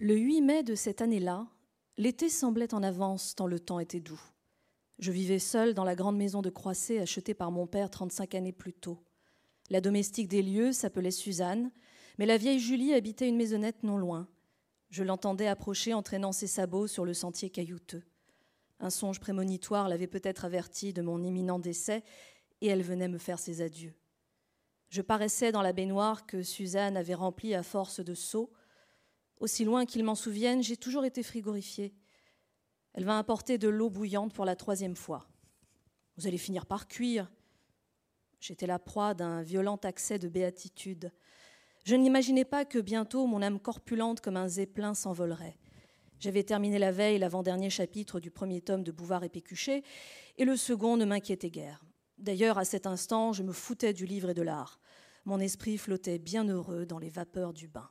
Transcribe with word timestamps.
Le 0.00 0.14
8 0.14 0.42
mai 0.42 0.62
de 0.62 0.76
cette 0.76 1.02
année-là, 1.02 1.48
l'été 1.96 2.28
semblait 2.28 2.72
en 2.72 2.84
avance 2.84 3.34
tant 3.34 3.48
le 3.48 3.58
temps 3.58 3.80
était 3.80 3.98
doux. 3.98 4.20
Je 5.00 5.10
vivais 5.10 5.40
seule 5.40 5.74
dans 5.74 5.82
la 5.82 5.96
grande 5.96 6.16
maison 6.16 6.40
de 6.40 6.50
Croisset 6.50 7.00
achetée 7.00 7.34
par 7.34 7.50
mon 7.50 7.66
père 7.66 7.90
35 7.90 8.36
années 8.36 8.52
plus 8.52 8.72
tôt. 8.72 9.02
La 9.70 9.80
domestique 9.80 10.28
des 10.28 10.40
lieux 10.40 10.70
s'appelait 10.70 11.10
Suzanne, 11.10 11.72
mais 12.16 12.26
la 12.26 12.36
vieille 12.36 12.60
Julie 12.60 12.94
habitait 12.94 13.28
une 13.28 13.36
maisonnette 13.36 13.82
non 13.82 13.96
loin. 13.96 14.28
Je 14.88 15.02
l'entendais 15.02 15.48
approcher 15.48 15.92
en 15.94 16.02
traînant 16.04 16.30
ses 16.30 16.46
sabots 16.46 16.86
sur 16.86 17.04
le 17.04 17.12
sentier 17.12 17.50
caillouteux. 17.50 18.04
Un 18.78 18.90
songe 18.90 19.18
prémonitoire 19.18 19.88
l'avait 19.88 20.06
peut-être 20.06 20.44
avertie 20.44 20.92
de 20.92 21.02
mon 21.02 21.24
imminent 21.24 21.58
décès, 21.58 22.04
et 22.60 22.68
elle 22.68 22.82
venait 22.82 23.08
me 23.08 23.18
faire 23.18 23.40
ses 23.40 23.62
adieux. 23.62 23.94
Je 24.90 25.02
paraissais 25.02 25.50
dans 25.50 25.62
la 25.62 25.72
baignoire 25.72 26.24
que 26.24 26.44
Suzanne 26.44 26.96
avait 26.96 27.14
remplie 27.14 27.56
à 27.56 27.64
force 27.64 27.98
de 27.98 28.14
seaux, 28.14 28.52
aussi 29.40 29.64
loin 29.64 29.86
qu'il 29.86 30.04
m'en 30.04 30.14
souvienne, 30.14 30.62
j'ai 30.62 30.76
toujours 30.76 31.04
été 31.04 31.22
frigorifiée. 31.22 31.94
Elle 32.94 33.04
va 33.04 33.18
apporter 33.18 33.58
de 33.58 33.68
l'eau 33.68 33.90
bouillante 33.90 34.32
pour 34.32 34.44
la 34.44 34.56
troisième 34.56 34.96
fois. 34.96 35.28
Vous 36.16 36.26
allez 36.26 36.38
finir 36.38 36.66
par 36.66 36.88
cuire. 36.88 37.30
J'étais 38.40 38.66
la 38.66 38.78
proie 38.78 39.14
d'un 39.14 39.42
violent 39.42 39.76
accès 39.76 40.18
de 40.18 40.28
béatitude. 40.28 41.12
Je 41.84 41.94
n'imaginais 41.94 42.44
pas 42.44 42.64
que 42.64 42.78
bientôt 42.78 43.26
mon 43.26 43.42
âme 43.42 43.60
corpulente 43.60 44.20
comme 44.20 44.36
un 44.36 44.48
zeppelin 44.48 44.94
s'envolerait. 44.94 45.58
J'avais 46.20 46.42
terminé 46.42 46.78
la 46.78 46.90
veille 46.90 47.18
l'avant-dernier 47.18 47.70
chapitre 47.70 48.18
du 48.18 48.30
premier 48.30 48.60
tome 48.60 48.82
de 48.82 48.90
Bouvard 48.90 49.22
et 49.22 49.28
Pécuchet, 49.28 49.84
et 50.36 50.44
le 50.44 50.56
second 50.56 50.96
ne 50.96 51.04
m'inquiétait 51.04 51.50
guère. 51.50 51.84
D'ailleurs, 52.18 52.58
à 52.58 52.64
cet 52.64 52.86
instant, 52.86 53.32
je 53.32 53.44
me 53.44 53.52
foutais 53.52 53.92
du 53.92 54.04
livre 54.04 54.30
et 54.30 54.34
de 54.34 54.42
l'art. 54.42 54.80
Mon 55.24 55.38
esprit 55.38 55.78
flottait 55.78 56.18
bien 56.18 56.44
heureux 56.48 56.86
dans 56.86 56.98
les 56.98 57.10
vapeurs 57.10 57.52
du 57.52 57.68
bain. 57.68 57.88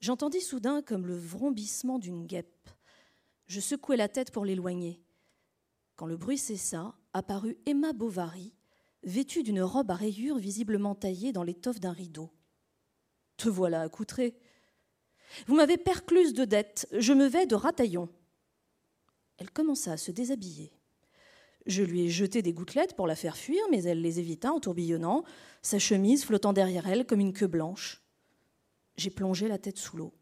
J'entendis 0.00 0.40
soudain 0.40 0.80
comme 0.80 1.06
le 1.06 1.16
vrombissement 1.16 1.98
d'une 1.98 2.24
guêpe. 2.24 2.70
Je 3.46 3.58
secouai 3.58 3.96
la 3.96 4.08
tête 4.08 4.30
pour 4.30 4.44
l'éloigner. 4.44 5.02
Quand 5.96 6.06
le 6.06 6.16
bruit 6.16 6.38
cessa, 6.38 6.94
apparut 7.12 7.58
Emma 7.66 7.92
Bovary, 7.92 8.54
vêtue 9.02 9.42
d'une 9.42 9.60
robe 9.62 9.90
à 9.90 9.96
rayures 9.96 10.38
visiblement 10.38 10.94
taillée 10.94 11.32
dans 11.32 11.42
l'étoffe 11.42 11.80
d'un 11.80 11.92
rideau. 11.92 12.30
Te 13.36 13.48
voilà 13.48 13.80
accoutrée. 13.80 14.38
Vous 15.48 15.56
m'avez 15.56 15.76
percluse 15.76 16.32
de 16.32 16.44
dettes, 16.44 16.86
je 16.92 17.12
me 17.12 17.26
vais 17.26 17.46
de 17.46 17.56
rataillon. 17.56 18.08
Elle 19.38 19.50
commença 19.50 19.92
à 19.92 19.96
se 19.96 20.12
déshabiller. 20.12 20.72
Je 21.66 21.82
lui 21.82 22.02
ai 22.02 22.08
jeté 22.08 22.40
des 22.40 22.52
gouttelettes 22.52 22.94
pour 22.94 23.08
la 23.08 23.16
faire 23.16 23.36
fuir, 23.36 23.62
mais 23.70 23.82
elle 23.82 24.00
les 24.00 24.20
évita 24.20 24.52
en 24.52 24.60
tourbillonnant, 24.60 25.24
sa 25.60 25.80
chemise 25.80 26.24
flottant 26.24 26.52
derrière 26.52 26.88
elle 26.88 27.04
comme 27.04 27.20
une 27.20 27.32
queue 27.32 27.48
blanche 27.48 28.07
j'ai 28.98 29.10
plongé 29.10 29.48
la 29.48 29.58
tête 29.58 29.78
sous 29.78 29.96
l'eau. 29.96 30.12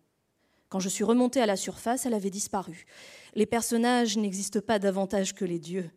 Quand 0.69 0.81
je 0.81 0.89
suis 0.89 1.05
remontée 1.05 1.41
à 1.41 1.47
la 1.47 1.57
surface, 1.57 2.07
elle 2.07 2.15
avait 2.15 2.31
disparu. 2.31 2.87
Les 3.35 3.47
personnages 3.47 4.17
n'existent 4.17 4.61
pas 4.61 4.79
davantage 4.79 5.35
que 5.35 5.45
les 5.45 5.59
dieux. 5.59 5.91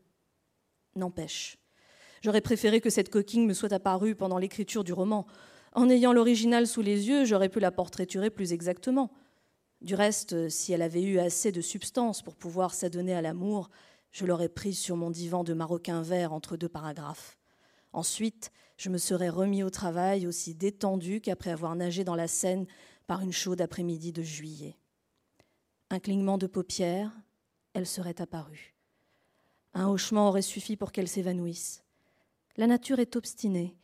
N'empêche, 0.96 1.58
j'aurais 2.22 2.42
préféré 2.42 2.82
que 2.82 2.90
cette 2.90 3.10
coquille 3.10 3.46
me 3.46 3.54
soit 3.54 3.74
apparue 3.74 4.16
pendant 4.16 4.38
l'écriture 4.38 4.84
du 4.84 4.94
roman. 4.94 5.26
En 5.74 5.90
ayant 5.90 6.14
l'original 6.14 6.68
sous 6.68 6.82
les 6.82 7.08
yeux, 7.08 7.26
j'aurais 7.26 7.50
pu 7.50 7.60
la 7.60 7.72
portraiturer 7.72 8.30
plus 8.30 8.54
exactement. 8.54 9.12
Du 9.82 9.96
reste, 9.96 10.50
si 10.50 10.74
elle 10.74 10.82
avait 10.82 11.04
eu 11.04 11.20
assez 11.20 11.52
de 11.52 11.62
substance 11.62 12.22
pour 12.22 12.36
pouvoir 12.36 12.74
s'adonner 12.74 13.14
à 13.14 13.22
l'amour, 13.22 13.70
je 14.12 14.26
l'aurais 14.26 14.50
prise 14.50 14.78
sur 14.78 14.96
mon 14.96 15.10
divan 15.10 15.44
de 15.44 15.54
maroquin 15.54 16.02
vert 16.02 16.34
entre 16.34 16.58
deux 16.58 16.70
paragraphes. 16.70 17.39
Ensuite, 17.94 18.52
je 18.78 18.90
me 18.90 18.98
serais 18.98 19.30
remis 19.30 19.64
au 19.64 19.70
travail 19.70 20.28
aussi 20.28 20.56
détendu 20.56 21.22
qu'après 21.22 21.52
avoir 21.52 21.76
nagé 21.76 22.04
dans 22.04 22.16
la 22.16 22.28
Seine 22.28 22.66
par 23.08 23.22
une 23.22 23.34
chaude 23.34 23.62
après-midi 23.62 24.12
de 24.12 24.22
juillet. 24.22 24.78
Un 25.90 26.00
clignement 26.00 26.38
de 26.38 26.48
paupières, 26.48 27.12
elle 27.74 27.88
serait 27.88 28.22
apparue. 28.22 28.76
Un 29.74 29.88
hochement 29.88 30.30
aurait 30.30 30.42
suffi 30.42 30.76
pour 30.76 30.92
qu'elle 30.92 31.08
s'évanouisse. 31.08 31.84
La 32.58 32.68
nature 32.68 33.00
est 33.00 33.16
obstinée. 33.16 33.76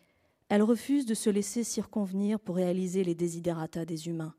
Elle 0.50 0.62
refuse 0.62 1.06
de 1.06 1.14
se 1.14 1.30
laisser 1.30 1.64
circonvenir 1.64 2.40
pour 2.40 2.58
réaliser 2.58 3.04
les 3.04 3.16
désidérata 3.16 3.86
des 3.86 4.08
humains. 4.08 4.36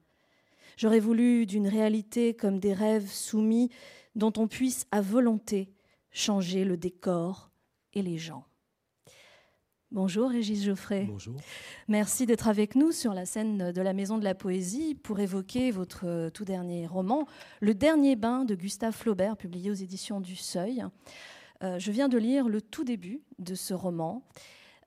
J'aurais 0.76 1.00
voulu 1.00 1.46
d'une 1.46 1.68
réalité 1.68 2.34
comme 2.34 2.60
des 2.60 2.74
rêves 2.74 3.10
soumis 3.10 3.70
dont 4.14 4.32
on 4.36 4.46
puisse 4.46 4.86
à 4.90 5.00
volonté 5.00 5.70
changer 6.10 6.64
le 6.64 6.76
décor 6.76 7.50
et 7.92 8.02
les 8.02 8.18
gens. 8.18 8.44
Bonjour 9.96 10.28
Régis 10.28 10.62
Geoffrey. 10.62 11.06
Bonjour. 11.08 11.36
Merci 11.88 12.26
d'être 12.26 12.48
avec 12.48 12.74
nous 12.74 12.92
sur 12.92 13.14
la 13.14 13.24
scène 13.24 13.72
de 13.72 13.80
la 13.80 13.94
Maison 13.94 14.18
de 14.18 14.24
la 14.24 14.34
Poésie 14.34 14.94
pour 14.94 15.20
évoquer 15.20 15.70
votre 15.70 16.06
euh, 16.06 16.28
tout 16.28 16.44
dernier 16.44 16.86
roman, 16.86 17.26
Le 17.60 17.72
Dernier 17.72 18.14
Bain 18.14 18.44
de 18.44 18.54
Gustave 18.54 18.92
Flaubert, 18.92 19.38
publié 19.38 19.70
aux 19.70 19.74
éditions 19.74 20.20
du 20.20 20.36
Seuil. 20.36 20.84
Euh, 21.62 21.78
je 21.78 21.90
viens 21.92 22.10
de 22.10 22.18
lire 22.18 22.46
le 22.46 22.60
tout 22.60 22.84
début 22.84 23.22
de 23.38 23.54
ce 23.54 23.72
roman. 23.72 24.22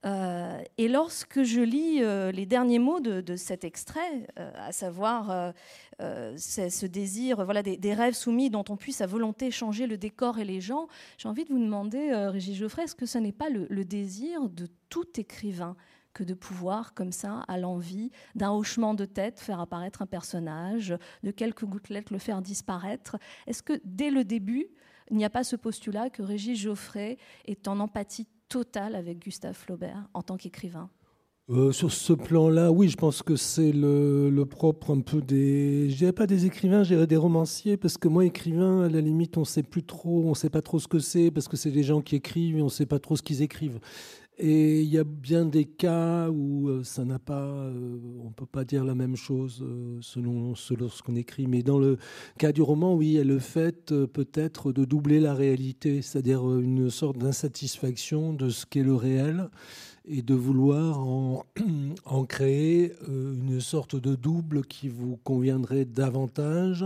Euh, 0.06 0.62
et 0.78 0.88
lorsque 0.88 1.42
je 1.42 1.60
lis 1.60 2.02
euh, 2.02 2.32
les 2.32 2.46
derniers 2.46 2.78
mots 2.78 3.00
de, 3.00 3.36
cet 3.36 3.64
extrait, 3.64 4.26
euh, 4.38 4.50
à 4.56 4.72
savoir 4.72 5.52
ce 5.98 6.86
désir, 6.86 7.44
voilà, 7.44 7.62
des, 7.62 7.94
rêves 7.94 8.14
soumis 8.14 8.50
dont 8.50 8.64
on 8.68 8.76
puisse 8.76 9.00
à 9.00 9.06
volonté 9.06 9.50
changer 9.50 9.86
le 9.86 9.98
décor 9.98 10.38
et 10.38 10.44
les 10.44 10.60
gens, 10.60 10.88
j'ai 11.18 11.28
envie 11.28 11.44
de 11.44 11.52
vous 11.52 11.58
demander, 11.58 12.14
Régis 12.14 12.56
Geoffrey, 12.56 12.84
est-ce 12.84 12.94
que 12.94 13.06
ce 13.06 13.18
n'est 13.18 13.32
pas 13.32 13.50
le, 13.50 13.66
le, 13.68 13.84
désir 13.84 14.48
de 14.48 14.66
tout 14.88 15.20
écrivain 15.20 15.76
que 16.14 16.24
de 16.24 16.34
pouvoir, 16.34 16.94
comme 16.94 17.12
ça, 17.12 17.44
à 17.46 17.58
l'envie, 17.58 18.10
d'un 18.34 18.50
hochement 18.50 18.94
de 18.94 19.04
tête, 19.04 19.38
faire 19.38 19.60
apparaître 19.60 20.02
un 20.02 20.06
personnage, 20.06 20.96
de 21.22 21.30
quelques 21.30 21.64
gouttelettes 21.64 22.10
le 22.10 22.18
faire 22.18 22.40
disparaître? 22.40 23.16
Est-ce 23.46 23.62
que 23.62 23.80
dès 23.84 24.10
le 24.10 24.24
début, 24.24 24.66
il 25.10 25.16
n'y 25.18 25.24
a 25.24 25.30
pas 25.30 25.44
ce 25.44 25.56
postulat 25.56 26.08
que 26.08 26.22
Régis 26.22 26.58
Geoffrey 26.58 27.18
est 27.44 27.68
en 27.68 27.78
empathie 27.78 28.26
total 28.50 28.94
avec 28.94 29.20
Gustave 29.20 29.54
Flaubert 29.54 30.08
en 30.12 30.22
tant 30.22 30.36
qu'écrivain 30.36 30.90
euh, 31.48 31.72
sur 31.72 31.90
ce 31.90 32.12
plan-là, 32.12 32.70
oui, 32.70 32.88
je 32.88 32.96
pense 32.96 33.22
que 33.22 33.34
c'est 33.34 33.72
le, 33.72 34.44
propre 34.44 34.94
un 34.94 35.00
peu 35.00 35.20
des, 35.20 35.90
je 35.90 35.96
dirais 35.96 36.12
pas 36.12 36.28
des 36.28 36.46
écrivains, 36.46 36.84
je 36.84 36.94
dirais 36.94 37.08
des 37.08 37.16
romanciers, 37.16 37.76
parce 37.76 37.98
que 37.98 38.06
moi, 38.06 38.24
écrivain, 38.24 38.84
à 38.84 38.88
la 38.88 39.00
limite, 39.00 39.36
on 39.36 39.44
sait 39.44 39.64
plus 39.64 39.82
trop, 39.82 40.22
on 40.26 40.34
sait 40.34 40.48
pas 40.48 40.62
trop 40.62 40.78
ce 40.78 40.86
que 40.86 41.00
c'est, 41.00 41.32
parce 41.32 41.48
que 41.48 41.56
c'est 41.56 41.72
des 41.72 41.82
gens 41.82 42.02
qui 42.02 42.14
écrivent 42.14 42.58
et 42.58 42.62
on 42.62 42.68
sait 42.68 42.86
pas 42.86 43.00
trop 43.00 43.16
ce 43.16 43.22
qu'ils 43.22 43.42
écrivent. 43.42 43.80
Et 44.42 44.80
il 44.80 44.88
y 44.88 44.96
a 44.96 45.04
bien 45.04 45.44
des 45.44 45.66
cas 45.66 46.30
où 46.30 46.68
euh, 46.68 46.82
ça 46.82 47.04
n'a 47.04 47.18
pas, 47.18 47.42
euh, 47.42 47.98
on 48.24 48.30
peut 48.30 48.46
pas 48.46 48.64
dire 48.64 48.84
la 48.84 48.94
même 48.94 49.14
chose 49.14 49.62
selon, 50.00 50.54
selon 50.54 50.88
ce 50.88 51.02
qu'on 51.02 51.14
écrit. 51.14 51.46
Mais 51.46 51.62
dans 51.62 51.78
le 51.78 51.98
cas 52.38 52.50
du 52.50 52.62
roman, 52.62 52.94
oui, 52.94 53.08
il 53.08 53.12
y 53.12 53.20
a 53.20 53.24
le 53.24 53.38
fait 53.38 53.94
peut-être 54.06 54.72
de 54.72 54.86
doubler 54.86 55.20
la 55.20 55.34
réalité, 55.34 56.00
c'est-à-dire 56.00 56.42
une 56.58 56.88
sorte 56.88 57.18
d'insatisfaction 57.18 58.32
de 58.32 58.48
ce 58.48 58.64
qu'est 58.64 58.82
le 58.82 58.94
réel 58.94 59.50
et 60.10 60.22
de 60.22 60.34
vouloir 60.34 60.98
en, 62.04 62.24
créer 62.24 62.92
euh, 63.08 63.34
une 63.34 63.60
sorte 63.60 63.96
de 63.96 64.14
double 64.14 64.64
qui 64.64 64.88
vous 64.88 65.16
conviendrait 65.18 65.84
davantage, 65.84 66.84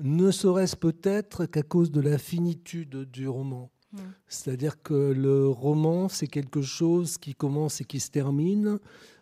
ne 0.00 0.30
serait-ce 0.30 0.76
peut-être 0.76 1.46
qu'à 1.46 1.62
cause 1.62 1.90
de 1.90 2.00
la 2.00 2.18
finitude 2.18 3.08
du 3.10 3.28
roman. 3.28 3.70
Hmm. 3.92 3.98
C'est-à-dire 4.26 4.82
que 4.82 4.94
le 4.94 5.48
roman, 5.48 6.08
c'est 6.08 6.26
quelque 6.26 6.62
chose 6.62 7.18
qui 7.18 7.34
commence 7.34 7.80
et 7.80 7.84
qui 7.84 8.00
se 8.00 8.10
termine, 8.10 8.78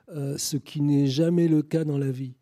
euh, 0.09 0.37
ce 0.39 0.57
qui 0.57 0.81
n'est 0.81 1.07
jamais 1.07 1.49
le 1.49 1.63
cas 1.63 1.85
dans 1.85 1.99
la 1.99 2.11
vie. 2.11 2.35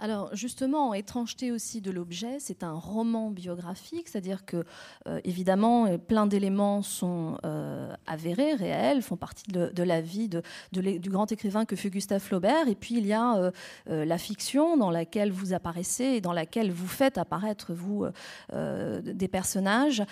Alors 0.00 0.34
justement, 0.34 0.94
étrangeté 0.94 1.50
aussi 1.50 1.80
de 1.80 1.90
l'objet, 1.90 2.36
c'est 2.38 2.62
un 2.62 2.72
roman 2.72 3.30
biographique, 3.30 4.08
c'est-à-dire 4.08 4.44
que 4.44 4.64
euh, 5.08 5.20
évidemment 5.24 5.98
plein 5.98 6.26
d'éléments 6.26 6.82
sont 6.82 7.36
euh, 7.44 7.92
avérés, 8.06 8.54
réels, 8.54 9.02
font 9.02 9.16
partie 9.16 9.50
de, 9.50 9.82
la 9.82 10.00
vie 10.00 10.28
de, 10.28 10.42
du 10.72 11.10
grand 11.10 11.30
écrivain 11.32 11.64
que 11.64 11.74
fut 11.74 11.90
Gustave 11.90 12.20
Flaubert. 12.20 12.68
Et 12.68 12.76
puis 12.76 12.96
il 12.96 13.06
y 13.06 13.12
a 13.12 13.52
euh, 13.88 14.04
la 14.04 14.18
fiction 14.18 14.76
dans 14.76 14.90
laquelle 14.90 15.32
vous 15.32 15.52
apparaissez 15.52 16.04
et 16.04 16.20
dans 16.20 16.32
laquelle 16.32 16.70
vous 16.70 16.86
faites 16.86 17.18
apparaître 17.18 17.72
vous 17.74 18.06
des 18.52 19.28
personnages. 19.28 20.02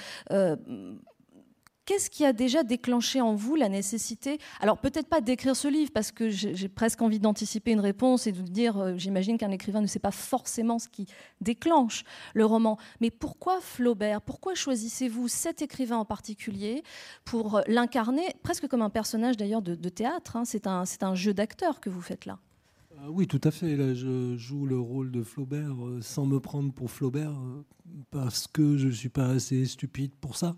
Qu'est-ce 1.87 2.11
qui 2.11 2.25
a 2.25 2.33
déjà 2.33 2.65
déclenché 2.65 3.21
en 3.21 3.37
vous 3.37 3.55
la 3.55 3.69
nécessité, 3.69 4.39
alors 4.61 4.79
peut-être 4.79 5.09
pas 5.09 5.21
d'écrire 5.21 5.55
ce 5.55 5.69
livre, 5.69 5.93
parce 5.95 6.11
que 6.11 6.29
j'ai 6.31 6.69
presque 6.69 7.01
envie 7.01 7.21
d'anticiper 7.21 7.71
une 7.71 7.81
réponse 7.81 8.27
et 8.27 8.33
de 8.33 8.43
dire, 8.43 8.77
euh, 8.77 8.95
j'imagine 8.97 9.39
qu'un 9.39 9.53
écrivain 9.53 9.81
ne 9.81 9.87
sait 9.87 10.01
pas 10.01 10.11
forcément 10.11 10.81
ce 10.81 10.89
qui 10.89 11.07
déclenche 11.41 12.03
le 12.35 12.45
roman, 12.45 12.77
mais 13.01 13.13
pourquoi 13.13 13.61
Flaubert? 13.61 14.21
Pourquoi 14.21 14.57
choisissez-vous 14.57 15.29
cet 15.29 15.63
écrivain 15.63 15.99
en 15.99 16.05
particulier 16.05 16.83
pour 17.25 17.61
l'incarner, 17.69 18.27
presque 18.43 18.67
comme 18.67 18.83
un 18.83 18.91
personnage 18.91 19.37
d'ailleurs 19.37 19.63
de, 19.63 19.89
théâtre 19.89 20.35
hein? 20.35 20.45
C'est 20.45 20.67
un, 20.67 21.15
jeu 21.15 21.35
d'acteur 21.35 21.81
que 21.81 21.89
vous 21.89 22.03
faites 22.03 22.27
là. 22.27 22.41
Ah 22.99 23.11
oui, 23.11 23.29
tout 23.29 23.41
à 23.45 23.53
fait. 23.53 23.95
Je 23.95 24.37
joue 24.37 24.67
le 24.67 24.79
rôle 24.79 25.13
de 25.13 25.23
Flaubert 25.23 25.85
euh, 25.85 26.01
sans 26.01 26.27
me 26.27 26.41
prendre 26.41 26.73
pour 26.73 26.91
Flaubert 26.91 27.31
euh, 27.31 27.63
parce 28.11 28.49
que 28.49 28.77
je 28.77 28.89
ne 28.89 28.93
suis 28.93 29.09
pas 29.09 29.29
assez 29.29 29.67
stupide 29.67 30.13
pour 30.21 30.37
ça. 30.37 30.57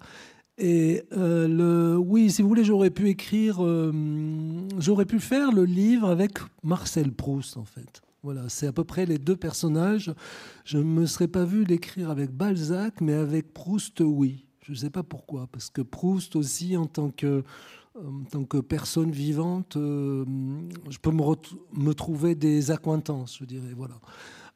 Et 0.58 1.04
euh, 1.16 1.46
le, 1.46 1.96
oui, 1.96 2.30
si 2.30 2.42
vous 2.42 2.48
voulez, 2.48 2.64
j'aurais 2.64 2.90
pu 2.90 3.08
écrire, 3.08 3.64
euh, 3.64 3.92
j'aurais 4.78 5.06
pu 5.06 5.20
faire 5.20 5.52
le 5.52 5.64
livre 5.64 6.08
avec 6.08 6.38
Marcel 6.64 7.12
Proust, 7.12 7.56
en 7.56 7.64
fait. 7.64 8.02
Voilà, 8.24 8.48
c'est 8.48 8.66
à 8.66 8.72
peu 8.72 8.82
près 8.82 9.06
les 9.06 9.18
deux 9.18 9.36
personnages. 9.36 10.12
Je 10.64 10.78
ne 10.78 10.82
me 10.82 11.06
serais 11.06 11.28
pas 11.28 11.44
vu 11.44 11.62
l'écrire 11.62 12.10
avec 12.10 12.32
Balzac, 12.32 13.00
mais 13.00 13.14
avec 13.14 13.54
Proust, 13.54 14.00
oui. 14.00 14.46
Je 14.62 14.72
ne 14.72 14.76
sais 14.76 14.90
pas 14.90 15.04
pourquoi, 15.04 15.46
parce 15.46 15.70
que 15.70 15.80
Proust 15.80 16.34
aussi, 16.34 16.76
en 16.76 16.86
tant 16.86 17.10
que, 17.10 17.44
personne 18.68 19.12
vivante, 19.12 19.76
euh, 19.76 20.24
je 20.90 20.98
peux 20.98 21.12
me, 21.12 21.22
me, 21.72 21.94
trouver 21.94 22.34
des 22.34 22.72
accointances, 22.72 23.38
je 23.38 23.44
dirais. 23.44 23.72
Voilà. 23.76 23.94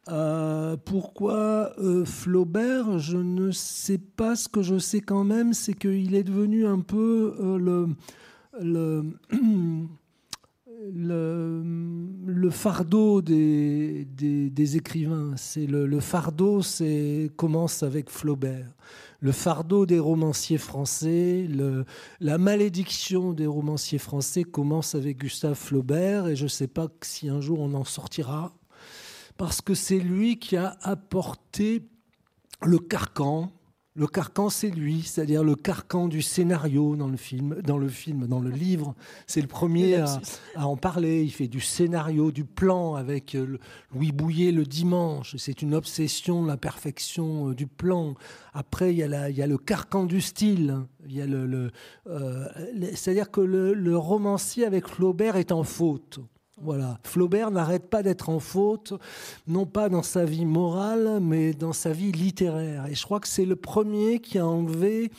Euh, 0.09 0.77
pourquoi 0.85 1.73
euh, 1.79 2.05
Flaubert 2.05 2.99
Je 2.99 3.19
ne 3.19 3.51
sais 3.53 3.99
pas. 3.99 4.35
Ce 4.37 4.49
que 4.49 4.63
je 4.63 4.79
sais 4.79 5.01
quand 5.01 5.25
même, 5.25 5.53
c'est 5.53 5.75
qu'il 5.75 6.15
est 6.15 6.25
devenu 6.25 6.67
un 6.67 6.81
peu 6.81 7.37
le, 10.91 11.63
le 12.27 12.51
fardeau 12.51 13.23
des, 13.23 14.07
écrivains. 14.77 15.35
C'est 15.37 15.67
le, 15.67 15.87
le, 15.87 16.01
fardeau, 16.01 16.63
c'est 16.63 17.31
commence 17.37 17.83
avec 17.83 18.11
Flaubert. 18.11 18.75
Le 19.21 19.31
fardeau 19.31 19.87
des 19.87 20.01
romanciers 20.01 20.59
français, 20.59 21.49
la 22.21 22.39
malédiction 22.39 23.33
des 23.33 23.47
romanciers 23.47 23.99
français 23.99 24.43
commence 24.43 24.97
avec 24.97 25.19
Gustave 25.19 25.55
Flaubert, 25.55 26.27
et 26.27 26.35
je 26.35 26.45
ne 26.45 26.49
sais 26.49 26.67
pas 26.67 26.89
si 27.03 27.29
un 27.29 27.41
jour 27.41 27.61
on 27.61 27.73
en 27.75 27.85
sortira, 27.85 28.53
parce 29.43 29.61
que 29.61 29.75
c'est 29.75 29.99
lui 29.99 30.39
qui 30.39 30.57
a 30.57 30.77
apporté 30.83 31.83
le 32.63 32.79
carcan 32.79 33.51
le 33.95 34.07
carcan, 34.07 34.49
c'est 34.49 34.71
lui, 34.71 35.03
c'est-à-dire 35.03 35.45
le 35.45 35.55
carcan 35.55 36.09
du 36.09 36.23
scénario 36.23 36.97
dans 36.97 37.09
le 37.09 37.19
film, 37.19 37.61
dans 37.61 37.77
le 37.77 37.89
film, 37.89 38.27
dans 38.27 38.41
le 38.41 38.49
livre. 38.65 38.95
C'est 39.27 39.43
le 39.43 39.49
premier 39.49 39.97
à, 39.97 40.19
en 40.57 40.79
parler. 40.79 41.25
Il 41.25 41.31
fait 41.31 41.47
du 41.47 41.61
scénario, 41.61 42.33
du 42.33 42.47
plan 42.47 42.95
avec 42.95 43.35
euh, 43.35 43.59
Louis 43.93 44.11
Bouillet 44.11 44.51
le 44.51 44.65
dimanche. 44.65 45.37
C'est 45.37 45.61
une 45.61 45.75
obsession 45.75 46.47
la 46.47 46.57
perfection 46.57 47.51
euh, 47.51 47.55
du 47.55 47.67
plan. 47.67 48.15
Après, 48.55 48.95
il 48.95 48.97
y 48.97 49.03
a, 49.03 49.29
il 49.29 49.37
y 49.37 49.43
a 49.43 49.47
le 49.47 49.59
carcan 49.59 50.07
du 50.07 50.23
style. 50.23 50.79
Il 51.05 51.15
y 51.15 51.21
a 51.21 51.27
le, 51.27 51.71
euh, 52.07 52.49
c'est-à-dire 52.95 53.31
que 53.31 53.43
le 53.43 53.97
romancier 53.99 54.65
avec 54.65 54.89
Flaubert 54.89 55.37
est 55.37 55.53
en 55.53 55.65
faute. 55.65 56.21
Voilà. 56.63 56.99
Flaubert 57.03 57.51
n'arrête 57.51 57.91
pas 57.91 58.05
d'être 58.05 58.29
en 58.29 58.39
faute, 58.39 58.95
non 59.49 59.67
pas 59.67 59.89
dans 59.89 60.03
sa 60.03 60.25
vie 60.25 60.45
morale, 60.45 61.19
mais 61.21 61.53
dans 61.53 61.73
sa 61.73 61.93
vie 61.93 62.13
littéraire. 62.13 62.87
Et 62.87 62.95
je 62.95 63.05
crois 63.05 63.19
que 63.19 63.27
c'est 63.27 63.45
le 63.45 63.57
premier 63.57 64.21
qui 64.21 64.39
a 64.39 64.47
enlevé 64.47 65.11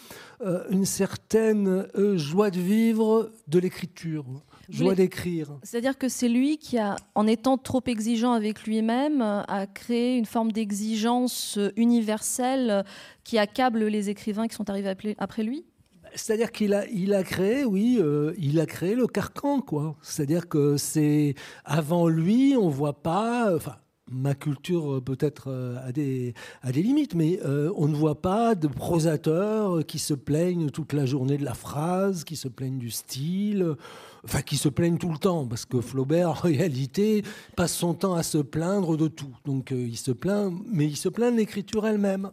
euh, 0.41 0.63
une 0.69 0.85
certaine 0.85 1.85
euh, 1.97 2.17
joie 2.17 2.49
de 2.49 2.59
vivre 2.59 3.31
de 3.47 3.59
l'écriture, 3.59 4.25
joie 4.69 4.95
d'écrire. 4.95 5.49
C'est-à-dire 5.63 5.97
que 5.97 6.07
c'est 6.07 6.29
lui 6.29 6.57
qui 6.57 6.77
a, 6.77 6.95
en 7.13 7.27
étant 7.27 7.57
trop 7.57 7.83
exigeant 7.85 8.31
avec 8.31 8.63
lui-même, 8.63 9.21
a 9.21 9.67
créé 9.67 10.15
une 10.17 10.25
forme 10.25 10.53
d'exigence 10.53 11.59
universelle 11.75 12.85
qui 13.25 13.37
accable 13.37 13.85
les 13.85 14.09
écrivains 14.09 14.47
qui 14.47 14.55
sont 14.55 14.69
arrivés 14.69 14.95
après 15.17 15.43
lui 15.43 15.65
c'est-à-dire 16.15 16.51
qu'il 16.51 16.73
a, 16.73 16.87
il 16.87 17.13
a 17.13 17.23
créé, 17.23 17.65
oui, 17.65 17.97
euh, 17.99 18.33
il 18.37 18.59
a 18.59 18.65
créé 18.65 18.95
le 18.95 19.07
carcan, 19.07 19.61
quoi. 19.61 19.95
C'est-à-dire 20.01 20.47
que 20.47 20.77
c'est 20.77 21.35
avant 21.65 22.07
lui, 22.07 22.55
on 22.57 22.69
voit 22.69 23.01
pas. 23.01 23.55
Enfin, 23.55 23.75
ma 24.11 24.35
culture 24.35 24.95
euh, 24.95 25.01
peut-être 25.01 25.45
euh, 25.47 25.87
a 25.87 25.91
des, 25.91 26.33
a 26.61 26.71
des 26.71 26.83
limites, 26.83 27.15
mais 27.15 27.39
on 27.75 27.87
ne 27.87 27.95
voit 27.95 28.21
pas 28.21 28.55
de 28.55 28.67
prosateurs 28.67 29.85
qui 29.85 29.99
se 29.99 30.13
plaignent 30.13 30.69
toute 30.69 30.93
la 30.93 31.05
journée 31.05 31.37
de 31.37 31.45
la 31.45 31.53
phrase, 31.53 32.23
qui 32.23 32.35
se 32.35 32.47
plaignent 32.47 32.79
du 32.79 32.91
style, 32.91 33.75
enfin 34.23 34.41
qui 34.41 34.57
se 34.57 34.69
plaignent 34.69 34.97
tout 34.97 35.11
le 35.11 35.17
temps, 35.17 35.45
parce 35.45 35.65
que 35.65 35.81
Flaubert, 35.81 36.29
en 36.29 36.33
réalité, 36.33 37.23
passe 37.55 37.73
son 37.73 37.93
temps 37.93 38.15
à 38.15 38.23
se 38.23 38.37
plaindre 38.37 38.97
de 38.97 39.07
tout. 39.07 39.35
Donc 39.45 39.71
il 39.71 39.97
se 39.97 40.11
plaint, 40.11 40.53
mais 40.71 40.85
il 40.85 40.97
se 40.97 41.09
plaint 41.09 41.33
de 41.33 41.37
l'écriture 41.37 41.87
elle-même. 41.87 42.31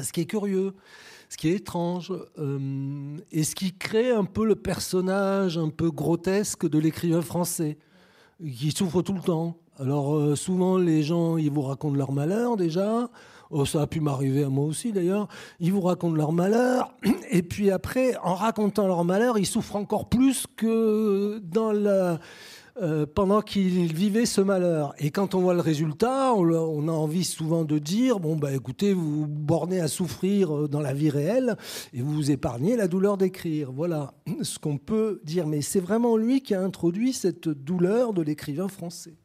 Ce 0.00 0.10
qui 0.10 0.22
est 0.22 0.26
curieux 0.26 0.72
ce 1.32 1.38
qui 1.38 1.48
est 1.48 1.54
étrange, 1.56 2.12
euh, 2.38 3.16
et 3.30 3.42
ce 3.42 3.54
qui 3.54 3.72
crée 3.72 4.10
un 4.10 4.24
peu 4.24 4.44
le 4.44 4.54
personnage 4.54 5.56
un 5.56 5.70
peu 5.70 5.90
grotesque 5.90 6.68
de 6.68 6.78
l'écrivain 6.78 7.22
français, 7.22 7.78
qui 8.38 8.70
souffre 8.70 9.00
tout 9.00 9.14
le 9.14 9.22
temps. 9.22 9.56
Alors 9.78 10.14
euh, 10.14 10.36
souvent 10.36 10.76
les 10.76 11.02
gens, 11.02 11.38
ils 11.38 11.50
vous 11.50 11.62
racontent 11.62 11.96
leur 11.96 12.12
malheur 12.12 12.58
déjà, 12.58 13.08
oh, 13.50 13.64
ça 13.64 13.80
a 13.80 13.86
pu 13.86 14.00
m'arriver 14.00 14.44
à 14.44 14.50
moi 14.50 14.66
aussi 14.66 14.92
d'ailleurs, 14.92 15.26
ils 15.58 15.72
vous 15.72 15.80
racontent 15.80 16.16
leur 16.16 16.32
malheur, 16.32 16.92
et 17.30 17.42
puis 17.42 17.70
après, 17.70 18.14
en 18.22 18.34
racontant 18.34 18.86
leur 18.86 19.02
malheur, 19.06 19.38
ils 19.38 19.46
souffrent 19.46 19.76
encore 19.76 20.10
plus 20.10 20.46
que 20.54 21.38
dans 21.38 21.72
la 21.72 22.20
euh, 22.80 23.04
pendant 23.04 23.42
qu'il 23.42 23.92
vivait 23.92 24.24
ce 24.24 24.40
malheur. 24.40 24.94
Et 24.96 25.10
quand 25.10 25.34
on 25.34 25.40
voit 25.40 25.52
le 25.52 25.60
résultat, 25.60 26.32
on, 26.32 26.88
a 26.88 26.92
envie 26.92 27.22
souvent 27.24 27.64
de 27.64 27.78
dire 27.78 28.18
bon, 28.18 28.36
bah, 28.36 28.50
écoutez, 28.54 28.94
vous 28.94 29.20
vous 29.20 29.26
bornez 29.26 29.78
à 29.78 29.88
souffrir 29.88 30.56
euh, 30.56 30.68
dans 30.68 30.80
la 30.80 30.94
vie 30.94 31.10
réelle 31.10 31.56
et 31.92 32.00
vous 32.00 32.10
vous 32.10 32.30
épargnez 32.30 32.74
la 32.76 32.88
douleur 32.88 33.18
d'écrire. 33.18 33.70
Voilà 33.72 34.14
ce 34.42 34.58
qu'on 34.58 34.78
peut 34.78 35.20
dire. 35.22 35.46
Mais 35.46 35.60
c'est 35.60 35.80
vraiment 35.80 36.16
lui 36.16 36.40
qui 36.40 36.54
a 36.54 36.62
introduit 36.62 37.12
cette 37.12 37.46
douleur 37.46 38.14
de 38.14 38.22
l'écrivain 38.22 38.68
français. 38.68 39.16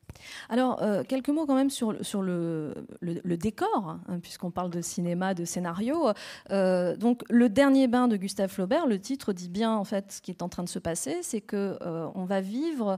Alors, 0.50 0.82
euh, 0.82 1.04
quelques 1.08 1.30
mots 1.30 1.46
quand 1.46 1.56
même 1.56 1.70
sur, 1.70 1.96
sur 2.06 2.22
le, 2.22 2.74
décor, 3.02 3.98
hein, 4.10 4.20
puisqu'on 4.22 4.52
parle 4.52 4.72
de 4.72 4.82
cinéma, 4.82 5.34
de 5.34 5.46
scénario. 5.46 6.10
donc, 6.50 7.22
le 7.30 7.48
dernier 7.48 7.88
bain 7.88 8.10
de 8.10 8.18
Gustave 8.18 8.50
Flaubert, 8.50 8.88
le 8.88 9.00
titre 9.00 9.32
dit 9.32 9.48
bien 9.48 9.74
en 9.74 9.86
fait 9.86 10.12
ce 10.12 10.22
qui 10.22 10.32
est 10.32 10.42
en 10.42 10.50
train 10.50 10.64
de 10.64 10.70
se 10.70 10.80
passer, 10.80 11.20
c'est 11.22 11.40
que 11.40 11.78
on 12.14 12.26
va 12.26 12.42
vivre 12.42 12.98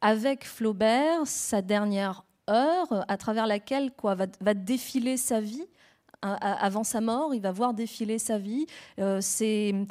avec 0.00 0.46
Flaubert 0.46 1.26
sa 1.26 1.62
dernière 1.62 2.24
heure 2.48 3.04
à 3.08 3.16
travers 3.16 3.46
laquelle 3.46 3.92
quoi, 3.92 4.14
va, 4.14 4.54
défiler 4.54 5.16
sa 5.16 5.40
vie. 5.40 5.64
Hein, 6.22 6.36
avant 6.42 6.84
sa 6.84 7.00
mort, 7.00 7.34
il 7.34 7.40
va 7.40 7.50
voir 7.50 7.72
défiler 7.72 8.18
sa 8.18 8.36
vie. 8.36 8.66
Euh, 8.98 9.20
ses, 9.22 9.86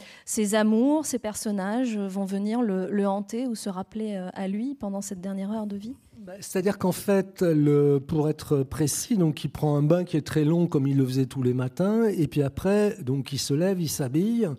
amours, 0.54 1.06
ses 1.06 1.18
personnages 1.18 1.98
vont 1.98 2.26
venir 2.26 2.62
le, 2.62 3.08
hanter 3.08 3.48
ou 3.48 3.56
se 3.56 3.70
rappeler 3.70 4.16
euh, 4.16 4.30
à 4.34 4.48
lui 4.48 4.76
pendant 4.76 5.02
cette 5.02 5.22
dernière 5.22 5.52
heure 5.52 5.68
de 5.68 5.78
vie 5.78 5.96
bah, 6.20 6.34
c'est-à-dire 6.42 6.78
qu'en 6.78 6.92
fait, 6.92 7.42
le, 7.42 8.00
pour 8.00 8.30
être 8.30 8.64
précis, 8.64 9.18
donc 9.18 9.44
il 9.46 9.50
prend 9.50 9.78
un 9.78 9.82
bain 9.82 10.04
qui 10.04 10.18
est 10.18 10.26
très 10.26 10.44
long 10.44 10.68
comme 10.68 10.86
il 10.86 10.98
le 10.98 11.06
faisait 11.06 11.26
tous 11.26 11.42
les 11.42 11.54
matins, 11.54 12.04
et 12.04 12.28
puis 12.28 12.44
après, 12.44 12.98
donc 13.02 13.32
il 13.32 13.40
se 13.40 13.54
lève, 13.54 13.82
il 13.82 13.88
s'habille, 13.88 14.50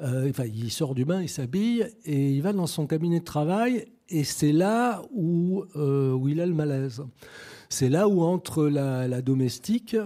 euh, 0.00 0.28
enfin 0.28 0.44
il 0.44 0.70
sort 0.70 0.94
du 0.94 1.06
bain, 1.06 1.22
il 1.22 1.30
s'habille, 1.30 1.88
et 2.04 2.30
il 2.30 2.42
va 2.42 2.52
dans 2.52 2.66
son 2.66 2.86
cabinet 2.86 3.20
de 3.20 3.24
travail, 3.24 3.86
et 4.08 4.24
c'est 4.24 4.52
là 4.52 5.02
où, 5.12 5.64
euh, 5.76 6.12
où, 6.12 6.28
il 6.28 6.40
a 6.40 6.46
le 6.46 6.54
malaise. 6.54 7.02
C'est 7.68 7.88
là 7.88 8.08
où 8.08 8.22
entre 8.22 8.66
la, 8.66 9.22
domestique 9.22 9.96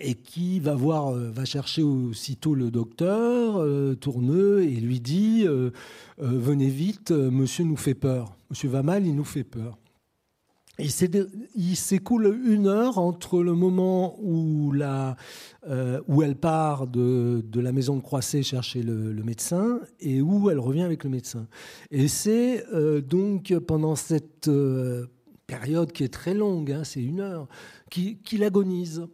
et 0.00 0.14
qui 0.14 0.58
va 0.58 0.74
voir, 0.74 1.14
euh, 1.14 1.30
va 1.30 1.44
chercher 1.44 1.82
aussitôt 1.82 2.54
le 2.54 2.72
docteur 2.72 3.58
euh, 3.58 3.94
Tourneux 3.94 4.62
et 4.62 4.74
lui 4.80 5.00
dit 5.00 5.46
Venez 6.18 6.68
vite, 6.68 7.10
monsieur 7.12 7.64
nous 7.64 7.76
fait 7.76 7.94
peur. 7.94 8.36
Monsieur 8.50 8.68
va 8.68 8.82
mal, 8.82 9.06
il 9.06 9.14
nous 9.14 9.24
fait 9.24 9.44
peur. 9.44 9.78
Il 10.78 11.76
s'écoule 11.76 12.40
une 12.44 12.66
heure 12.66 12.98
entre 12.98 13.42
le 13.42 13.54
moment 13.54 14.16
où, 14.20 14.72
la, 14.72 15.16
euh, 15.68 16.00
où 16.08 16.22
elle 16.22 16.34
part 16.34 16.88
de, 16.88 17.44
de, 17.46 17.60
la 17.60 17.70
maison 17.70 17.94
de 17.96 18.00
Croisset 18.00 18.42
chercher 18.42 18.82
le, 18.82 19.22
médecin 19.22 19.78
et 20.00 20.20
où 20.20 20.50
elle 20.50 20.58
revient 20.58 20.82
avec 20.82 21.04
le 21.04 21.10
médecin. 21.10 21.46
Et 21.92 22.08
c'est 22.08 22.66
euh, 22.74 23.00
donc 23.00 23.56
pendant 23.68 23.94
cette 23.94 24.48
euh, 24.48 25.06
période 25.46 25.92
qui 25.92 26.02
est 26.02 26.12
très 26.12 26.34
longue, 26.34 26.72
hein, 26.72 26.82
c'est 26.82 27.02
une 27.02 27.20
heure, 27.20 27.46
qu'il 27.88 28.42
agonise. 28.42 29.06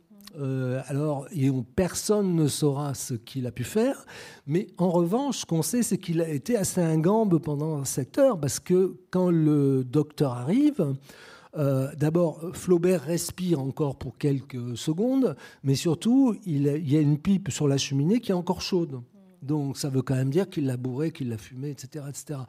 alors, 0.86 1.26
et 1.32 1.50
personne 1.76 2.34
ne 2.34 2.48
saura 2.48 2.94
ce 2.94 3.12
qu'il 3.12 3.46
a 3.46 3.52
pu 3.52 3.64
faire, 3.64 4.06
mais 4.46 4.68
en 4.78 4.88
revanche, 4.88 5.40
ce 5.40 5.46
qu'on 5.46 5.60
sait, 5.60 5.82
c'est 5.82 5.98
qu'il 5.98 6.22
a 6.22 6.28
été 6.28 6.56
assez 6.56 6.80
ingambe 6.80 7.38
pendant 7.38 7.84
cette 7.84 8.16
heure, 8.16 8.40
parce 8.40 8.60
que 8.60 8.96
quand 9.10 9.28
le 9.28 9.84
docteur 9.84 10.32
arrive, 10.32 10.94
euh, 11.56 11.88
d'abord, 11.96 12.40
Flaubert 12.52 13.02
respire 13.02 13.60
encore 13.60 13.96
pour 13.96 14.18
quelques 14.18 14.76
secondes, 14.76 15.36
mais 15.62 15.74
surtout, 15.74 16.36
il, 16.46 16.62
y 16.62 16.96
a 16.96 17.00
une 17.00 17.18
pipe 17.18 17.50
sur 17.50 17.66
la 17.66 17.76
cheminée 17.76 18.20
qui 18.20 18.30
est 18.30 18.34
encore 18.34 18.60
chaude. 18.60 19.00
Donc 19.42 19.78
ça 19.78 19.88
veut 19.88 20.02
quand 20.02 20.14
même 20.14 20.30
dire 20.30 20.50
qu'il 20.50 20.66
l'a 20.66 20.76
bourré, 20.76 21.12
qu'il 21.12 21.30
l'a 21.30 21.38
fumé, 21.38 21.70
etc., 21.70 22.04
etc. 22.08 22.40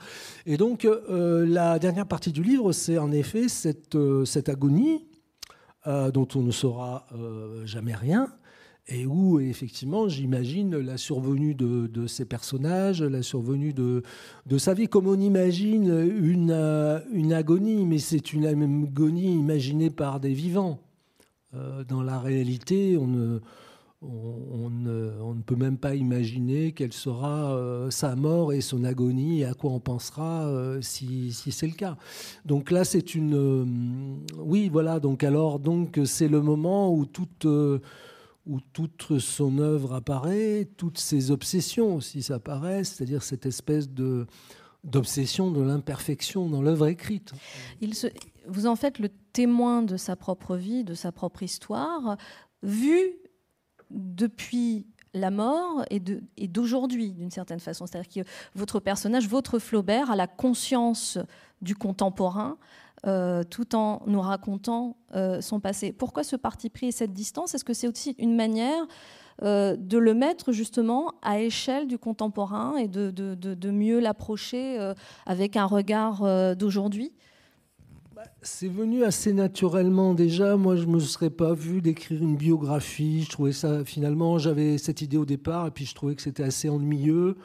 Et 0.46 0.58
donc 0.58 0.84
euh, 0.84 1.46
la 1.46 1.80
dernière 1.80 2.06
partie 2.06 2.34
du 2.34 2.44
livre, 2.44 2.74
c'est 2.74 2.98
en 2.98 3.14
effet 3.14 3.48
cette, 3.48 3.96
euh, 3.96 4.26
cette 4.26 4.50
agonie 4.50 5.08
dont 6.14 6.28
on 6.36 6.44
ne 6.44 6.52
saura 6.52 7.08
jamais 7.66 7.96
rien, 7.96 8.32
et 8.94 9.06
où 9.06 9.40
effectivement 9.40 10.10
j'imagine 10.10 10.78
la 10.78 10.98
survenue 10.98 11.56
de, 11.56 12.08
ces 12.08 12.26
personnages, 12.26 13.02
la 13.02 13.22
survenue 13.22 13.74
de, 13.74 14.04
de, 14.46 14.58
sa 14.58 14.74
vie, 14.74 14.88
comme 14.88 15.08
on 15.08 15.20
imagine 15.20 15.90
une, 16.22 16.52
euh, 16.52 17.00
une 17.14 17.34
agonie, 17.34 17.86
mais 17.86 18.00
c'est 18.00 18.34
une 18.34 18.46
agonie 18.46 19.34
imaginée 19.34 19.90
par 19.90 20.20
des 20.20 20.34
vivants. 20.34 20.80
Euh, 21.54 21.84
dans 21.84 22.02
la 22.02 22.20
réalité, 22.20 22.98
on 22.98 23.08
ne, 23.08 23.40
on, 24.02 24.70
ne, 24.70 25.42
peut 25.46 25.56
même 25.56 25.78
pas 25.78 25.96
imaginer 25.96 26.72
quelle 26.72 26.94
sera 26.94 27.54
euh, 27.56 27.92
sa 27.92 28.16
mort 28.16 28.54
et 28.54 28.62
son 28.62 28.84
agonie 28.84 29.42
et 29.42 29.46
à 29.46 29.54
quoi 29.54 29.72
on 29.72 29.80
pensera 29.80 30.46
euh, 30.46 30.82
si, 30.82 31.32
c'est 31.34 31.68
le 31.68 31.74
cas. 31.74 31.98
Donc 32.46 32.72
là, 32.72 32.84
c'est 32.84 33.16
une, 33.16 34.22
oui, 34.38 34.70
voilà. 34.70 35.00
Donc 35.00 35.24
alors, 35.24 35.60
donc 35.60 36.00
c'est 36.06 36.28
le 36.30 36.42
moment 36.42 36.94
où 36.94 37.06
toute 37.06 37.46
où 38.46 38.60
toute 38.74 39.20
son 39.20 39.60
œuvre 39.60 39.94
apparaît, 39.94 40.68
toutes 40.78 40.98
ses 40.98 41.32
obsessions 41.32 41.96
aussi 41.96 42.24
s'apparaissent, 42.24 42.96
c'est-à-dire 42.96 43.24
cette 43.24 43.46
espèce 43.46 43.90
de 43.90 44.26
d'obsession 44.84 45.52
de 45.52 45.62
l'imperfection 45.62 46.50
dans 46.50 46.62
l'œuvre 46.62 46.88
écrite. 46.88 47.34
Il 47.82 47.94
vous 48.48 48.66
en 48.66 48.76
faites 48.76 48.98
le 48.98 49.10
témoin 49.32 49.84
de 49.84 49.96
sa 49.96 50.16
propre 50.16 50.56
vie, 50.56 50.84
de 50.84 50.96
sa 50.96 51.12
propre 51.12 51.44
histoire, 51.44 52.18
vu 52.64 53.00
depuis 53.92 54.88
la 55.14 55.30
mort 55.30 55.84
et 55.90 56.48
d'aujourd'hui, 56.48 57.12
d'une 57.12 57.32
certaine 57.32 57.60
façon. 57.60 57.86
C'est-à-dire 57.86 58.24
que 58.24 58.30
votre 58.56 58.80
personnage, 58.80 59.28
votre 59.28 59.60
Flaubert, 59.60 60.10
a 60.10 60.16
la 60.16 60.28
conscience 60.28 61.20
du 61.62 61.76
contemporain, 61.76 62.58
euh, 63.08 63.44
tout 63.44 63.76
en 63.76 64.04
nous 64.06 64.22
racontant 64.22 64.96
euh, 65.16 65.42
son 65.42 65.60
passé. 65.60 65.92
Pourquoi 65.92 66.24
ce 66.24 66.36
parti 66.36 66.70
pris 66.70 66.88
et 66.88 66.92
cette 66.92 67.14
distance? 67.14 67.56
Est-ce 67.56 67.66
que 67.66 67.74
c'est 67.74 67.88
aussi 67.88 68.16
une 68.20 68.36
manière 68.36 68.86
euh, 69.42 69.76
de 69.76 69.98
le 69.98 70.14
mettre 70.14 70.52
justement 70.52 71.14
à 71.24 71.40
échelle 71.40 71.88
du 71.88 71.98
contemporain 71.98 72.76
et 72.78 72.88
de, 72.88 73.72
mieux 73.72 74.00
l'approcher 74.00 74.78
avec 75.26 75.58
un 75.58 75.66
regard 75.66 76.56
d'aujourd'hui? 76.56 77.12
C'est 78.44 78.68
venu 78.68 79.04
assez 79.04 79.34
naturellement 79.34 80.14
déjà. 80.14 80.56
Moi, 80.56 80.76
je 80.76 80.86
ne 80.86 80.92
me 80.92 81.00
serais 81.00 81.32
pas 81.32 81.54
vu 81.54 81.82
d'écrire 81.82 82.22
une 82.22 82.36
biographie. 82.36 83.24
Je 83.24 83.30
trouvais 83.32 83.52
ça, 83.52 83.84
finalement, 83.84 84.38
j'avais 84.38 84.78
cette 84.78 85.02
idée 85.02 85.18
au 85.18 85.26
départ, 85.26 85.66
et 85.66 85.72
puis 85.72 85.86
je 85.86 85.96
trouvais 85.96 86.14
que 86.14 86.22
c'était 86.22 86.44
assez 86.44 86.70
ennuyeux. 86.70 87.36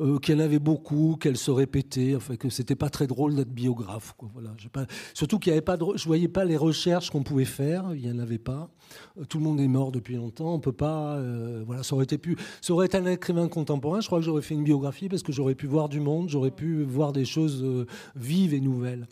Euh, 0.00 0.18
qu'elle 0.18 0.40
avait 0.40 0.58
beaucoup, 0.58 1.16
qu'elle 1.20 1.36
se 1.36 1.52
répétait, 1.52 2.16
enfin 2.16 2.34
que 2.34 2.48
c'était 2.48 2.74
pas 2.74 2.90
très 2.90 3.06
drôle 3.06 3.36
d'être 3.36 3.52
biographe. 3.52 4.12
Quoi. 4.16 4.28
Voilà, 4.32 4.50
pas... 4.72 4.86
Surtout 5.12 5.38
qu'il 5.38 5.50
y 5.50 5.52
avait 5.52 5.62
pas, 5.62 5.76
de... 5.76 5.84
je 5.94 6.04
voyais 6.06 6.26
pas 6.26 6.44
les 6.44 6.56
recherches 6.56 7.10
qu'on 7.10 7.22
pouvait 7.22 7.44
faire, 7.44 7.94
il 7.94 8.04
y 8.04 8.10
en 8.10 8.18
avait 8.18 8.38
pas. 8.38 8.70
Euh, 9.16 9.24
tout 9.24 9.38
le 9.38 9.44
monde 9.44 9.60
est 9.60 9.68
mort 9.68 9.92
depuis 9.92 10.16
longtemps, 10.16 10.52
on 10.52 10.58
peut 10.58 10.72
pas. 10.72 11.14
Euh, 11.14 11.62
voilà, 11.64 11.84
ça 11.84 11.94
aurait 11.94 12.02
été 12.02 12.18
pu, 12.18 12.36
ça 12.60 12.72
aurait 12.72 12.86
été 12.86 12.96
un 12.96 13.06
écrivain 13.06 13.46
contemporain. 13.46 14.00
Je 14.00 14.08
crois 14.08 14.18
que 14.18 14.24
j'aurais 14.24 14.42
fait 14.42 14.54
une 14.54 14.64
biographie 14.64 15.08
parce 15.08 15.22
que 15.22 15.30
j'aurais 15.30 15.54
pu 15.54 15.68
voir 15.68 15.88
du 15.88 16.00
monde, 16.00 16.28
j'aurais 16.28 16.50
pu 16.50 16.82
voir 16.82 17.12
des 17.12 17.24
choses 17.24 17.64
vives 18.16 18.52
et 18.52 18.60
nouvelles. 18.60 19.06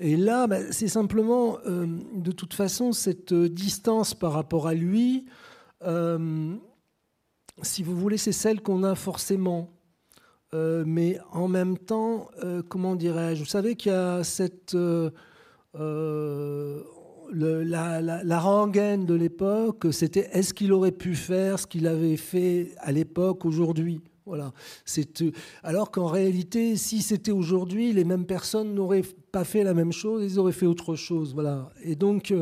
Et 0.00 0.18
là, 0.18 0.46
bah, 0.46 0.70
c'est 0.70 0.88
simplement, 0.88 1.56
de 1.64 2.32
toute 2.32 2.52
façon, 2.52 2.92
cette 2.92 3.32
distance 3.32 4.12
par 4.12 4.32
rapport 4.32 4.66
à 4.66 4.74
lui. 4.74 5.24
si 7.62 7.82
vous 7.82 7.96
voulez, 7.96 8.18
c'est 8.18 8.32
celle 8.32 8.60
qu'on 8.60 8.84
a 8.84 8.94
forcément 8.94 9.75
euh, 10.54 10.84
mais 10.86 11.18
en 11.32 11.48
même 11.48 11.76
temps, 11.76 12.28
euh, 12.44 12.62
comment 12.68 12.94
dirais-je 12.94 13.40
Vous 13.40 13.46
savez 13.48 13.74
qu'il 13.74 13.92
y 13.92 13.94
a 13.94 14.22
cette. 14.22 14.74
Euh, 14.74 15.10
la, 17.32 18.38
rengaine 18.38 19.04
de 19.04 19.14
l'époque, 19.14 19.86
c'était 19.90 20.28
est-ce 20.32 20.54
qu'il 20.54 20.72
aurait 20.72 20.92
pu 20.92 21.16
faire 21.16 21.58
ce 21.58 21.66
qu'il 21.66 21.86
avait 21.88 22.16
fait 22.16 22.70
à 22.78 22.92
l'époque 22.92 23.44
aujourd'hui? 23.44 24.00
Voilà. 24.24 24.52
Alors 25.62 25.90
qu'en 25.92 26.06
réalité, 26.06 26.76
si 26.76 27.02
c'était 27.02 27.32
aujourd'hui, 27.32 27.92
les 27.92 28.04
mêmes 28.04 28.26
personnes 28.26 28.74
n'auraient 28.74 29.04
pas 29.30 29.44
fait 29.44 29.62
la 29.62 29.74
même 29.74 29.92
chose, 29.92 30.24
ils 30.24 30.38
auraient 30.38 30.52
fait 30.52 30.66
autre 30.66 30.96
chose. 30.96 31.32
Voilà. 31.34 31.70
Et 31.82 31.94
donc 31.94 32.32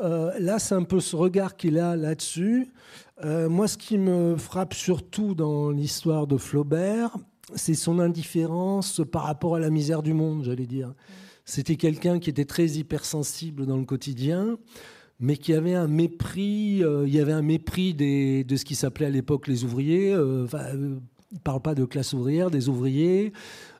là, 0.00 0.58
c'est 0.58 0.74
un 0.74 0.82
peu 0.82 1.00
ce 1.00 1.14
regard 1.14 1.56
qu'il 1.56 1.78
a 1.78 1.94
là-dessus. 1.96 2.72
moi, 3.24 3.68
ce 3.68 3.78
qui 3.78 3.98
me 3.98 4.36
frappe 4.36 4.74
surtout 4.74 5.34
dans 5.34 5.70
l'histoire 5.70 6.26
de 6.26 6.36
Flaubert, 6.36 7.16
c'est 7.54 7.74
son 7.74 7.98
indifférence 7.98 9.02
par 9.10 9.24
rapport 9.24 9.56
à 9.56 9.58
la 9.58 9.70
misère 9.70 10.02
du 10.02 10.14
monde, 10.14 10.44
j'allais 10.44 10.66
dire. 10.66 10.94
C'était 11.44 11.76
quelqu'un 11.76 12.18
qui 12.20 12.30
était 12.30 12.44
très 12.44 12.66
hypersensible 12.66 13.66
dans 13.66 13.76
le 13.76 13.84
quotidien, 13.84 14.56
mais 15.18 15.36
qui 15.36 15.52
avait 15.52 15.74
un 15.74 15.88
mépris. 15.88 16.82
Euh, 16.82 17.06
il 17.06 17.14
y 17.14 17.20
avait 17.20 17.32
un 17.32 17.42
mépris 17.42 17.94
de 17.94 18.56
ce 18.56 18.64
qui 18.64 18.74
s'appelait 18.74 19.06
à 19.06 19.10
l'époque 19.10 19.48
les 19.48 19.64
ouvriers. 19.64 20.12
Euh, 20.12 20.44
enfin, 20.44 20.64
euh, 20.74 20.98
il 21.32 21.34
ne 21.34 21.40
parle 21.40 21.60
pas 21.60 21.74
de 21.74 21.84
classe 21.84 22.12
ouvrière, 22.12 22.50
des 22.50 22.68
ouvriers. 22.68 23.32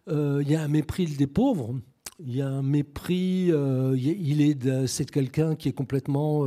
il 0.08 0.50
y 0.50 0.54
a 0.54 0.62
un 0.62 0.68
mépris 0.68 1.06
des 1.06 1.26
pauvres. 1.26 1.74
Il 2.18 2.36
y 2.36 2.42
a 2.42 2.48
un 2.48 2.62
mépris. 2.62 3.50
il 3.96 4.40
est, 4.42 4.86
c'est 4.86 5.10
quelqu'un 5.10 5.56
qui 5.56 5.68
est 5.68 5.72
complètement 5.72 6.44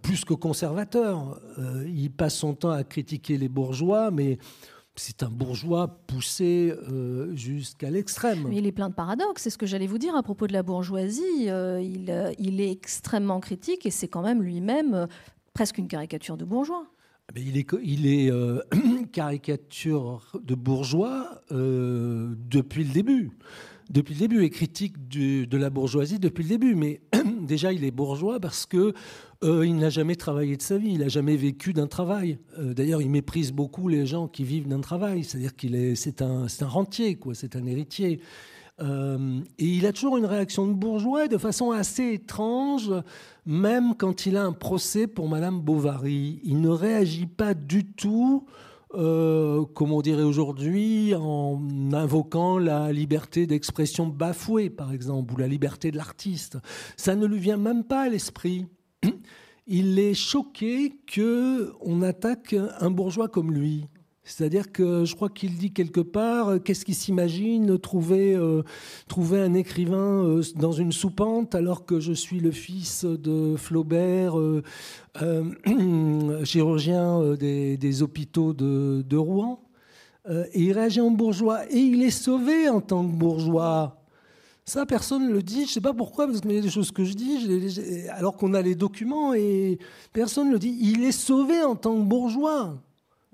plus 0.00 0.24
que 0.24 0.32
conservateur. 0.32 1.40
il 1.86 2.10
passe 2.10 2.36
son 2.36 2.54
temps 2.54 2.70
à 2.70 2.84
critiquer 2.84 3.36
les 3.36 3.48
bourgeois, 3.48 4.10
mais 4.10 4.38
c'est 4.96 5.22
un 5.22 5.28
bourgeois 5.28 5.98
poussé 6.06 6.72
euh, 6.72 7.34
jusqu'à 7.34 7.90
l'extrême. 7.90 8.46
Mais 8.48 8.58
il 8.58 8.66
est 8.66 8.72
plein 8.72 8.88
de 8.88 8.94
paradoxes, 8.94 9.42
c'est 9.42 9.50
ce 9.50 9.58
que 9.58 9.66
j'allais 9.66 9.86
vous 9.86 9.98
dire 9.98 10.14
à 10.14 10.22
propos 10.22 10.46
de 10.46 10.52
la 10.52 10.62
bourgeoisie. 10.62 11.48
Euh, 11.48 11.80
il, 11.80 12.10
euh, 12.10 12.32
il, 12.38 12.60
est 12.60 12.70
extrêmement 12.70 13.40
critique 13.40 13.86
et 13.86 13.90
c'est 13.90 14.08
quand 14.08 14.22
même 14.22 14.42
lui-même 14.42 15.08
presque 15.52 15.78
une 15.78 15.88
caricature 15.88 16.36
de 16.36 16.44
bourgeois. 16.44 16.86
Mais 17.34 17.42
il 17.42 17.56
est, 17.56 17.66
il 17.82 18.06
est 18.06 18.30
caricature 19.12 20.40
de 20.42 20.54
bourgeois 20.54 21.42
depuis 21.50 22.84
le 22.84 22.92
début. 22.92 23.30
Depuis 23.90 24.14
le 24.14 24.20
début, 24.20 24.44
et 24.44 24.50
critique 24.50 25.08
de 25.08 25.56
la 25.56 25.70
bourgeoisie 25.70 26.18
depuis 26.18 26.42
le 26.42 26.48
début. 26.48 26.74
Mais 26.74 27.00
déjà, 27.42 27.72
il 27.72 27.84
est 27.84 27.90
bourgeois 27.90 28.40
parce 28.40 28.66
que 28.66 28.94
euh, 29.44 29.66
il 29.66 29.76
n'a 29.76 29.90
jamais 29.90 30.16
travaillé 30.16 30.56
de 30.56 30.62
sa 30.62 30.78
vie, 30.78 30.92
il 30.92 31.00
n'a 31.00 31.08
jamais 31.08 31.36
vécu 31.36 31.72
d'un 31.72 31.86
travail. 31.86 32.38
Euh, 32.58 32.72
d'ailleurs, 32.72 33.02
il 33.02 33.10
méprise 33.10 33.52
beaucoup 33.52 33.88
les 33.88 34.06
gens 34.06 34.26
qui 34.26 34.44
vivent 34.44 34.68
d'un 34.68 34.80
travail, 34.80 35.24
c'est-à-dire 35.24 35.54
qu'il 35.54 35.74
est, 35.74 35.94
c'est 35.94 36.22
un, 36.22 36.46
un 36.60 36.66
rentier, 36.66 37.16
quoi, 37.16 37.34
c'est 37.34 37.56
un 37.56 37.66
héritier. 37.66 38.20
Euh, 38.80 39.40
et 39.58 39.66
il 39.66 39.86
a 39.86 39.92
toujours 39.92 40.16
une 40.16 40.26
réaction 40.26 40.66
de 40.66 40.72
bourgeois 40.72 41.28
de 41.28 41.38
façon 41.38 41.70
assez 41.70 42.14
étrange, 42.14 42.90
même 43.46 43.94
quand 43.96 44.26
il 44.26 44.36
a 44.36 44.44
un 44.44 44.52
procès 44.52 45.06
pour 45.06 45.28
Madame 45.28 45.60
Bovary. 45.60 46.40
Il 46.42 46.60
ne 46.60 46.70
réagit 46.70 47.26
pas 47.26 47.54
du 47.54 47.84
tout, 47.84 48.46
comme 48.94 49.92
on 49.92 50.02
dirait 50.02 50.22
aujourd'hui, 50.22 51.14
en 51.14 51.60
invoquant 51.92 52.58
la 52.58 52.92
liberté 52.92 53.46
d'expression 53.46 54.06
bafouée, 54.06 54.70
par 54.70 54.92
exemple, 54.92 55.34
ou 55.34 55.36
la 55.36 55.48
liberté 55.48 55.90
de 55.90 55.96
l'artiste. 55.96 56.58
Ça 56.96 57.14
ne 57.14 57.26
lui 57.26 57.38
vient 57.38 57.56
même 57.56 57.84
pas 57.84 58.02
à 58.02 58.08
l'esprit 58.08 58.66
il 59.66 59.98
est 59.98 60.14
choqué 60.14 60.98
que 61.06 61.72
on 61.80 62.02
attaque 62.02 62.54
un 62.80 62.90
bourgeois 62.90 63.28
comme 63.28 63.52
lui. 63.52 63.86
C'est-à-dire 64.24 64.72
que 64.72 65.04
je 65.04 65.14
crois 65.14 65.28
qu'il 65.28 65.58
dit 65.58 65.70
quelque 65.70 66.00
part, 66.00 66.48
euh, 66.48 66.58
qu'est-ce 66.58 66.86
qu'il 66.86 66.94
s'imagine 66.94 67.78
trouver, 67.78 68.34
euh, 68.34 68.62
trouver 69.06 69.38
un 69.40 69.52
écrivain 69.52 70.24
euh, 70.24 70.42
dans 70.56 70.72
une 70.72 70.92
soupente 70.92 71.54
alors 71.54 71.84
que 71.84 72.00
je 72.00 72.14
suis 72.14 72.40
le 72.40 72.50
fils 72.50 73.04
de 73.04 73.54
Flaubert, 73.56 74.34
chirurgien 76.44 77.34
des, 77.34 78.02
hôpitaux 78.02 78.54
de, 78.54 79.16
Rouen. 79.16 79.60
et 80.28 80.62
il 80.62 80.72
réagit 80.72 81.02
en 81.02 81.10
bourgeois. 81.10 81.70
Et 81.70 81.78
il 81.78 82.02
est 82.02 82.10
sauvé 82.10 82.70
en 82.70 82.80
tant 82.80 83.06
que 83.06 83.12
bourgeois. 83.12 84.00
Ça, 84.64 84.86
personne 84.86 85.28
ne 85.28 85.34
le 85.34 85.42
dit. 85.42 85.56
Je 85.56 85.62
ne 85.62 85.66
sais 85.66 85.80
pas 85.82 85.92
pourquoi, 85.92 86.26
parce 86.26 86.40
qu'il 86.40 86.52
y 86.52 86.58
a 86.58 86.62
des 86.62 86.70
choses 86.70 86.90
que 86.90 87.04
je 87.04 87.12
dis, 87.12 88.08
alors 88.08 88.38
qu'on 88.38 88.54
a 88.54 88.62
les 88.62 88.74
documents, 88.74 89.34
et 89.34 89.78
personne 90.14 90.48
ne 90.48 90.54
le 90.54 90.58
dit. 90.58 90.76
Il 90.80 91.04
est 91.04 91.12
sauvé 91.12 91.62
en 91.62 91.76
tant 91.76 91.94
que 91.94 92.02
bourgeois. 92.02 92.80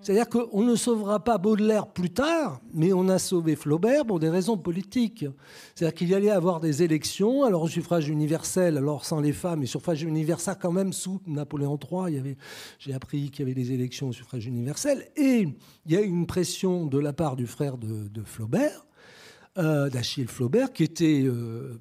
C'est-à-dire 0.03 0.29
qu'on 0.29 0.63
ne 0.63 0.75
sauvera 0.77 1.23
pas 1.23 1.37
Baudelaire 1.37 1.87
plus 1.87 2.11
tard, 2.11 2.61
mais 2.73 2.93
on 2.93 3.09
a 3.09 3.19
sauvé 3.19 3.55
Flaubert 3.55 4.07
pour 4.07 4.19
des 4.19 4.31
raisons 4.31 4.57
politiques. 4.57 5.27
C'est-à-dire 5.75 5.95
qu'il 5.95 6.09
y 6.09 6.15
allait 6.15 6.31
avoir 6.31 6.61
des 6.61 6.83
élections, 6.83 7.45
alors 7.45 7.63
au 7.63 7.69
suffrage 7.69 8.09
universel, 8.09 8.79
alors 8.79 9.05
sans 9.05 9.21
les 9.21 9.33
femmes, 9.33 9.63
et 9.63 9.67
suffrage 9.67 10.03
universel 10.03 10.57
quand 10.61 10.73
même 10.73 10.93
sous 10.93 11.21
Napoléon 11.27 11.79
III. 11.79 12.37
J'ai 12.79 12.95
appris 12.95 13.31
qu'il 13.31 13.41
y 13.41 13.51
avait 13.51 13.61
des 13.61 13.73
élections 13.73 14.09
au 14.09 14.13
suffrage 14.13 14.47
universel. 14.47 15.07
Et 15.17 15.47
il 15.87 15.93
y 15.93 15.97
a 15.97 16.01
une 16.01 16.27
pression 16.27 16.87
de 16.87 16.99
la 16.99 17.13
part 17.13 17.37
du 17.37 17.47
frère 17.47 17.77
de 17.77 18.23
Flaubert, 18.25 18.87
euh, 19.59 19.91
d'Achille 19.91 20.29
Flaubert, 20.29 20.73
qui, 20.73 20.85
était, 20.85 21.25
euh, 21.25 21.81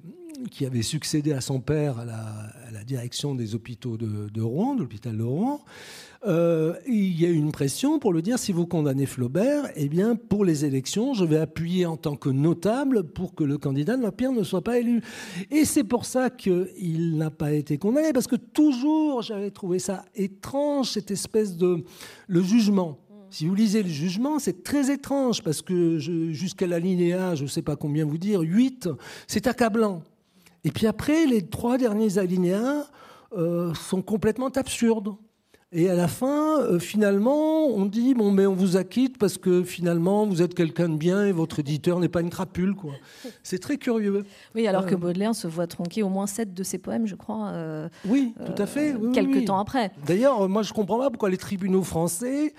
qui 0.50 0.66
avait 0.66 0.82
succédé 0.82 1.32
à 1.32 1.40
son 1.40 1.60
père 1.60 2.00
à 2.00 2.04
la, 2.04 2.84
direction 2.84 3.36
des 3.36 3.54
hôpitaux 3.54 3.96
de, 3.96 4.42
Rouen, 4.42 4.74
de 4.74 4.80
l'hôpital 4.80 5.16
de 5.16 5.22
Rouen. 5.22 5.60
Euh, 6.26 6.74
il 6.86 7.18
y 7.18 7.24
a 7.24 7.30
une 7.30 7.50
pression 7.50 7.98
pour 7.98 8.12
le 8.12 8.20
dire 8.20 8.38
si 8.38 8.52
vous 8.52 8.66
condamnez 8.66 9.06
Flaubert, 9.06 9.70
eh 9.74 9.88
bien, 9.88 10.16
pour 10.16 10.44
les 10.44 10.66
élections, 10.66 11.14
je 11.14 11.24
vais 11.24 11.38
appuyer 11.38 11.86
en 11.86 11.96
tant 11.96 12.14
que 12.14 12.28
notable 12.28 13.04
pour 13.04 13.34
que 13.34 13.42
le 13.42 13.56
candidat 13.56 13.96
de 13.96 14.02
l'Empire 14.02 14.32
ne 14.32 14.42
soit 14.42 14.62
pas 14.62 14.78
élu. 14.78 15.02
Et 15.50 15.64
c'est 15.64 15.84
pour 15.84 16.04
ça 16.04 16.28
qu'il 16.28 17.16
n'a 17.16 17.30
pas 17.30 17.52
été 17.52 17.78
condamné, 17.78 18.12
parce 18.12 18.26
que 18.26 18.36
toujours 18.36 19.22
j'avais 19.22 19.50
trouvé 19.50 19.78
ça 19.78 20.04
étrange, 20.14 20.90
cette 20.90 21.10
espèce 21.10 21.56
de. 21.56 21.84
le 22.26 22.42
jugement. 22.42 22.98
Si 23.30 23.46
vous 23.46 23.54
lisez 23.54 23.82
le 23.82 23.88
jugement, 23.88 24.38
c'est 24.38 24.64
très 24.64 24.90
étrange 24.90 25.42
parce 25.42 25.62
que 25.62 25.98
jusqu'à 25.98 26.66
la 26.66 26.80
linéa, 26.80 27.36
je 27.36 27.44
ne 27.44 27.48
sais 27.48 27.62
pas 27.62 27.76
combien 27.76 28.04
vous 28.04 28.18
dire, 28.18 28.40
8, 28.40 28.88
c'est 29.28 29.46
accablant. 29.46 30.02
Et 30.64 30.72
puis 30.72 30.86
après, 30.88 31.26
les 31.26 31.46
trois 31.46 31.78
derniers 31.78 32.18
alinéas 32.18 32.90
euh, 33.32 33.72
sont 33.74 34.02
complètement 34.02 34.48
absurdes. 34.48 35.14
Et 35.72 35.88
à 35.88 35.94
la 35.94 36.08
fin, 36.08 36.60
euh, 36.62 36.80
finalement, 36.80 37.66
on 37.66 37.86
dit 37.86 38.14
bon, 38.14 38.32
mais 38.32 38.44
on 38.44 38.54
vous 38.54 38.76
acquitte 38.76 39.18
parce 39.18 39.38
que 39.38 39.62
finalement, 39.62 40.26
vous 40.26 40.42
êtes 40.42 40.52
quelqu'un 40.52 40.88
de 40.88 40.96
bien 40.96 41.26
et 41.26 41.30
votre 41.30 41.60
éditeur 41.60 42.00
n'est 42.00 42.08
pas 42.08 42.22
une 42.22 42.30
crapule, 42.30 42.74
quoi. 42.74 42.92
C'est 43.44 43.60
très 43.60 43.76
curieux. 43.76 44.24
Oui, 44.56 44.66
alors 44.66 44.84
que 44.84 44.96
Baudelaire 44.96 45.32
se 45.32 45.46
voit 45.46 45.68
tronquer 45.68 46.02
au 46.02 46.08
moins 46.08 46.26
sept 46.26 46.52
de 46.54 46.64
ses 46.64 46.78
poèmes, 46.78 47.06
je 47.06 47.14
crois. 47.14 47.50
Euh, 47.50 47.88
oui, 48.08 48.34
tout 48.46 48.60
à 48.60 48.66
fait. 48.66 48.96
quelques 49.14 49.44
temps 49.44 49.60
après. 49.60 49.92
D'ailleurs, 50.04 50.48
moi, 50.48 50.62
je 50.62 50.72
comprends 50.72 50.98
pas 50.98 51.08
pourquoi 51.08 51.30
les 51.30 51.36
tribunaux 51.36 51.84
français, 51.84 52.52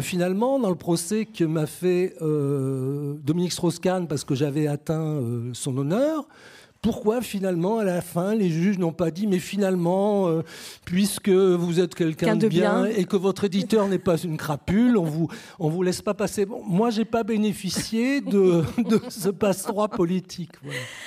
finalement, 0.00 0.58
dans 0.58 0.70
le 0.70 0.74
procès 0.74 1.26
que 1.26 1.44
m'a 1.44 1.66
fait 1.66 2.14
Dominique 2.20 3.52
Strauss-Kahn 3.52 4.08
parce 4.08 4.24
que 4.24 4.34
j'avais 4.34 4.68
atteint 4.68 5.20
son 5.52 5.76
honneur 5.76 6.26
pourquoi 6.84 7.22
finalement 7.22 7.78
à 7.78 7.84
la 7.84 8.02
fin 8.02 8.34
les 8.34 8.50
juges 8.50 8.78
n'ont 8.78 8.92
pas 8.92 9.10
dit 9.10 9.26
mais 9.26 9.38
finalement 9.38 10.28
euh, 10.28 10.42
puisque 10.84 11.30
vous 11.30 11.80
êtes 11.80 11.94
quelqu'un 11.94 12.36
de, 12.36 12.46
bien, 12.46 12.84
et 12.84 13.06
que 13.06 13.16
votre 13.16 13.44
éditeur 13.44 13.88
n'est 13.88 13.98
pas 13.98 14.18
une 14.18 14.36
crapule 14.36 14.98
on 14.98 15.04
vous 15.04 15.28
on 15.58 15.70
vous 15.70 15.82
laisse 15.82 16.02
pas 16.02 16.12
passer. 16.12 16.44
Bon, 16.44 16.62
moi 16.62 16.90
j'ai 16.90 17.06
pas 17.06 17.22
bénéficié 17.22 18.20
de, 18.20 18.62
ce 19.08 19.30
passe-droit 19.30 19.88
politique 19.88 20.52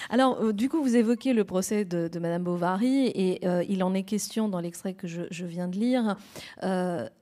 alors 0.09 0.41
euh, 0.41 0.51
du 0.51 0.67
coup 0.67 0.81
vous 0.81 0.95
évoquez 0.95 1.33
le 1.33 1.43
procès 1.43 1.85
de, 1.85 2.09
Madame 2.17 2.43
Bovary 2.43 3.11
et 3.13 3.45
euh, 3.45 3.63
il 3.69 3.83
en 3.83 3.93
est 3.93 4.01
question 4.01 4.49
dans 4.49 4.59
l'extrait 4.59 4.95
que 4.95 5.05
je, 5.05 5.21
je, 5.29 5.45
viens 5.45 5.67
de 5.67 5.77
lire. 5.77 6.15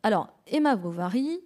Alors 0.01 0.29
Emma 0.47 0.77
Bovary 0.77 1.41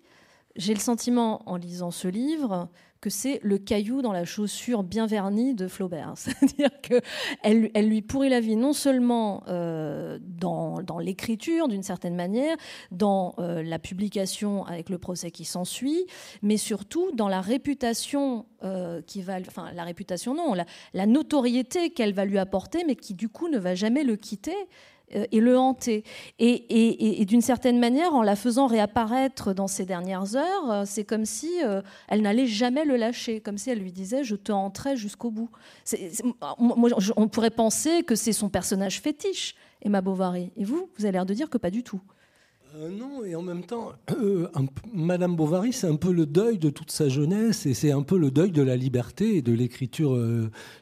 j'ai 0.55 0.73
le 0.73 0.79
sentiment 0.79 1.41
en 1.49 1.55
lisant 1.55 1.89
ce 1.89 2.07
livre 2.07 2.69
que 3.01 3.09
c'est 3.09 3.39
le 3.43 3.57
caillou 3.57 4.01
dans 4.01 4.11
la 4.11 4.25
chaussure 4.25 4.83
bien 4.83 5.07
vernie 5.07 5.53
de 5.53 5.67
Flaubert. 5.67 6.13
C'est-à-dire 6.15 6.69
qu'elle 6.81 7.71
elle 7.73 7.89
lui 7.89 8.01
pourrit 8.01 8.29
la 8.29 8.39
vie 8.39 8.55
non 8.55 8.73
seulement 8.73 9.43
euh, 9.47 10.19
dans, 10.21 10.77
l'écriture 10.99 11.67
d'une 11.67 11.83
certaine 11.83 12.15
manière, 12.15 12.57
dans 12.91 13.35
euh, 13.39 13.63
la 13.63 13.79
publication 13.79 14.65
avec 14.65 14.89
le 14.89 14.97
procès 14.97 15.31
qui 15.31 15.45
s'ensuit, 15.45 16.05
mais 16.41 16.57
surtout 16.57 17.11
dans 17.13 17.29
la 17.29 17.41
réputation 17.41 18.45
euh, 18.63 19.01
qui 19.01 19.21
va, 19.21 19.37
enfin 19.39 19.71
la 19.73 19.83
réputation 19.83 20.33
non, 20.33 20.53
la, 20.93 21.05
notoriété 21.05 21.91
qu'elle 21.91 22.13
va 22.13 22.25
lui 22.25 22.37
apporter, 22.37 22.83
mais 22.85 22.95
qui 22.95 23.13
du 23.13 23.29
coup 23.29 23.47
ne 23.47 23.57
va 23.57 23.75
jamais 23.75 24.03
le 24.03 24.15
quitter 24.15 24.55
et 25.11 25.39
le 25.39 25.57
hanter. 25.57 26.03
Et, 26.39 27.25
d'une 27.25 27.41
certaine 27.41 27.79
manière, 27.79 28.13
en 28.13 28.23
la 28.23 28.35
faisant 28.35 28.67
réapparaître 28.67 29.53
dans 29.53 29.67
ces 29.67 29.85
dernières 29.85 30.35
heures, 30.35 30.71
euh, 30.71 30.83
c'est 30.85 31.03
comme 31.03 31.25
si 31.25 31.49
euh, 31.63 31.81
elle 32.07 32.21
n'allait 32.21 32.47
jamais 32.47 32.85
le 32.85 32.95
lâcher, 32.95 33.39
comme 33.39 33.57
si 33.57 33.69
elle 33.69 33.79
lui 33.79 33.91
disait 33.91 34.23
je 34.23 34.35
te 34.35 34.51
hanterai 34.51 34.97
jusqu'au 34.97 35.31
bout. 35.31 35.49
on 36.57 37.27
pourrait 37.27 37.49
penser 37.49 38.03
que 38.03 38.15
c'est 38.15 38.33
son 38.33 38.49
personnage 38.49 39.01
fétiche, 39.01 39.55
Emma 39.81 40.01
Bovary. 40.01 40.51
Et 40.57 40.63
vous, 40.63 40.89
vous 40.97 41.05
avez 41.05 41.13
l'air 41.13 41.25
de 41.25 41.33
dire 41.33 41.49
que 41.49 41.57
pas 41.57 41.71
du 41.71 41.83
tout. 41.83 42.01
non, 42.77 43.23
et 43.23 43.35
en 43.35 43.41
même 43.41 43.63
temps, 43.63 43.93
Madame 44.93 45.35
Bovary, 45.35 45.73
c'est 45.73 45.87
un 45.87 45.95
peu 45.95 46.11
le 46.11 46.25
deuil 46.25 46.57
de 46.57 46.69
toute 46.69 46.91
sa 46.91 47.09
jeunesse, 47.09 47.65
et 47.65 47.73
c'est 47.73 47.91
un 47.91 48.03
peu 48.03 48.17
le 48.17 48.31
deuil 48.31 48.51
de 48.51 48.61
la 48.61 48.75
liberté 48.75 49.37
et 49.37 49.41
de 49.41 49.53
l'écriture, 49.53 50.17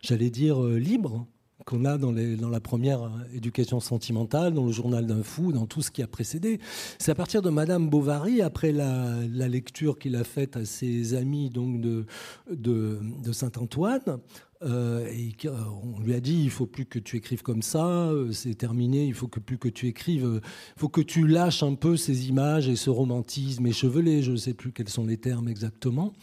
j'allais 0.01 0.29
dire, 0.29 0.61
libre 0.61 1.27
qu'on 1.65 1.85
a 1.85 1.97
dans, 1.97 2.11
la 2.11 2.59
première 2.59 3.03
euh, 3.03 3.09
éducation 3.33 3.79
sentimentale, 3.79 4.53
dans 4.53 4.65
le 4.65 4.71
journal 4.71 5.05
d'un 5.05 5.23
fou, 5.23 5.51
dans 5.51 5.65
tout 5.65 5.81
ce 5.81 5.91
qui 5.91 6.03
a 6.03 6.07
précédé. 6.07 6.59
C'est 6.99 7.11
à 7.11 7.15
partir 7.15 7.41
de 7.41 7.49
Madame 7.49 7.89
Bovary, 7.89 8.41
après 8.41 8.71
la, 8.71 9.25
lecture 9.47 9.97
qu'il 9.97 10.15
a 10.15 10.23
faite 10.23 10.57
à 10.57 10.65
ses 10.65 11.13
amis 11.13 11.49
donc 11.49 11.81
de, 11.81 12.05
de, 12.51 13.31
Saint-Antoine, 13.31 14.19
euh, 14.63 15.07
et 15.07 15.33
euh, 15.45 15.51
on 15.95 15.99
lui 15.99 16.13
a 16.13 16.19
dit 16.19 16.41
il 16.43 16.49
faut 16.49 16.65
plus 16.65 16.85
que 16.85 16.99
tu 16.99 17.15
écrives 17.17 17.43
comme 17.43 17.61
ça, 17.61 18.11
c'est 18.31 18.55
terminé, 18.55 19.05
il 19.05 19.13
faut 19.13 19.27
que 19.27 19.39
plus 19.39 19.57
que 19.57 19.69
tu 19.69 19.87
écrives, 19.87 20.41
il 20.43 20.79
faut 20.79 20.89
que 20.89 21.01
tu 21.01 21.27
lâches 21.27 21.63
un 21.63 21.75
peu 21.75 21.97
ces 21.97 22.27
images 22.27 22.67
et 22.67 22.75
ce 22.75 22.89
romantisme 22.89 23.65
échevelé, 23.65 24.21
je 24.21 24.31
ne 24.31 24.37
sais 24.37 24.53
plus 24.53 24.71
quels 24.71 24.89
sont 24.89 25.05
les 25.05 25.17
termes 25.17 25.47
exactement. 25.47 26.13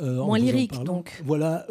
Moins 0.00 0.38
lyrique 0.38 0.82
donc. 0.82 1.22
Voilà, 1.24 1.66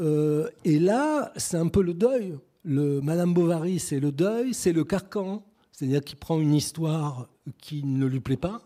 et 0.63 0.79
là 0.79 1.31
c'est 1.35 1.57
un 1.57 1.67
peu 1.67 1.81
le 1.81 1.93
deuil 1.93 2.35
le 2.65 2.99
Madame 2.99 3.33
Bovary, 3.33 3.79
c'est 3.79 3.99
le 3.99 4.11
deuil, 4.11 4.53
c'est 4.53 4.73
le 4.73 4.83
carcan, 4.83 5.45
c'est-à-dire 5.71 6.01
qu'il 6.01 6.17
prend 6.17 6.39
une 6.39 6.53
histoire 6.53 7.29
qui 7.61 7.83
ne 7.83 8.05
lui 8.05 8.19
plaît 8.19 8.37
pas, 8.37 8.61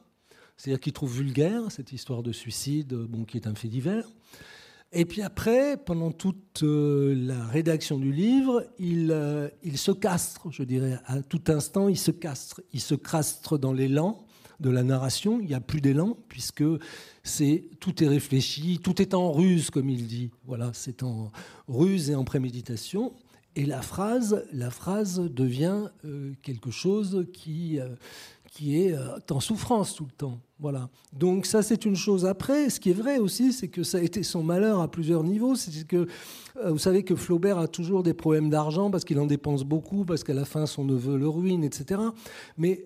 c'est-à-dire 0.58 0.80
qu'il 0.80 0.94
trouve 0.94 1.14
vulgaire 1.14 1.70
cette 1.70 1.92
histoire 1.92 2.24
de 2.24 2.32
suicide, 2.32 2.94
bon, 2.94 3.26
qui 3.26 3.38
est 3.38 3.46
un 3.48 3.56
fait 3.56 3.68
divers. 3.68 4.08
Et 4.92 5.06
puis 5.06 5.22
après, 5.22 5.78
pendant 5.78 6.12
toute 6.12 6.64
euh, 6.64 7.14
la 7.14 7.46
rédaction 7.46 8.00
du 8.00 8.12
livre, 8.12 8.66
il, 8.80 9.12
euh, 9.12 9.48
il 9.64 9.78
se 9.78 9.92
castre, 9.92 10.48
je 10.50 10.64
dirais, 10.64 10.98
à 11.06 11.22
tout 11.22 11.44
instant, 11.48 11.90
il 11.90 11.98
se 11.98 12.10
castre. 12.10 12.62
Il 12.74 12.80
se 12.82 12.96
castre 12.96 13.60
dans 13.60 13.74
l'élan 13.74 14.26
de 14.60 14.70
la 14.70 14.84
narration, 14.84 15.40
il 15.40 15.48
n'y 15.48 15.54
a 15.54 15.62
plus 15.62 15.80
d'élan, 15.80 16.18
puisque 16.28 16.64
tout 17.80 18.04
est 18.04 18.08
réfléchi, 18.08 18.80
tout 18.82 19.02
est 19.02 19.14
en 19.14 19.32
ruse, 19.32 19.70
comme 19.70 19.90
il 19.90 20.08
dit. 20.08 20.32
Voilà, 20.46 20.72
c'est 20.74 21.04
en 21.04 21.32
ruse 21.68 22.10
et 22.10 22.16
en 22.16 22.24
préméditation. 22.24 23.14
Et 23.56 23.66
la 23.66 23.82
phrase, 23.82 24.46
la 24.54 24.70
phrase 24.70 25.20
devient 25.20 25.90
euh, 26.06 26.34
quelque 26.44 26.72
chose 26.72 27.26
qui, 27.34 27.80
euh, 27.80 27.90
qui 28.52 28.82
est 28.82 28.94
euh, 28.94 29.18
en 29.32 29.40
souffrance 29.40 29.96
tout 29.96 30.06
le 30.06 30.12
temps. 30.12 30.40
Voilà. 30.60 30.90
Donc 31.14 31.46
ça, 31.46 31.62
c'est 31.64 31.86
une 31.86 31.96
chose. 31.96 32.26
Après, 32.26 32.70
ce 32.70 32.80
qui 32.80 32.92
est 32.92 32.94
vrai 32.94 33.18
aussi, 33.18 33.52
c'est 33.52 33.68
que 33.68 33.84
ça 33.84 33.98
a 33.98 34.02
été 34.02 34.24
son 34.24 34.44
malheur 34.44 34.82
à 34.82 34.92
plusieurs 34.92 35.24
niveaux. 35.24 35.56
C'est 35.56 35.88
que 35.88 36.08
vous 36.66 36.78
savez 36.78 37.04
que 37.04 37.16
Flaubert 37.16 37.58
a 37.58 37.70
toujours 37.70 38.04
des 38.04 38.14
problèmes 38.14 38.50
d'argent 38.50 38.92
parce 38.92 39.06
qu'il 39.06 39.20
en 39.20 39.26
dépense 39.26 39.64
beaucoup, 39.64 40.04
parce 40.04 40.26
qu'à 40.26 40.34
la 40.34 40.44
fin, 40.44 40.66
son 40.66 40.84
neveu 40.84 41.18
le 41.18 41.30
ruine, 41.30 41.64
etc. 41.64 42.02
Mais 42.58 42.86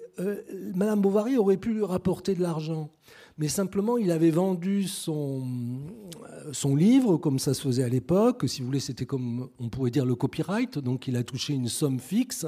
Madame 0.76 1.02
Bovary 1.02 1.38
aurait 1.38 1.58
pu 1.58 1.74
lui 1.74 1.84
rapporter 1.84 2.36
de 2.36 2.44
l'argent 2.44 2.92
mais 3.38 3.48
simplement 3.48 3.98
il 3.98 4.12
avait 4.12 4.30
vendu 4.30 4.84
son, 4.84 5.44
euh, 6.24 6.54
son 6.54 6.76
livre, 6.76 7.18
comme 7.18 7.40
ça 7.40 7.54
se 7.54 7.62
faisait 7.62 7.84
à 7.84 7.90
l'époque. 7.90 8.44
Si 8.48 8.62
vous 8.62 8.68
voulez, 8.68 8.80
c'était 8.80 9.06
comme 9.06 9.50
on 9.60 9.70
pourrait 9.70 9.92
dire 9.92 10.06
le 10.06 10.16
copyright, 10.16 10.78
donc 10.78 11.08
il 11.08 11.16
a 11.16 11.24
touché 11.24 11.54
une 11.54 11.68
somme 11.68 12.00
fixe. 12.00 12.46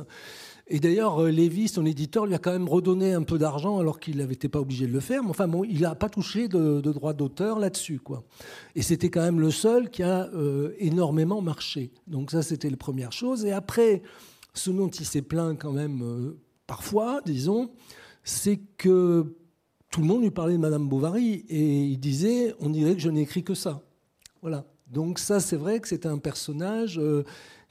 Et 0.67 0.79
d'ailleurs, 0.79 1.21
euh, 1.21 1.29
Lévy, 1.29 1.67
son 1.67 1.85
éditeur, 1.85 2.25
lui 2.25 2.33
a 2.33 2.39
quand 2.39 2.51
même 2.51 2.67
redonné 2.67 3.13
un 3.13 3.23
peu 3.23 3.37
d'argent 3.37 3.79
alors 3.79 3.99
qu'il 3.99 4.17
n'était 4.17 4.49
pas 4.49 4.59
obligé 4.59 4.87
de 4.87 4.91
le 4.91 4.99
faire. 4.99 5.23
Mais 5.23 5.29
enfin, 5.29 5.47
bon, 5.47 5.63
il 5.63 5.81
n'a 5.81 5.95
pas 5.95 6.09
touché 6.09 6.47
de, 6.47 6.81
droit 6.81 7.13
d'auteur 7.13 7.59
là-dessus. 7.59 7.99
quoi. 7.99 8.23
Et 8.75 8.81
c'était 8.81 9.09
quand 9.09 9.21
même 9.21 9.39
le 9.39 9.51
seul 9.51 9.89
qui 9.89 10.01
a 10.01 10.27
euh, 10.33 10.73
énormément 10.79 11.41
marché. 11.41 11.91
Donc 12.07 12.31
ça, 12.31 12.41
c'était 12.41 12.69
la 12.69 12.77
première 12.77 13.11
chose. 13.11 13.45
Et 13.45 13.51
après, 13.51 14.01
ce 14.53 14.71
dont 14.71 14.89
il 14.89 15.05
s'est 15.05 15.21
plaint 15.21 15.57
quand 15.57 15.73
même 15.73 16.33
parfois, 16.65 17.21
disons, 17.25 17.71
c'est 18.23 18.59
que 18.77 19.35
tout 19.95 20.01
le 20.01 20.07
monde 20.07 20.23
lui 20.23 20.31
parlait 20.31 20.55
de 20.55 20.59
Madame 20.59 20.89
Bovary 20.89 21.45
et 21.47 21.85
il 21.85 21.97
disait 21.97 22.53
on 22.59 22.69
dirait 22.69 22.95
que 22.95 22.99
je 22.99 23.09
n'écris 23.09 23.45
que 23.45 23.53
ça. 23.53 23.81
Voilà. 24.41 24.65
Donc 24.87 25.19
ça, 25.19 25.39
c'est 25.39 25.55
vrai 25.55 25.79
que 25.79 25.87
c'était 25.87 26.09
un 26.09 26.17
personnage 26.17 26.99
euh, 26.99 27.23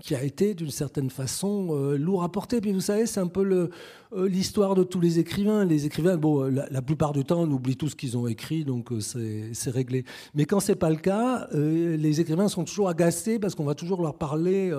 qui 0.03 0.15
a 0.15 0.23
été 0.23 0.55
d'une 0.55 0.71
certaine 0.71 1.11
façon 1.11 1.69
euh, 1.71 1.97
lourd 1.97 2.23
à 2.23 2.31
porter. 2.31 2.61
Puis 2.61 2.73
vous 2.73 2.81
savez, 2.81 3.07
c'est 3.07 3.21
un 3.21 3.27
peu 3.27 3.71
euh, 4.13 4.29
l'histoire 4.29 4.75
de 4.75 4.83
tous 4.83 5.01
les 5.01 5.19
écrivains. 5.19 5.65
Les 5.65 5.87
écrivains, 5.87 6.17
bon, 6.17 6.43
la, 6.43 6.83
plupart 6.83 7.13
du 7.13 7.25
temps, 7.25 7.43
on 7.43 7.51
oublie 7.51 7.77
tout 7.77 7.89
ce 7.89 7.97
qu'ils 7.97 8.17
ont 8.17 8.27
écrit, 8.27 8.65
donc 8.65 8.91
c'est 9.01 9.71
réglé. 9.71 10.05
Mais 10.35 10.45
quand 10.45 10.61
c'est 10.61 10.77
pas 10.77 10.91
le 10.91 10.97
cas, 10.97 11.49
les 11.53 12.21
écrivains 12.21 12.49
sont 12.49 12.65
toujours 12.65 12.89
agacés 12.89 13.39
parce 13.39 13.55
qu'on 13.55 13.65
va 13.65 13.75
toujours 13.75 14.03
leur 14.03 14.17
parler 14.17 14.73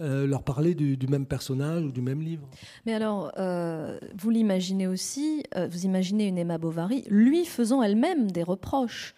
euh, 0.00 0.26
leur 0.26 0.42
parler 0.42 0.74
du, 0.74 1.06
même 1.06 1.24
personnage 1.24 1.84
ou 1.84 1.92
du 1.92 2.00
même 2.00 2.20
livre. 2.20 2.48
Mais 2.84 2.94
alors, 2.94 3.30
euh, 3.38 3.96
vous 4.18 4.30
l'imaginez 4.30 4.88
aussi, 4.88 5.44
euh, 5.54 5.68
vous 5.68 5.84
imaginez 5.84 6.26
une 6.26 6.36
Emma 6.36 6.58
Bovary, 6.58 7.04
lui 7.08 7.44
faisant 7.44 7.80
elle-même 7.80 8.32
des 8.32 8.42
reproches 8.42 9.14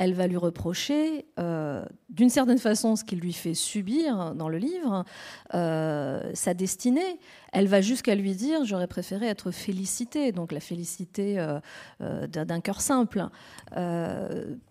elle 0.00 0.14
va 0.14 0.26
lui 0.26 0.38
reprocher, 0.38 1.26
euh, 1.38 1.84
d'une 2.08 2.30
certaine 2.30 2.58
façon, 2.58 2.96
ce 2.96 3.04
qu'il 3.04 3.20
lui 3.20 3.34
fait 3.34 3.52
subir 3.52 4.34
dans 4.34 4.48
le 4.48 4.56
livre, 4.56 5.04
euh, 5.52 6.22
sa 6.32 6.54
destinée. 6.54 7.20
Elle 7.52 7.68
va 7.68 7.82
jusqu'à 7.82 8.14
lui 8.14 8.34
dire 8.34 8.64
J'aurais 8.64 8.86
préféré 8.86 9.26
être 9.26 9.50
félicitée, 9.50 10.32
donc 10.32 10.52
la 10.52 10.60
félicité 10.60 11.38
euh, 11.38 11.60
d'un 12.26 12.60
cœur 12.60 12.80
simple. 12.80 13.26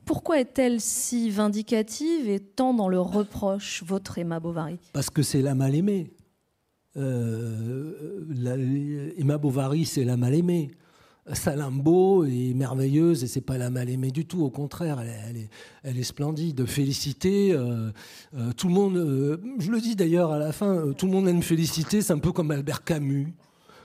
pourquoi 0.03 0.39
est-elle 0.39 0.81
si 0.81 1.29
vindicative 1.29 2.27
et 2.27 2.39
tant 2.39 2.73
dans 2.73 2.89
le 2.89 2.99
reproche, 2.99 3.83
votre 3.85 4.17
Emma 4.17 4.39
Bovary? 4.39 4.79
Parce 4.93 5.11
que 5.11 5.21
c'est 5.21 5.43
la 5.43 5.53
mal-aimée. 5.53 6.11
Emma 6.95 7.03
Bovary, 9.37 9.85
c'est 9.85 10.05
la 10.05 10.17
mal-aimée. 10.17 10.71
Salambo 11.33 12.25
est 12.25 12.53
merveilleuse 12.55 13.23
et 13.23 13.27
c'est 13.27 13.41
pas 13.41 13.57
la 13.57 13.69
mal 13.69 13.89
aimée 13.89 14.11
du 14.11 14.25
tout. 14.25 14.43
Au 14.43 14.49
contraire, 14.49 14.99
elle 14.99 15.37
est, 15.37 15.49
elle 15.83 15.97
est, 15.97 16.03
splendide. 16.03 16.65
Félicité, 16.65 17.51
euh, 17.53 17.91
euh, 18.35 18.51
tout 18.55 18.67
le 18.67 18.73
monde. 18.73 18.97
Euh, 18.97 19.37
je 19.59 19.71
le 19.71 19.79
dis 19.79 19.95
d'ailleurs 19.95 20.31
à 20.31 20.39
la 20.39 20.51
fin. 20.51 20.93
tout 20.97 21.05
le 21.05 21.11
monde 21.11 21.27
aime 21.27 21.43
Félicité. 21.43 22.01
C'est 22.01 22.13
un 22.13 22.19
peu 22.19 22.31
comme 22.31 22.51
Albert 22.51 22.83
Camus. 22.83 23.33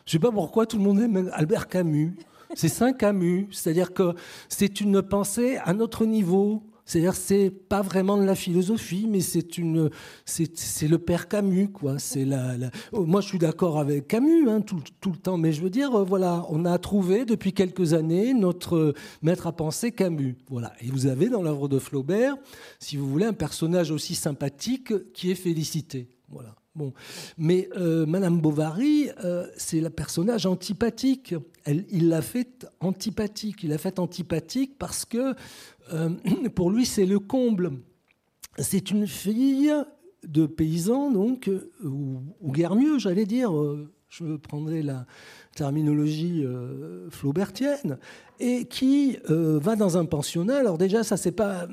Je 0.07 0.13
sais 0.13 0.19
pas 0.19 0.31
pourquoi 0.31 0.67
tout 0.67 0.79
le 0.79 0.85
monde 0.85 1.01
aime 1.01 1.31
Albert 1.33 1.69
Camus. 1.69 2.15
C'est 2.55 2.69
Saint 2.69 2.93
Camus, 2.93 3.49
c'est-à-dire 3.51 3.93
que 3.93 4.15
c'est 4.49 4.81
une 4.81 5.03
pensée 5.03 5.59
à 5.65 5.73
notre 5.73 6.07
niveau 6.07 6.63
C'est-à-dire, 6.85 7.15
c'est 7.15 7.51
pas 7.51 7.81
vraiment 7.81 8.17
de 8.17 8.25
la 8.25 8.35
philosophie, 8.35 9.07
mais 9.09 9.21
c'est 9.21 9.57
une, 9.57 9.91
c'est 10.25 10.89
le 10.89 10.99
père 10.99 11.29
Camus, 11.29 11.71
quoi. 11.71 11.99
C'est 11.99 12.25
la, 12.25 12.57
oh, 12.93 13.07
moi, 13.07 13.21
je 13.21 13.29
suis 13.29 13.39
d'accord 13.39 13.79
avec 13.79 14.07
Camus 14.07 14.49
hein, 14.51 14.61
tout, 14.61 14.83
tout, 15.01 15.13
le 15.13 15.17
temps, 15.17 15.39
mais 15.39 15.53
je 15.53 15.63
veux 15.63 15.71
dire, 15.71 15.95
euh, 15.95 16.05
voilà, 16.05 16.45
on 16.51 16.65
a 16.65 16.79
trouvé 16.79 17.25
depuis 17.25 17.53
quelques 17.53 17.95
années 17.95 18.35
notre 18.35 18.95
maître 19.23 19.47
à 19.47 19.53
penser 19.53 19.93
Camus, 19.93 20.37
voilà. 20.49 20.73
Et 20.81 20.89
vous 20.89 21.07
avez 21.07 21.29
dans 21.29 21.43
l'œuvre 21.43 21.69
de 21.69 21.79
Flaubert, 21.79 22.37
si 22.79 22.97
vous 22.97 23.09
voulez, 23.09 23.27
un 23.27 23.33
personnage 23.33 23.91
aussi 23.91 24.15
sympathique 24.15 25.13
qui 25.13 25.31
est 25.31 25.35
Félicité, 25.35 26.09
voilà. 26.29 26.55
Bon, 26.77 26.93
mais 27.39 27.69
euh, 27.77 28.05
Madame 28.05 28.41
Bovary, 28.41 29.09
euh, 29.23 29.47
c'est 29.57 29.81
le 29.81 29.91
personnage 29.91 30.45
antipathique. 30.45 31.37
Il 31.69 32.09
l'a 32.09 32.21
fait 32.21 32.67
antipathique. 32.81 33.63
Il 33.63 33.71
l'a 33.71 33.79
fait 33.79 34.01
antipathique 34.01 34.77
parce 34.77 35.05
que 35.05 35.35
euh, 35.93 36.11
pour 36.57 36.73
lui, 36.73 36.85
c'est 36.85 37.07
le 37.07 37.21
comble. 37.21 37.71
C'est 38.59 38.91
une 38.91 39.07
fille 39.07 39.73
de 40.27 40.47
paysan, 40.47 41.13
donc, 41.13 41.49
ou, 41.85 42.23
ou 42.41 42.53
guère 42.53 42.75
mieux, 42.75 42.99
j'allais 42.99 43.27
dire. 43.27 43.53
Je 44.09 44.37
prendrai 44.37 44.83
la 44.83 45.07
terminologie 45.57 46.45
flaubertienne, 47.11 47.99
et 48.39 48.67
qui 48.67 49.19
va 49.27 49.75
dans 49.75 49.99
un 49.99 50.05
pensionnat. 50.05 50.59
Alors 50.59 50.79
déjà, 50.79 51.03
ça 51.03 51.17
c'est 51.17 51.33
pas 51.33 51.67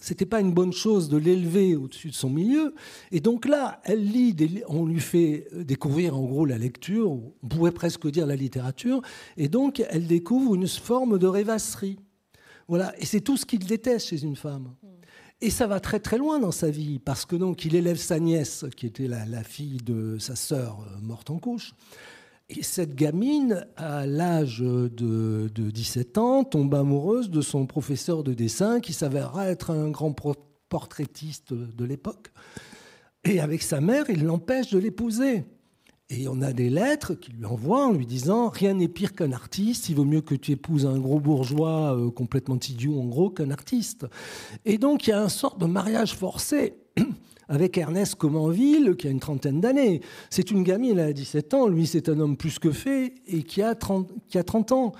c'était 0.00 0.26
pas 0.26 0.40
une 0.40 0.52
bonne 0.52 0.72
chose 0.72 1.08
de 1.08 1.16
l'élever 1.16 1.76
au-dessus 1.76 2.08
de 2.08 2.14
son 2.14 2.30
milieu. 2.30 2.74
Et 3.12 3.20
donc 3.20 3.46
là, 3.46 3.80
elle 3.84 4.04
lit, 4.04 4.34
on 4.68 4.86
lui 4.86 5.00
fait 5.00 5.48
découvrir 5.54 6.16
en 6.16 6.24
gros 6.24 6.44
la 6.44 6.58
lecture, 6.58 7.10
on 7.12 7.48
pourrait 7.48 7.72
presque 7.72 8.06
dire 8.10 8.26
la 8.26 8.36
littérature, 8.36 9.02
et 9.36 9.48
donc 9.48 9.82
elle 9.90 10.06
découvre 10.06 10.54
une 10.54 10.68
forme 10.68 11.18
de 11.18 11.26
rêvasserie. 11.26 11.98
Voilà, 12.68 12.92
et 13.00 13.06
c'est 13.06 13.20
tout 13.20 13.36
ce 13.36 13.46
qu'il 13.46 13.64
déteste 13.64 14.08
chez 14.08 14.22
une 14.22 14.36
femme. 14.36 14.74
Et 15.40 15.50
ça 15.50 15.66
va 15.66 15.80
très 15.80 16.00
très 16.00 16.16
loin 16.16 16.38
dans 16.38 16.50
sa 16.50 16.70
vie, 16.70 16.98
parce 16.98 17.26
que 17.26 17.36
donc 17.36 17.64
il 17.64 17.74
élève 17.74 17.98
sa 17.98 18.18
nièce, 18.18 18.64
qui 18.76 18.86
était 18.86 19.06
la, 19.06 19.26
la 19.26 19.44
fille 19.44 19.76
de 19.78 20.16
sa 20.18 20.34
sœur 20.34 20.80
euh, 20.80 21.00
morte 21.02 21.30
en 21.30 21.38
couche, 21.38 21.74
et 22.48 22.62
cette 22.62 22.94
gamine, 22.94 23.66
à 23.76 24.06
l'âge 24.06 24.60
de, 24.60 25.50
17 25.52 26.18
ans, 26.18 26.44
tombe 26.44 26.74
amoureuse 26.74 27.28
de 27.28 27.40
son 27.40 27.66
professeur 27.66 28.22
de 28.22 28.34
dessin, 28.34 28.78
qui 28.78 28.92
s'avérera 28.92 29.48
être 29.48 29.70
un 29.70 29.90
grand 29.90 30.14
portraitiste 30.68 31.52
de 31.52 31.84
l'époque. 31.84 32.30
Et 33.24 33.40
avec 33.40 33.62
sa 33.62 33.80
mère, 33.80 34.08
il 34.08 34.24
l'empêche 34.24 34.70
de 34.70 34.78
l'épouser. 34.78 35.44
Et 36.08 36.28
on 36.28 36.40
a 36.40 36.52
des 36.52 36.70
lettres 36.70 37.14
qu'il 37.14 37.34
lui 37.34 37.46
envoie 37.46 37.84
en 37.84 37.92
lui 37.92 38.06
disant 38.06 38.48
Rien 38.48 38.74
n'est 38.74 38.86
pire 38.86 39.12
qu'un 39.12 39.32
artiste, 39.32 39.88
il 39.88 39.96
vaut 39.96 40.04
mieux 40.04 40.20
que 40.20 40.36
tu 40.36 40.52
épouses 40.52 40.86
un 40.86 41.00
gros 41.00 41.18
bourgeois 41.18 41.96
euh, 41.96 42.12
complètement 42.12 42.60
idiot, 42.60 43.00
en 43.00 43.06
gros, 43.06 43.28
qu'un 43.28 43.50
artiste. 43.50 44.06
Et 44.64 44.78
donc 44.78 45.08
il 45.08 45.10
y 45.10 45.12
a 45.12 45.20
un 45.20 45.28
sort 45.28 45.56
de 45.58 45.66
mariage 45.66 46.14
forcé 46.14 46.74
avec 47.48 47.78
Ernest 47.78 48.16
Comenville, 48.16 48.96
qui 48.96 49.08
a 49.08 49.10
une 49.10 49.20
trentaine 49.20 49.60
d'années. 49.60 50.00
C'est 50.30 50.50
une 50.50 50.62
gamine, 50.62 50.98
elle 50.98 51.10
a 51.10 51.12
17 51.12 51.54
ans, 51.54 51.68
lui 51.68 51.86
c'est 51.86 52.08
un 52.08 52.18
homme 52.20 52.36
plus 52.36 52.58
que 52.58 52.72
fait, 52.72 53.14
et 53.26 53.42
qui 53.42 53.62
a 53.62 53.74
30, 53.74 54.10
qui 54.28 54.38
a 54.38 54.44
30 54.44 54.72
ans. 54.72 54.92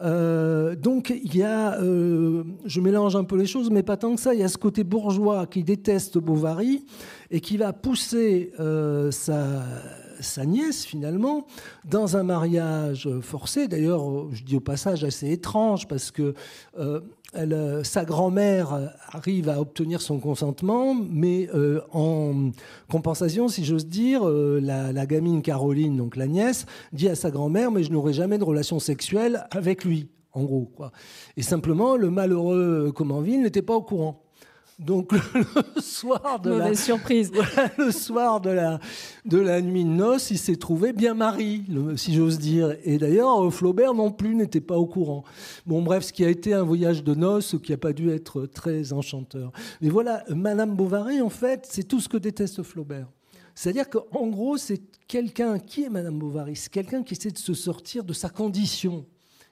Euh, 0.00 0.76
donc 0.76 1.10
il 1.10 1.36
y 1.36 1.42
a, 1.42 1.80
euh, 1.80 2.44
je 2.64 2.80
mélange 2.80 3.16
un 3.16 3.24
peu 3.24 3.36
les 3.36 3.46
choses, 3.46 3.70
mais 3.70 3.82
pas 3.82 3.96
tant 3.96 4.14
que 4.14 4.20
ça, 4.20 4.32
il 4.32 4.40
y 4.40 4.44
a 4.44 4.48
ce 4.48 4.58
côté 4.58 4.84
bourgeois 4.84 5.46
qui 5.46 5.64
déteste 5.64 6.18
Bovary 6.18 6.84
et 7.30 7.40
qui 7.40 7.56
va 7.56 7.72
pousser 7.72 8.52
euh, 8.60 9.10
sa 9.10 9.64
sa 10.20 10.44
nièce 10.44 10.84
finalement 10.84 11.46
dans 11.84 12.16
un 12.16 12.22
mariage 12.22 13.08
forcé. 13.20 13.68
D'ailleurs, 13.68 14.32
je 14.32 14.44
dis 14.44 14.56
au 14.56 14.60
passage 14.60 15.04
assez 15.04 15.30
étrange 15.30 15.88
parce 15.88 16.10
que 16.10 16.34
euh, 16.78 17.00
elle, 17.34 17.80
sa 17.84 18.04
grand-mère 18.04 18.94
arrive 19.12 19.50
à 19.50 19.60
obtenir 19.60 20.00
son 20.00 20.18
consentement, 20.18 20.94
mais 20.94 21.48
euh, 21.54 21.80
en 21.92 22.50
compensation, 22.90 23.48
si 23.48 23.64
j'ose 23.64 23.86
dire, 23.86 24.26
euh, 24.26 24.60
la, 24.62 24.92
la, 24.92 25.06
gamine 25.06 25.42
Caroline, 25.42 25.96
donc 25.96 26.16
la 26.16 26.26
nièce, 26.26 26.64
dit 26.92 27.08
à 27.08 27.14
sa 27.14 27.30
grand-mère 27.30 27.70
Mais 27.70 27.82
je 27.82 27.92
n'aurai 27.92 28.14
jamais 28.14 28.38
de 28.38 28.44
relation 28.44 28.78
sexuelle 28.78 29.46
avec 29.50 29.84
lui, 29.84 30.08
en 30.32 30.44
gros. 30.44 30.70
Quoi. 30.74 30.90
Et 31.36 31.42
simplement, 31.42 31.96
le 31.96 32.10
malheureux 32.10 32.92
Comenville 32.94 33.42
n'était 33.42 33.62
pas 33.62 33.74
au 33.74 33.82
courant. 33.82 34.27
Donc 34.78 35.12
le 35.12 35.80
soir 35.80 36.38
de 36.40 36.50
la 36.50 36.74
surprise, 36.74 37.32
le 37.78 37.90
soir 37.90 38.40
de 38.40 38.50
la 38.50 38.78
de 39.24 39.38
la 39.38 39.60
nuit 39.60 39.84
de 39.84 39.90
noces, 39.90 40.30
il 40.30 40.38
s'est 40.38 40.56
trouvé 40.56 40.92
bien 40.92 41.14
mari, 41.14 41.64
si 41.96 42.14
j'ose 42.14 42.38
dire. 42.38 42.76
Et 42.84 42.98
d'ailleurs, 42.98 43.52
Flaubert 43.52 43.92
non 43.92 44.12
plus 44.12 44.36
n'était 44.36 44.60
pas 44.60 44.76
au 44.76 44.86
courant. 44.86 45.24
Bon, 45.66 45.82
bref, 45.82 46.04
ce 46.04 46.12
qui 46.12 46.24
a 46.24 46.28
été 46.28 46.54
un 46.54 46.62
voyage 46.62 47.02
de 47.02 47.14
noces 47.14 47.56
qui 47.62 47.72
n'a 47.72 47.78
pas 47.78 47.92
dû 47.92 48.10
être 48.10 48.46
très 48.46 48.92
enchanteur. 48.92 49.50
Mais 49.80 49.88
voilà, 49.88 50.22
Madame 50.28 50.76
Bovary, 50.76 51.20
en 51.20 51.30
fait, 51.30 51.66
c'est 51.68 51.82
tout 51.82 51.98
ce 52.00 52.08
que 52.08 52.16
déteste 52.16 52.62
Flaubert. 52.62 53.08
C'est-à-dire 53.56 53.90
qu'en 53.90 54.28
gros, 54.28 54.56
c'est 54.56 54.80
quelqu'un 55.08 55.58
qui 55.58 55.82
est 55.82 55.90
Madame 55.90 56.16
Bovary, 56.20 56.54
c'est 56.54 56.70
quelqu'un 56.70 57.02
qui 57.02 57.14
essaie 57.14 57.32
de 57.32 57.38
se 57.38 57.54
sortir 57.54 58.04
de 58.04 58.12
sa 58.12 58.28
condition 58.28 59.04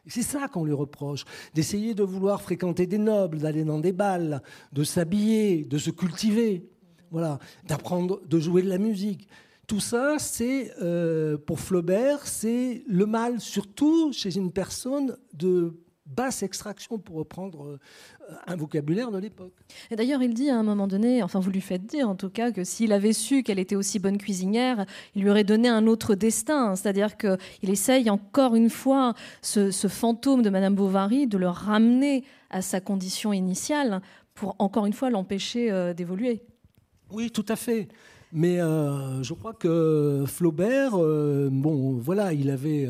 c'est 0.07 0.23
ça 0.23 0.49
qu'on 0.49 0.65
lui 0.65 0.73
reproche, 0.73 1.25
d'essayer 1.55 1.95
de 1.95 2.03
vouloir 2.03 2.43
fréquenter 2.43 2.87
des 2.87 2.99
nobles, 2.99 3.39
d'aller 3.39 3.65
dans 3.65 3.79
des 3.79 3.93
balles, 3.93 4.43
de 4.73 4.85
s'habiller, 4.85 5.65
de 5.65 5.79
se 5.79 5.91
cultiver, 5.91 6.69
voilà, 7.11 7.39
d'apprendre, 7.67 8.21
de 8.27 8.39
jouer 8.39 8.63
de 8.63 8.69
la 8.69 8.79
musique. 8.79 9.29
Tout 9.67 9.81
ça, 9.81 10.17
c'est 10.19 10.73
euh, 10.81 11.37
pour 11.37 11.59
Flaubert, 11.59 12.27
c'est 12.27 12.85
le 12.87 13.07
mal, 13.07 13.41
surtout 13.41 14.13
chez 14.13 14.37
une 14.37 14.53
personne 14.53 15.17
de 15.33 15.75
basse 16.07 16.43
extraction, 16.43 16.99
pour 16.99 17.17
reprendre 17.17 17.65
euh, 17.67 17.79
un 18.47 18.57
vocabulaire 18.57 19.11
de 19.11 19.19
l'époque. 19.19 19.53
Et 19.91 19.97
d'ailleurs, 19.97 20.23
il 20.23 20.35
dit 20.35 20.51
à 20.51 20.59
un 20.59 20.63
moment 20.63 20.87
donné, 20.87 21.23
enfin 21.23 21.41
vous 21.41 21.51
lui 21.51 21.61
faites 21.61 21.87
dire 21.87 22.09
en 22.09 22.15
tout 22.15 22.31
cas, 22.31 22.53
que 22.53 22.65
s'il 22.65 22.93
avait 22.93 23.13
su 23.13 23.43
qu'elle 23.43 23.59
était 23.59 23.77
aussi 23.77 23.99
bonne 23.99 24.19
cuisinière, 24.19 24.87
il 25.15 25.23
lui 25.23 25.31
aurait 25.31 25.45
donné 25.45 25.69
un 25.69 25.87
autre 25.87 26.15
destin. 26.15 26.77
C'est-à-dire 26.77 27.17
qu'il 27.17 27.71
essaye 27.71 28.09
encore 28.11 28.55
une 28.55 28.71
fois 28.71 29.15
ce, 29.43 29.71
fantôme 29.89 30.43
de 30.43 30.51
Madame 30.51 30.75
Bovary 30.75 31.27
de 31.27 31.39
le 31.39 31.49
ramener 31.49 32.25
à 32.51 32.63
sa 32.63 32.81
condition 32.81 33.33
initiale 33.33 34.01
pour 34.35 34.55
encore 34.59 34.87
une 34.87 34.93
fois 34.93 35.11
l'empêcher 35.11 35.71
euh, 35.71 35.95
d'évoluer. 35.95 36.43
Oui, 37.11 37.31
tout 37.31 37.47
à 37.49 37.57
fait. 37.57 37.89
Mais 38.33 38.61
euh, 38.61 39.23
je 39.23 39.33
crois 39.33 39.55
que 39.55 40.25
Flaubert, 40.27 40.93
bon, 40.93 41.97
voilà, 41.99 42.33
il 42.33 42.51
avait 42.51 42.89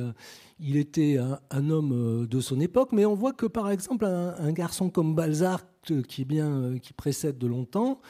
il 0.58 0.76
était 0.76 1.18
un, 1.50 1.70
homme 1.70 1.92
euh, 1.92 2.26
de 2.26 2.40
son 2.40 2.60
époque, 2.60 2.90
mais 2.92 3.04
on 3.04 3.14
voit 3.14 3.32
que 3.32 3.46
par 3.46 3.70
exemple 3.70 4.04
un, 4.06 4.52
garçon 4.52 4.88
comme 4.90 5.14
Balzac, 5.14 5.62
euh, 5.90 6.02
qui, 6.02 6.24
bien, 6.24 6.50
euh, 6.50 6.78
précède 6.96 7.38
de 7.38 7.46
longtemps, 7.46 8.00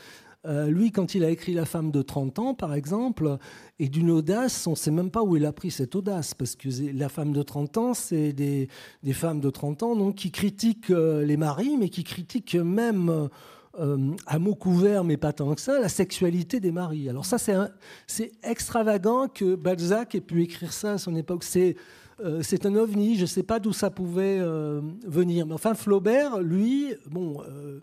lui, 0.69 0.93
quand 0.93 1.17
il 1.17 1.25
a 1.25 1.31
écrit 1.31 1.55
La 1.55 1.65
femme 1.65 1.91
de 1.91 2.03
30 2.03 2.39
ans, 2.39 2.55
par 2.55 2.73
exemple, 2.73 3.39
et 3.81 3.89
d'une 3.89 4.13
audace, 4.13 4.69
on 4.69 4.71
ne 4.71 4.77
sait 4.77 4.93
même 4.93 5.11
pas 5.11 5.25
où 5.25 5.37
il 5.37 5.45
a 5.45 5.53
pris 5.53 5.73
cette 5.73 5.97
audace, 5.97 6.35
parce 6.35 6.55
que 6.55 6.69
La 6.97 7.09
femme 7.09 7.33
de 7.33 7.43
30 7.43 7.79
ans, 7.79 7.95
c'est 7.95 8.33
des, 8.33 8.69
femmes 9.13 9.41
de 9.41 9.51
30 9.51 9.83
ans 9.83 9.97
donc, 9.97 10.15
qui 10.15 10.31
critiquent 10.31 10.91
les 10.91 11.37
maris, 11.37 11.77
mais 11.77 11.89
qui 11.89 12.05
critiquent 12.05 12.55
même... 12.55 13.29
à 14.27 14.39
mots 14.39 14.55
couverts, 14.55 15.03
mais 15.03 15.17
pas 15.17 15.33
tant 15.33 15.53
que 15.53 15.61
ça, 15.61 15.81
la 15.81 15.89
sexualité 15.89 16.61
des 16.61 16.71
maris. 16.71 17.09
Alors 17.09 17.27
ça, 17.27 17.39
c'est 18.07 18.31
extravagant 18.45 19.27
que 19.27 19.57
Balzac 19.57 20.15
ait 20.15 20.21
pu 20.21 20.45
écrire 20.45 20.73
ça 20.73 20.93
à 20.93 20.99
son 20.99 21.17
époque. 21.17 21.43
Euh, 22.25 22.41
c'est 22.43 22.65
un 22.65 22.75
ovni, 22.77 23.17
je 23.17 23.23
ne 23.23 23.27
sais 23.27 23.43
pas 23.43 23.59
d'où 23.59 23.73
ça 23.73 23.91
pouvait 23.91 24.39
euh, 24.41 24.81
venir. 25.07 25.47
Mais 25.47 25.55
enfin, 25.55 25.75
Flaubert, 25.75 26.41
lui, 26.41 26.95
bon, 27.11 27.43
euh, 27.43 27.81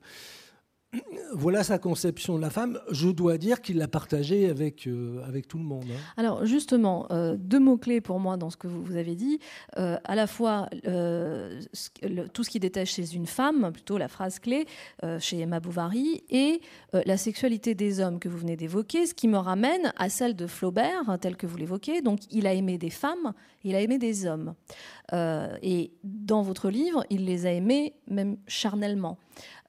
voilà 1.33 1.63
sa 1.63 1.79
conception 1.79 2.35
de 2.35 2.41
la 2.41 2.49
femme. 2.49 2.79
Je 2.91 3.09
dois 3.09 3.37
dire 3.37 3.61
qu'il 3.61 3.77
l'a 3.77 3.87
partagée 3.87 4.49
avec, 4.49 4.87
euh, 4.87 5.23
avec 5.27 5.47
tout 5.47 5.57
le 5.57 5.63
monde. 5.63 5.85
Hein. 5.89 5.99
Alors 6.17 6.45
justement, 6.45 7.07
euh, 7.11 7.35
deux 7.37 7.59
mots-clés 7.59 8.01
pour 8.01 8.19
moi 8.19 8.37
dans 8.37 8.49
ce 8.49 8.57
que 8.57 8.67
vous, 8.67 8.95
avez 8.95 9.15
dit. 9.15 9.39
Euh, 9.77 9.97
à 10.03 10.15
la 10.15 10.27
fois 10.27 10.69
tout 12.33 12.43
ce 12.43 12.49
qui 12.49 12.59
détache 12.59 12.93
chez 12.93 13.15
une 13.15 13.25
femme, 13.25 13.71
plutôt 13.71 13.97
la 13.97 14.07
phrase 14.07 14.39
clé 14.39 14.65
chez 15.19 15.39
Emma 15.39 15.59
Bovary, 15.59 16.23
et 16.29 16.61
la 16.93 17.17
sexualité 17.17 17.75
des 17.75 17.99
hommes 17.99 18.19
que 18.19 18.29
vous 18.29 18.37
venez 18.37 18.55
d'évoquer, 18.55 19.05
ce 19.05 19.13
qui 19.13 19.27
me 19.27 19.37
ramène 19.37 19.93
à 19.97 20.09
celle 20.09 20.35
de 20.35 20.47
Flaubert, 20.47 21.09
hein, 21.09 21.17
tel 21.17 21.35
que 21.35 21.47
vous 21.47 21.57
l'évoquez. 21.57 22.01
Donc 22.01 22.19
il 22.31 22.45
a 22.47 22.53
aimé 22.53 22.77
des 22.77 22.89
femmes, 22.89 23.33
il 23.63 23.75
a 23.75 23.81
aimé 23.81 23.97
des 23.97 24.25
hommes. 24.25 24.53
et 25.13 25.91
dans 26.03 26.41
votre 26.41 26.69
livre, 26.69 27.05
il 27.09 27.25
les 27.25 27.45
a 27.45 27.51
aimés 27.51 27.93
même 28.07 28.37
charnellement. 28.47 29.17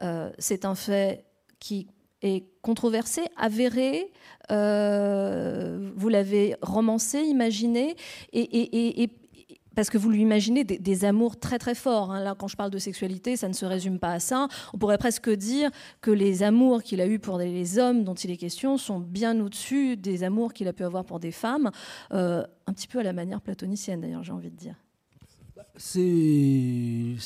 Euh, 0.02 0.30
c'est 0.38 0.64
un 0.64 0.74
fait 0.74 1.24
qui 1.58 1.88
est 2.22 2.44
controversé, 2.62 3.22
avéré. 3.36 4.10
Euh, 4.50 5.90
vous 5.96 6.08
l'avez 6.08 6.56
romancé, 6.62 7.20
imaginé, 7.20 7.96
et, 8.32 9.10
parce 9.74 9.90
que 9.90 9.98
vous 9.98 10.10
lui 10.10 10.22
imaginez 10.22 10.64
des, 10.64 11.04
amours 11.04 11.38
très 11.38 11.58
très 11.58 11.74
forts. 11.74 12.12
Hein. 12.12 12.22
Là, 12.22 12.34
quand 12.38 12.48
je 12.48 12.56
parle 12.56 12.70
de 12.70 12.78
sexualité, 12.78 13.36
ça 13.36 13.48
ne 13.48 13.52
se 13.52 13.66
résume 13.66 13.98
pas 13.98 14.12
à 14.12 14.20
ça. 14.20 14.48
On 14.72 14.78
pourrait 14.78 14.98
presque 14.98 15.30
dire 15.30 15.70
que 16.00 16.10
les 16.10 16.42
amours 16.42 16.82
qu'il 16.82 17.00
a 17.00 17.06
eus 17.06 17.18
pour 17.18 17.38
les 17.38 17.78
hommes 17.78 18.04
dont 18.04 18.14
il 18.14 18.30
est 18.30 18.36
question 18.36 18.78
sont 18.78 19.00
bien 19.00 19.38
au-dessus 19.40 19.96
des 19.96 20.22
amours 20.22 20.52
qu'il 20.52 20.68
a 20.68 20.72
pu 20.72 20.84
avoir 20.84 21.04
pour 21.04 21.18
des 21.18 21.32
femmes, 21.32 21.70
euh, 22.12 22.44
un 22.66 22.72
petit 22.72 22.86
peu 22.86 23.00
à 23.00 23.02
la 23.02 23.12
manière 23.12 23.40
platonicienne 23.40 24.00
d'ailleurs, 24.00 24.22
j'ai 24.22 24.32
envie 24.32 24.50
de 24.50 24.56
dire. 24.56 24.76
C'est 25.76 27.16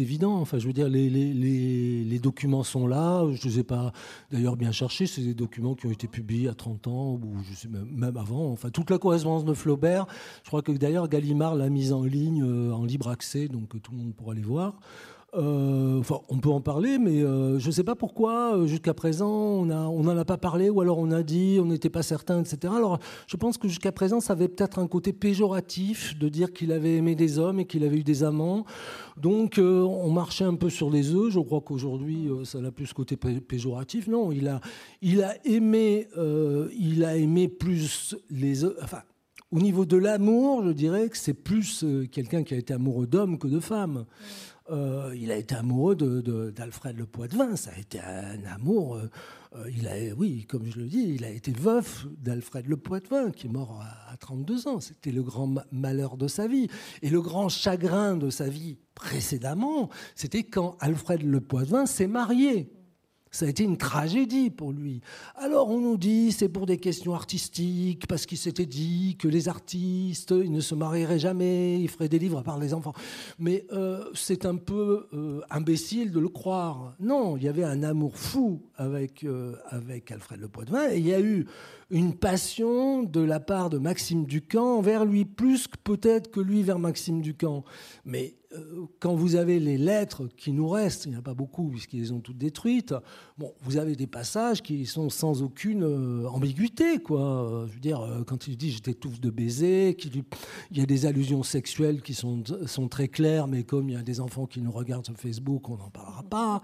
évident. 0.00 0.34
Enfin, 0.40 0.58
je 0.58 0.66
veux 0.66 0.72
dire, 0.72 0.88
les, 0.88 2.18
documents 2.18 2.64
sont 2.64 2.86
là. 2.86 3.24
Je 3.32 3.46
ne 3.46 3.52
les 3.52 3.60
ai 3.60 3.62
pas 3.62 3.92
d'ailleurs 4.32 4.56
bien 4.56 4.72
cherchés. 4.72 5.06
C'est 5.06 5.22
des 5.22 5.34
documents 5.34 5.74
qui 5.74 5.86
ont 5.86 5.92
été 5.92 6.08
publiés 6.08 6.48
à 6.48 6.54
30 6.54 6.88
ans, 6.88 7.20
ou 7.22 7.36
même, 7.70 8.16
avant. 8.16 8.50
Enfin, 8.50 8.70
toute 8.70 8.90
la 8.90 8.98
correspondance 8.98 9.44
de 9.44 9.54
Flaubert, 9.54 10.06
je 10.42 10.48
crois 10.48 10.62
que 10.62 10.72
d'ailleurs 10.72 11.08
Gallimard 11.08 11.54
l'a 11.54 11.68
mise 11.68 11.92
en 11.92 12.02
ligne 12.02 12.42
euh, 12.42 12.72
en 12.72 12.84
libre 12.84 13.08
accès, 13.08 13.48
donc 13.48 13.80
tout 13.80 13.92
le 13.92 13.98
monde 13.98 14.14
pourra 14.14 14.34
les 14.34 14.42
voir. 14.42 14.74
Euh, 15.36 16.02
on 16.28 16.38
peut 16.38 16.50
en 16.50 16.60
parler, 16.60 16.98
mais 16.98 17.22
euh, 17.22 17.58
je 17.58 17.66
ne 17.66 17.72
sais 17.72 17.82
pas 17.82 17.96
pourquoi, 17.96 18.56
euh, 18.56 18.66
jusqu'à 18.66 18.94
présent, 18.94 19.28
on 19.28 19.64
n'en 19.64 20.16
a 20.16 20.24
pas 20.24 20.36
parlé, 20.36 20.70
ou 20.70 20.80
alors 20.80 20.98
on 20.98 21.10
a 21.10 21.22
dit, 21.22 21.58
on 21.60 21.66
n'était 21.66 21.90
pas 21.90 22.02
certain, 22.02 22.40
etc. 22.40 22.72
Alors, 22.76 23.00
je 23.26 23.36
pense 23.36 23.58
que 23.58 23.66
jusqu'à 23.66 23.90
présent, 23.90 24.20
ça 24.20 24.34
avait 24.34 24.48
peut-être 24.48 24.78
un 24.78 24.86
côté 24.86 25.12
péjoratif 25.12 26.16
de 26.18 26.28
dire 26.28 26.52
qu'il 26.52 26.70
avait 26.70 26.96
aimé 26.96 27.16
des 27.16 27.38
hommes 27.38 27.58
et 27.58 27.64
qu'il 27.64 27.84
avait 27.84 27.98
eu 27.98 28.04
des 28.04 28.22
amants. 28.22 28.64
Donc, 29.16 29.58
on 29.58 30.10
marchait 30.10 30.44
un 30.44 30.54
peu 30.54 30.70
sur 30.70 30.90
les 30.90 31.14
œufs. 31.14 31.32
Je 31.32 31.40
crois 31.40 31.60
qu'aujourd'hui, 31.60 32.28
ça 32.44 32.60
n'a 32.60 32.70
plus 32.70 32.86
ce 32.86 32.94
côté 32.94 33.16
péjoratif. 33.16 34.06
Non, 34.08 34.30
il 34.32 34.48
a, 34.48 34.60
il 35.02 35.22
a 35.22 35.34
aimé, 35.46 36.08
il 36.78 37.04
a 37.04 37.16
aimé 37.16 37.48
plus 37.48 38.16
les 38.30 38.64
Enfin, 38.64 39.02
au 39.52 39.60
niveau 39.60 39.84
de 39.84 39.96
l'amour, 39.96 40.64
je 40.64 40.70
dirais 40.70 41.08
que 41.08 41.16
c'est 41.16 41.34
plus 41.34 41.84
quelqu'un 42.10 42.42
qui 42.42 42.54
a 42.54 42.56
été 42.56 42.74
amoureux 42.74 43.06
d'hommes 43.06 43.38
que 43.38 43.46
de 43.48 43.60
femmes. 43.60 44.04
Euh, 44.70 45.14
il 45.14 45.30
a 45.30 45.36
été 45.36 45.54
amoureux 45.54 45.94
d'Alfred 45.94 46.96
Le 46.96 47.04
Poitvin. 47.04 47.54
Ça 47.56 47.70
a 47.76 47.78
été 47.78 48.00
un 48.00 48.44
amour. 48.46 48.96
Euh, 48.96 49.10
euh, 49.56 49.70
il 49.70 49.86
a, 49.86 50.14
oui, 50.16 50.46
comme 50.46 50.64
je 50.66 50.78
le 50.78 50.86
dis, 50.86 51.14
il 51.16 51.24
a 51.24 51.30
été 51.30 51.52
veuf 51.52 52.06
d'Alfred 52.18 52.66
Le 52.66 52.76
Poitvin, 52.76 53.30
qui 53.30 53.46
est 53.46 53.50
mort 53.50 53.82
à, 54.10 54.16
32 54.16 54.68
ans. 54.68 54.80
C'était 54.80 55.12
le 55.12 55.22
grand 55.22 55.54
malheur 55.70 56.16
de 56.16 56.28
sa 56.28 56.46
vie. 56.46 56.68
Et 57.02 57.10
le 57.10 57.20
grand 57.20 57.48
chagrin 57.48 58.16
de 58.16 58.30
sa 58.30 58.48
vie 58.48 58.78
précédemment, 58.94 59.90
c'était 60.14 60.44
quand 60.44 60.76
Alfred 60.80 61.22
Le 61.22 61.40
Poitvin 61.40 61.84
s'est 61.84 62.06
marié. 62.06 62.72
Ça 63.34 63.46
a 63.46 63.48
été 63.48 63.64
une 63.64 63.76
tragédie 63.76 64.48
pour 64.48 64.70
lui. 64.70 65.00
Alors 65.34 65.68
on 65.68 65.80
nous 65.80 65.96
dit 65.96 66.30
c'est 66.30 66.48
pour 66.48 66.66
des 66.66 66.78
questions 66.78 67.14
artistiques, 67.14 68.06
parce 68.06 68.26
qu'il 68.26 68.38
s'était 68.38 68.64
dit 68.64 69.16
que 69.18 69.26
les 69.26 69.48
artistes, 69.48 70.30
ils 70.30 70.52
ne 70.52 70.60
se 70.60 70.76
marieraient 70.76 71.18
jamais, 71.18 71.80
ils 71.80 71.88
feraient 71.88 72.08
des 72.08 72.20
livres 72.20 72.42
par 72.42 72.60
les 72.60 72.74
enfants. 72.74 72.92
Mais 73.40 73.66
euh, 73.72 74.04
c'est 74.14 74.46
un 74.46 74.54
peu 74.54 75.08
euh, 75.12 75.40
imbécile 75.50 76.12
de 76.12 76.20
le 76.20 76.28
croire. 76.28 76.94
Non, 77.00 77.36
il 77.36 77.42
y 77.42 77.48
avait 77.48 77.64
un 77.64 77.82
amour 77.82 78.16
fou 78.16 78.62
avec, 78.76 79.24
euh, 79.24 79.56
avec 79.68 80.12
Alfred 80.12 80.40
Le 80.40 80.46
Poitvin, 80.46 80.92
et 80.92 80.98
il 80.98 81.06
y 81.08 81.12
a 81.12 81.20
eu 81.20 81.44
une 81.90 82.14
passion 82.14 83.02
de 83.02 83.20
la 83.20 83.40
part 83.40 83.68
de 83.68 83.78
Maxime 83.78 84.26
Ducamp 84.26 84.78
envers 84.78 85.04
lui, 85.04 85.24
plus 85.24 85.66
peut-être 85.82 86.30
que 86.30 86.38
lui 86.38 86.62
vers 86.62 86.78
Maxime 86.78 87.20
Ducamp. 87.20 87.64
Mais 88.04 88.36
quand 89.00 89.14
vous 89.14 89.36
avez 89.36 89.58
les 89.58 89.78
lettres 89.78 90.28
qui 90.36 90.52
nous 90.52 90.68
restent, 90.68 91.06
il 91.06 91.10
n'y 91.10 91.16
en 91.16 91.20
a 91.20 91.22
pas 91.22 91.34
beaucoup 91.34 91.68
puisqu'ils 91.68 92.00
les 92.00 92.12
ont 92.12 92.20
toutes 92.20 92.38
détruites, 92.38 92.94
bon, 93.38 93.52
vous 93.62 93.76
avez 93.76 93.96
des 93.96 94.06
passages 94.06 94.62
qui 94.62 94.86
sont 94.86 95.10
sans 95.10 95.42
aucune 95.42 95.82
euh, 95.82 96.28
ambiguïté. 96.28 96.98
Quoi. 96.98 97.66
Je 97.68 97.74
veux 97.74 97.80
dire, 97.80 98.00
euh, 98.00 98.22
quand 98.24 98.46
il 98.46 98.56
dit 98.56 98.72
je 98.72 98.80
t'étouffe 98.80 99.20
de 99.20 99.30
baiser, 99.30 99.96
il 100.70 100.78
y 100.78 100.80
a 100.80 100.86
des 100.86 101.06
allusions 101.06 101.42
sexuelles 101.42 102.02
qui 102.02 102.14
sont, 102.14 102.42
sont 102.66 102.88
très 102.88 103.08
claires, 103.08 103.46
mais 103.46 103.64
comme 103.64 103.88
il 103.88 103.94
y 103.94 103.98
a 103.98 104.02
des 104.02 104.20
enfants 104.20 104.46
qui 104.46 104.60
nous 104.60 104.72
regardent 104.72 105.06
sur 105.06 105.16
Facebook, 105.16 105.68
on 105.68 105.76
n'en 105.76 105.90
parlera 105.90 106.22
pas. 106.22 106.62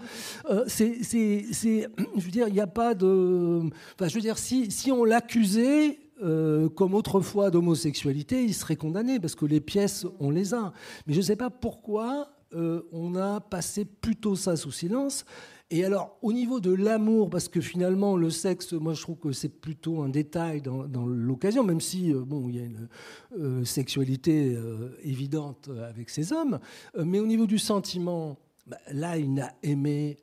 c'est, 0.67 1.01
je 1.03 2.25
veux 2.25 2.31
dire, 2.31 2.49
il 2.49 2.55
n'y 2.55 2.61
a 2.61 2.67
pas 2.67 2.95
de... 2.95 3.61
Enfin, 3.95 4.09
je 4.09 4.15
veux 4.15 4.21
dire, 4.21 4.39
si, 4.39 4.71
si 4.71 4.93
on 4.93 5.05
l'accusait 5.05 5.99
euh, 6.23 6.69
comme 6.69 6.95
autrefois 6.95 7.51
d'homosexualité, 7.51 8.45
il 8.45 8.55
serait 8.55 8.77
condamné 8.77 9.21
parce 9.21 9.35
que 9.35 9.47
les 9.47 9.61
pièces, 9.61 10.07
on 10.19 10.31
les 10.31 10.55
a. 10.55 10.73
Mais 11.07 11.15
je 11.15 11.19
ne 11.19 11.25
sais 11.25 11.37
pas 11.37 11.51
pourquoi 11.51 12.29
euh, 12.55 12.83
on 12.93 13.15
a 13.15 13.41
passé 13.41 13.85
plutôt 13.85 14.37
ça 14.37 14.57
sous 14.57 14.73
silence. 14.73 15.25
Et 15.71 15.85
alors, 15.85 16.19
au 16.21 16.33
niveau 16.33 16.59
de 16.59 16.73
l'amour, 16.73 17.31
parce 17.31 17.49
que 17.49 17.61
finalement, 17.61 18.17
le 18.17 18.29
sexe, 18.29 18.73
moi 18.73 18.93
je 18.93 19.03
trouve 19.03 19.19
que 19.19 19.33
c'est 19.33 19.49
plutôt 19.49 20.03
un 20.03 20.09
détail 20.09 20.63
dans, 20.63 21.07
l'occasion, 21.07 21.63
même 21.63 21.81
si, 21.81 22.13
euh, 22.13 22.25
bon, 22.25 22.49
il 22.49 22.57
y 22.57 22.61
a 22.61 22.65
une 22.65 23.65
sexualité 23.65 24.59
évidente 25.03 25.71
avec 25.89 26.11
ces 26.11 26.33
hommes. 26.33 26.59
mais 26.99 27.21
au 27.21 27.27
niveau 27.27 27.47
du 27.47 27.59
sentiment, 27.59 28.37
bah, 28.67 28.79
là, 28.93 29.17
il 29.17 29.33
n'a 29.33 29.53
aimé 29.63 30.19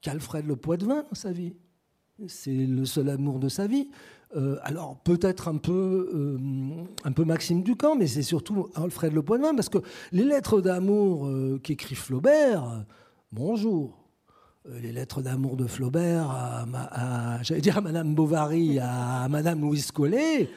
qu'Alfred 0.00 0.44
Le 0.44 0.56
Poitvin 0.56 1.04
dans 1.04 1.14
sa 1.14 1.30
vie. 1.30 1.54
C'est 2.26 2.52
le 2.52 2.84
seul 2.84 3.10
amour 3.10 3.38
de 3.38 3.48
sa 3.48 3.68
vie. 3.68 3.88
Euh, 4.36 4.56
alors 4.62 4.96
peut-être 5.04 5.48
un 5.48 5.56
peu, 5.56 6.10
euh, 6.14 6.38
un 7.04 7.12
peu 7.12 7.24
Maxime 7.24 7.62
Ducamp, 7.62 7.96
mais 7.96 8.06
c'est 8.06 8.22
surtout 8.22 8.68
Alfred 8.74 9.12
Le 9.14 9.22
Poitvin, 9.22 9.54
parce 9.54 9.70
que 9.70 9.78
les 10.12 10.24
lettres 10.24 10.60
d'amour 10.60 11.26
euh, 11.26 11.58
qu'écrit 11.62 11.94
Flaubert, 11.94 12.84
bonjour. 13.32 14.04
Les 14.82 14.92
lettres 14.92 15.22
d'amour 15.22 15.56
de 15.56 15.66
Flaubert 15.66 16.28
à, 16.30 16.66
à 16.92 17.80
Madame 17.80 18.14
Bovary, 18.14 18.78
à 18.78 19.26
Madame 19.30 19.62
Louise 19.62 19.90
Collet, 19.92 20.50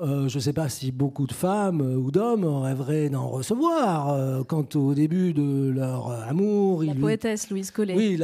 euh, 0.00 0.28
je 0.28 0.36
ne 0.36 0.40
sais 0.40 0.52
pas 0.52 0.68
si 0.68 0.90
beaucoup 0.90 1.26
de 1.26 1.32
femmes 1.32 1.80
euh, 1.80 1.96
ou 1.96 2.10
d'hommes 2.10 2.44
rêveraient 2.44 3.08
d'en 3.08 3.28
recevoir. 3.28 4.12
Euh, 4.12 4.42
quand 4.42 4.74
au 4.76 4.94
début 4.94 5.32
de 5.32 5.70
leur 5.70 6.10
amour, 6.10 6.82
la 6.82 6.94
poétesse 6.94 7.50
Louise 7.50 7.70
Collet. 7.70 7.94
Oui, 7.94 8.18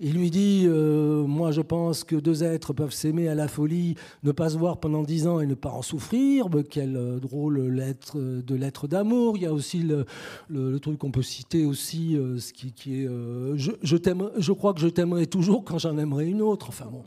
il 0.00 0.12
lui 0.14 0.30
dit 0.30 0.66
Moi, 0.68 1.50
je 1.50 1.60
pense 1.60 2.04
que 2.04 2.16
deux 2.16 2.42
êtres 2.42 2.72
peuvent 2.72 2.92
s'aimer 2.92 3.28
à 3.28 3.34
la 3.34 3.48
folie, 3.48 3.94
ne 4.22 4.32
pas 4.32 4.50
se 4.50 4.58
voir 4.58 4.78
pendant 4.78 5.02
dix 5.02 5.26
ans 5.26 5.40
et 5.40 5.46
ne 5.46 5.54
pas 5.54 5.70
en 5.70 5.82
souffrir. 5.82 6.46
quelle 6.68 7.18
drôle 7.20 7.60
lettre 7.68 8.18
de 8.18 8.54
lettre 8.54 8.88
d'amour. 8.88 9.36
Il 9.36 9.42
y 9.42 9.46
a 9.46 9.52
aussi 9.52 9.82
le, 9.82 10.78
truc 10.80 10.98
qu'on 10.98 11.10
peut 11.10 11.22
citer 11.22 11.66
aussi, 11.66 12.16
ce 12.38 12.52
qui, 12.52 12.72
qui 12.72 13.02
est 13.02 13.08
je, 13.56 13.72
je, 13.82 13.96
je 14.38 14.52
crois 14.52 14.72
que 14.72 14.80
je 14.80 14.88
t'aimerai 14.88 15.26
toujours 15.26 15.64
quand 15.64 15.78
j'en 15.78 15.98
aimerai 15.98 16.26
une 16.26 16.42
autre. 16.42 16.68
Enfin 16.68 16.86
bon 16.90 17.04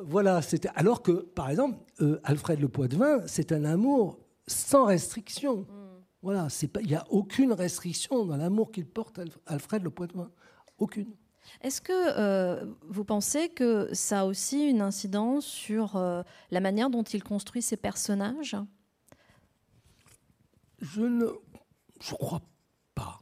voilà, 0.00 0.42
c'était 0.42 0.70
alors 0.74 1.02
que, 1.02 1.12
par 1.12 1.50
exemple, 1.50 1.78
euh, 2.00 2.20
Alfred 2.24 2.60
Le 2.60 2.68
Poitvin, 2.68 3.20
c'est 3.26 3.52
un 3.52 3.64
amour 3.64 4.18
sans 4.46 4.86
restriction. 4.86 5.58
Mm. 5.60 5.66
Voilà, 6.22 6.48
il 6.80 6.86
n'y 6.86 6.94
a 6.94 7.04
aucune 7.10 7.52
restriction 7.52 8.24
dans 8.24 8.36
l'amour 8.36 8.70
qu'il 8.70 8.86
porte 8.86 9.20
Alfred 9.46 9.82
Le 9.82 9.90
Poitvin, 9.90 10.30
aucune. 10.78 11.14
Est-ce 11.60 11.80
que 11.80 11.92
euh, 11.92 12.64
vous 12.88 13.04
pensez 13.04 13.48
que 13.48 13.88
ça 13.92 14.20
a 14.20 14.24
aussi 14.24 14.68
une 14.68 14.80
incidence 14.80 15.44
sur 15.44 15.96
euh, 15.96 16.22
la 16.52 16.60
manière 16.60 16.90
dont 16.90 17.02
il 17.02 17.24
construit 17.24 17.60
ses 17.60 17.76
personnages? 17.76 18.56
Je 20.80 21.02
ne, 21.02 21.26
je 22.00 22.14
crois 22.14 22.42
pas. 22.94 23.20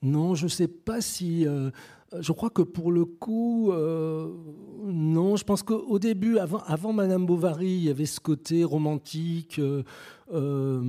Non, 0.00 0.34
je 0.34 0.44
ne 0.44 0.50
sais 0.50 0.68
pas 0.68 1.02
si 1.02 1.46
je 2.20 2.32
crois 2.32 2.50
que 2.50 2.62
pour 2.62 2.92
le 2.92 3.04
coup, 3.04 3.70
euh, 3.72 4.28
non. 4.84 5.36
Je 5.36 5.44
pense 5.44 5.62
qu'au 5.62 5.98
début, 5.98 6.38
avant, 6.38 6.92
Madame 6.92 7.26
Bovary, 7.26 7.70
il 7.70 7.84
y 7.84 7.90
avait 7.90 8.06
ce 8.06 8.20
côté 8.20 8.64
romantique, 8.64 9.58
euh, 9.58 9.82
euh, 10.32 10.80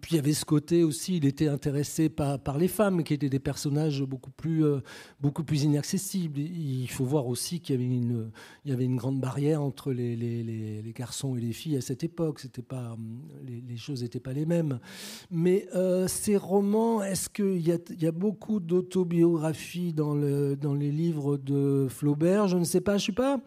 puis 0.00 0.12
il 0.12 0.16
y 0.16 0.18
avait 0.18 0.32
ce 0.32 0.44
côté 0.44 0.82
aussi, 0.82 1.18
il 1.18 1.26
était 1.26 1.48
intéressé 1.48 2.08
par, 2.08 2.58
les 2.58 2.68
femmes, 2.68 3.04
qui 3.04 3.14
étaient 3.14 3.28
des 3.28 3.38
personnages 3.38 4.02
beaucoup 4.02 4.30
plus, 4.30 4.64
euh, 4.64 4.80
beaucoup 5.20 5.44
plus 5.44 5.64
inaccessibles. 5.64 6.40
Il 6.40 6.88
faut 6.88 7.04
voir 7.04 7.26
aussi 7.26 7.60
qu'il 7.60 7.74
y 8.64 8.72
avait 8.72 8.84
une, 8.84 8.96
grande 8.96 9.20
barrière 9.20 9.62
entre 9.62 9.92
les, 9.92 10.92
garçons 10.96 11.36
et 11.36 11.40
les 11.40 11.52
filles 11.52 11.76
à 11.76 11.80
cette 11.80 12.04
époque. 12.04 12.40
C'était 12.40 12.62
pas, 12.62 12.96
les, 13.46 13.76
choses 13.76 14.02
n'étaient 14.02 14.20
pas 14.20 14.32
les 14.32 14.46
mêmes. 14.46 14.80
Mais 15.30 15.66
euh, 15.74 16.08
ces 16.08 16.36
romans, 16.36 17.02
est-ce 17.02 17.28
qu'il 17.28 17.60
y 17.60 18.06
a, 18.06 18.12
beaucoup 18.12 18.58
d'autobiographies 18.58 19.92
dans, 19.92 20.14
le, 20.14 20.56
dans 20.56 20.74
les 20.74 20.90
livres 20.90 21.36
de 21.36 21.86
Flaubert? 21.88 22.48
Je 22.48 22.56
ne 22.56 22.64
sais 22.64 22.80
pas, 22.80 22.96
je 22.96 23.02
suis 23.02 23.12
pas. 23.12 23.40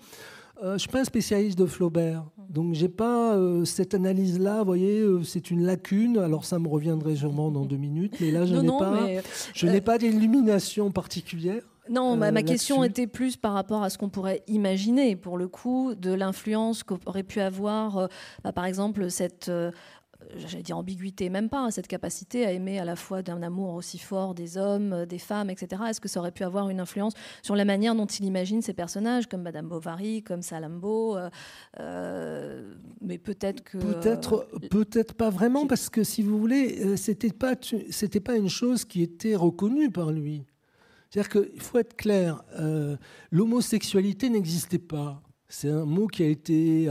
Euh, 0.62 0.70
je 0.70 0.74
ne 0.74 0.78
suis 0.78 0.90
pas 0.90 1.00
un 1.00 1.06
spécialiste 1.06 1.58
de 1.58 1.66
Flaubert, 1.66 2.24
donc 2.50 2.76
j'ai 2.76 2.90
pas 2.90 3.36
euh, 3.36 3.66
cette 3.66 3.96
analyse-là. 3.96 4.60
Vous 4.60 4.66
voyez, 4.66 5.00
euh, 5.00 5.24
c'est 5.24 5.50
une 5.50 5.66
lacune. 5.66 6.20
Alors 6.20 6.46
ça 6.46 6.60
me 6.60 6.68
reviendrait 6.68 7.16
sûrement 7.16 7.50
dans 7.50 7.66
deux 7.66 7.78
minutes, 7.78 8.16
mais 8.22 8.30
là 8.30 8.46
je 8.46 8.56
n'ai 8.56 8.68
pas, 8.68 9.08
je 9.56 9.66
n'ai 9.66 9.82
pas 9.82 9.98
d'illumination 9.98 10.92
particulière. 10.92 11.64
Non, 11.90 12.16
ma, 12.16 12.32
question 12.44 12.84
était 12.84 13.08
plus 13.08 13.38
par 13.38 13.54
rapport 13.54 13.82
à 13.82 13.90
ce 13.90 13.98
qu'on 13.98 14.08
pourrait 14.08 14.44
imaginer, 14.48 15.16
pour 15.16 15.38
le 15.38 15.48
coup, 15.48 15.96
de 15.96 16.14
l'influence 16.14 16.84
qu'aurait 16.84 17.24
pu 17.24 17.42
avoir, 17.42 18.08
bah, 18.44 18.54
par 18.54 18.66
exemple, 18.66 19.10
cette 19.10 19.52
j'allais 20.38 20.64
dire 20.64 20.78
ambiguïté, 20.78 21.30
même 21.30 21.50
pas, 21.50 21.60
hein, 21.60 21.72
cette 21.72 21.88
capacité 21.88 22.46
à 22.46 22.52
aimer 22.52 22.80
à 22.80 22.86
la 22.86 22.96
fois 22.96 23.22
d'un 23.22 23.42
amour 23.42 23.74
aussi 23.74 23.98
fort 23.98 24.34
des 24.34 24.58
hommes, 24.58 24.94
euh, 24.94 25.06
des 25.06 25.18
femmes, 25.18 25.50
etc. 25.50 25.82
Est-ce 25.90 26.02
que 26.02 26.08
ça 26.08 26.20
aurait 26.20 26.32
pu 26.32 26.44
avoir 26.44 26.70
une 26.70 26.80
influence 26.80 27.14
sur 27.42 27.56
la 27.56 27.66
manière 27.66 27.96
dont 27.96 28.06
il 28.06 28.26
imagine 28.26 28.62
ces 28.62 28.74
personnages, 28.74 29.28
comme 29.28 29.42
Madame 29.42 29.68
Bovary, 29.68 30.24
comme 30.24 30.42
Salambo 30.42 31.18
euh, 31.18 31.30
euh, 31.80 32.74
Mais 33.02 33.18
peut-être 33.18 33.64
que 33.64 33.78
peut-être 33.78 34.48
peut-être 34.70 35.14
pas 35.14 35.30
vraiment, 35.30 35.68
parce 35.68 35.90
que 35.90 36.04
si 36.04 36.22
vous 36.22 36.38
voulez, 36.38 36.98
c'était 36.98 37.32
pas 37.32 37.56
c'était 37.90 38.20
pas 38.20 38.36
une 38.36 38.50
chose 38.50 38.86
qui 38.86 39.02
était 39.02 39.36
reconnue 39.36 39.92
par 39.92 40.12
lui. 40.12 40.46
C'est-à-dire 41.10 41.30
qu'il 41.30 41.62
faut 41.62 41.78
être 41.78 41.96
clair, 41.98 42.44
l'homosexualité 43.32 44.30
n'existait 44.30 44.80
pas. 44.80 45.22
C'est 45.50 45.70
un 45.70 45.84
mot 45.84 46.08
qui 46.08 46.24
a 46.24 46.28
été 46.28 46.88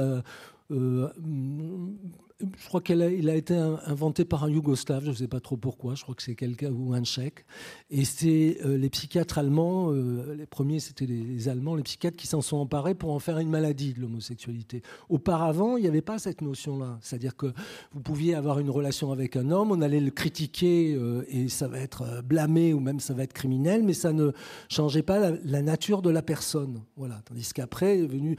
je 2.59 2.69
crois 2.69 2.81
qu'il 2.81 3.03
a, 3.03 3.35
été 3.35 3.55
inventé 3.55 4.25
par 4.25 4.45
un 4.45 4.51
Yougoslave, 4.51 5.05
je 5.05 5.11
ne 5.11 5.15
sais 5.15 5.29
pas 5.29 5.41
trop 5.41 5.57
pourquoi, 5.57 5.95
je 5.95 6.03
crois 6.03 6.15
que 6.15 6.23
c'est 6.23 6.35
quelqu'un 6.35 6.71
ou 6.71 6.95
un 6.95 7.03
Tchèque. 7.03 7.45
Et 7.91 8.05
c'est 8.05 8.59
euh, 8.65 8.77
les 8.77 8.89
psychiatres 8.91 9.39
allemands, 9.39 9.93
euh, 9.93 10.35
les 10.35 10.47
premiers 10.47 10.81
c'était 10.81 11.07
les, 11.07 11.49
Allemands, 11.49 11.75
les 11.75 11.83
psychiatres 11.83 12.17
qui 12.17 12.27
s'en 12.27 12.41
sont 12.41 12.59
emparés 12.59 12.95
pour 12.95 13.13
en 13.13 13.19
faire 13.19 13.39
une 13.39 13.51
maladie 13.51 13.93
de 13.93 14.01
l'homosexualité. 14.01 14.83
Auparavant, 15.09 15.77
il 15.77 15.83
n'y 15.83 15.89
avait 15.89 16.01
pas 16.01 16.19
cette 16.19 16.41
notion-là. 16.41 16.99
C'est-à-dire 17.01 17.37
que 17.37 17.53
vous 17.93 18.01
pouviez 18.01 18.35
avoir 18.35 18.59
une 18.59 18.71
relation 18.71 19.13
avec 19.13 19.37
un 19.37 19.51
homme, 19.51 19.71
on 19.71 19.81
allait 19.83 20.01
le 20.01 20.11
critiquer 20.11 20.95
euh, 20.95 21.25
et 21.29 21.49
ça 21.49 21.69
va 21.69 21.79
être 21.79 22.23
blâmé 22.23 22.73
ou 22.73 22.81
même 22.81 23.01
ça 23.01 23.15
va 23.15 23.23
être 23.23 23.33
criminel, 23.33 23.83
mais 23.83 23.95
ça 23.95 24.13
ne 24.13 24.31
changeait 24.69 25.03
pas 25.03 25.19
la, 25.19 25.33
la 25.45 25.63
nature 25.63 26.03
de 26.03 26.11
la 26.11 26.23
personne. 26.23 26.83
Voilà. 26.97 27.21
Tandis 27.25 27.53
qu'après 27.53 27.99
est 27.99 28.07
venu. 28.07 28.37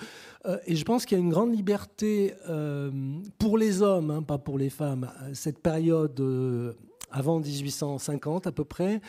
et 0.66 0.76
je 0.76 0.86
pense 0.86 1.06
qu'il 1.06 1.18
y 1.18 1.22
a 1.22 1.24
une 1.24 1.30
grande 1.30 1.56
liberté 1.56 2.34
pour 3.38 3.58
les 3.58 3.82
hommes 3.82 3.91
Hein, 4.00 4.24
pas 4.24 4.38
pour 4.38 4.58
les 4.58 4.70
femmes, 4.70 5.12
cette 5.34 5.60
période 5.60 6.20
euh, 6.20 6.74
avant 7.12 7.40
1850 7.40 8.48
à 8.48 8.52
peu 8.52 8.64
près. 8.64 9.02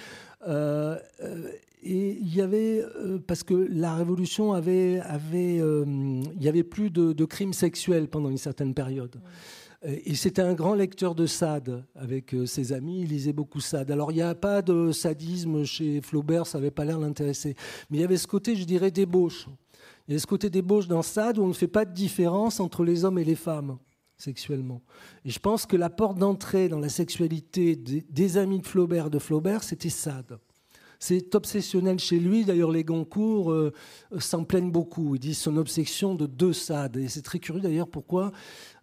Euh, 0.49 0.99
euh, 1.23 1.49
et 1.85 2.19
il 2.21 2.35
y 2.35 2.41
avait, 2.41 2.85
parce 3.27 3.43
que 3.43 3.55
la 3.55 3.97
Révolution 3.97 4.53
avait, 4.53 5.01
avait 5.01 5.57
il 5.57 6.41
y 6.43 6.49
avait 6.49 6.63
plus 6.63 6.91
de, 6.91 7.25
crimes 7.25 7.53
sexuels 7.53 8.07
pendant 8.07 8.31
une 8.31 8.39
certaine 8.39 8.73
période. 8.73 9.21
Et 9.85 10.15
c'était 10.15 10.43
un 10.43 10.55
grand 10.55 10.75
lecteur 10.75 11.17
de 11.17 11.27
Sade 11.27 11.85
avec 11.97 12.37
ses 12.47 12.73
amis, 12.73 13.01
il 13.01 13.09
lisait 13.09 13.33
beaucoup 13.33 13.59
Sade. 13.59 13.91
Alors 13.91 14.13
il 14.13 14.15
n'y 14.15 14.23
a 14.23 14.37
pas 14.37 14.63
de 14.63 14.93
sadisme 14.93 15.65
chez 15.65 16.01
Flaubert, 16.01 16.47
ça 16.47 16.59
n'avait 16.59 16.71
pas 16.71 16.85
l'air 16.85 17.01
l'intéresser. 17.01 17.57
Mais 17.91 17.99
il 17.99 18.01
y 18.01 18.05
avait 18.05 18.17
ce 18.17 18.29
côté, 18.29 18.55
je 18.55 18.63
dirais, 18.63 18.93
débauche. 18.93 19.49
Il 20.07 20.13
y 20.13 20.15
avait 20.15 20.21
ce 20.21 20.27
côté 20.29 20.51
débauche 20.51 20.87
dans 20.87 21.03
Sade 21.03 21.39
où 21.39 21.43
on 21.43 21.49
ne 21.49 21.53
fait 21.53 21.67
pas 21.67 21.85
de 21.85 21.93
différence 21.93 22.61
entre 22.61 22.85
les 22.85 23.05
hommes 23.05 23.19
et 23.19 23.25
les 23.25 23.35
femmes 23.35 23.77
sexuellement. 24.23 24.83
Et 25.25 25.31
je 25.31 25.39
pense 25.39 25.67
que 25.67 25.77
la 25.77 25.91
porte 25.91 26.19
d'entrée 26.19 26.69
dans 26.69 26.79
la 26.79 26.89
sexualité 26.89 27.77
des, 27.77 28.37
amis 28.37 28.61
de 28.61 28.67
Flaubert, 28.67 29.11
de 29.11 29.19
Flaubert, 29.19 29.63
c'était 29.63 29.89
Sade. 29.89 30.39
C'est 30.99 31.35
obsessionnel 31.35 31.99
chez 31.99 32.21
lui. 32.21 32.45
D'ailleurs, 32.45 32.71
les 32.71 32.85
Goncourt 32.85 33.51
euh, 33.51 33.73
s'en 34.21 34.45
plaignent 34.45 34.71
beaucoup. 34.71 35.17
Ils 35.17 35.19
disent 35.19 35.39
son 35.39 35.57
obsession 35.57 36.15
de 36.15 36.27
deux 36.27 36.53
Sade. 36.53 36.97
Et 36.97 37.09
c'est 37.09 37.23
très 37.23 37.41
curieux 37.41 37.61
d'ailleurs 37.61 37.89
pourquoi 37.89 38.31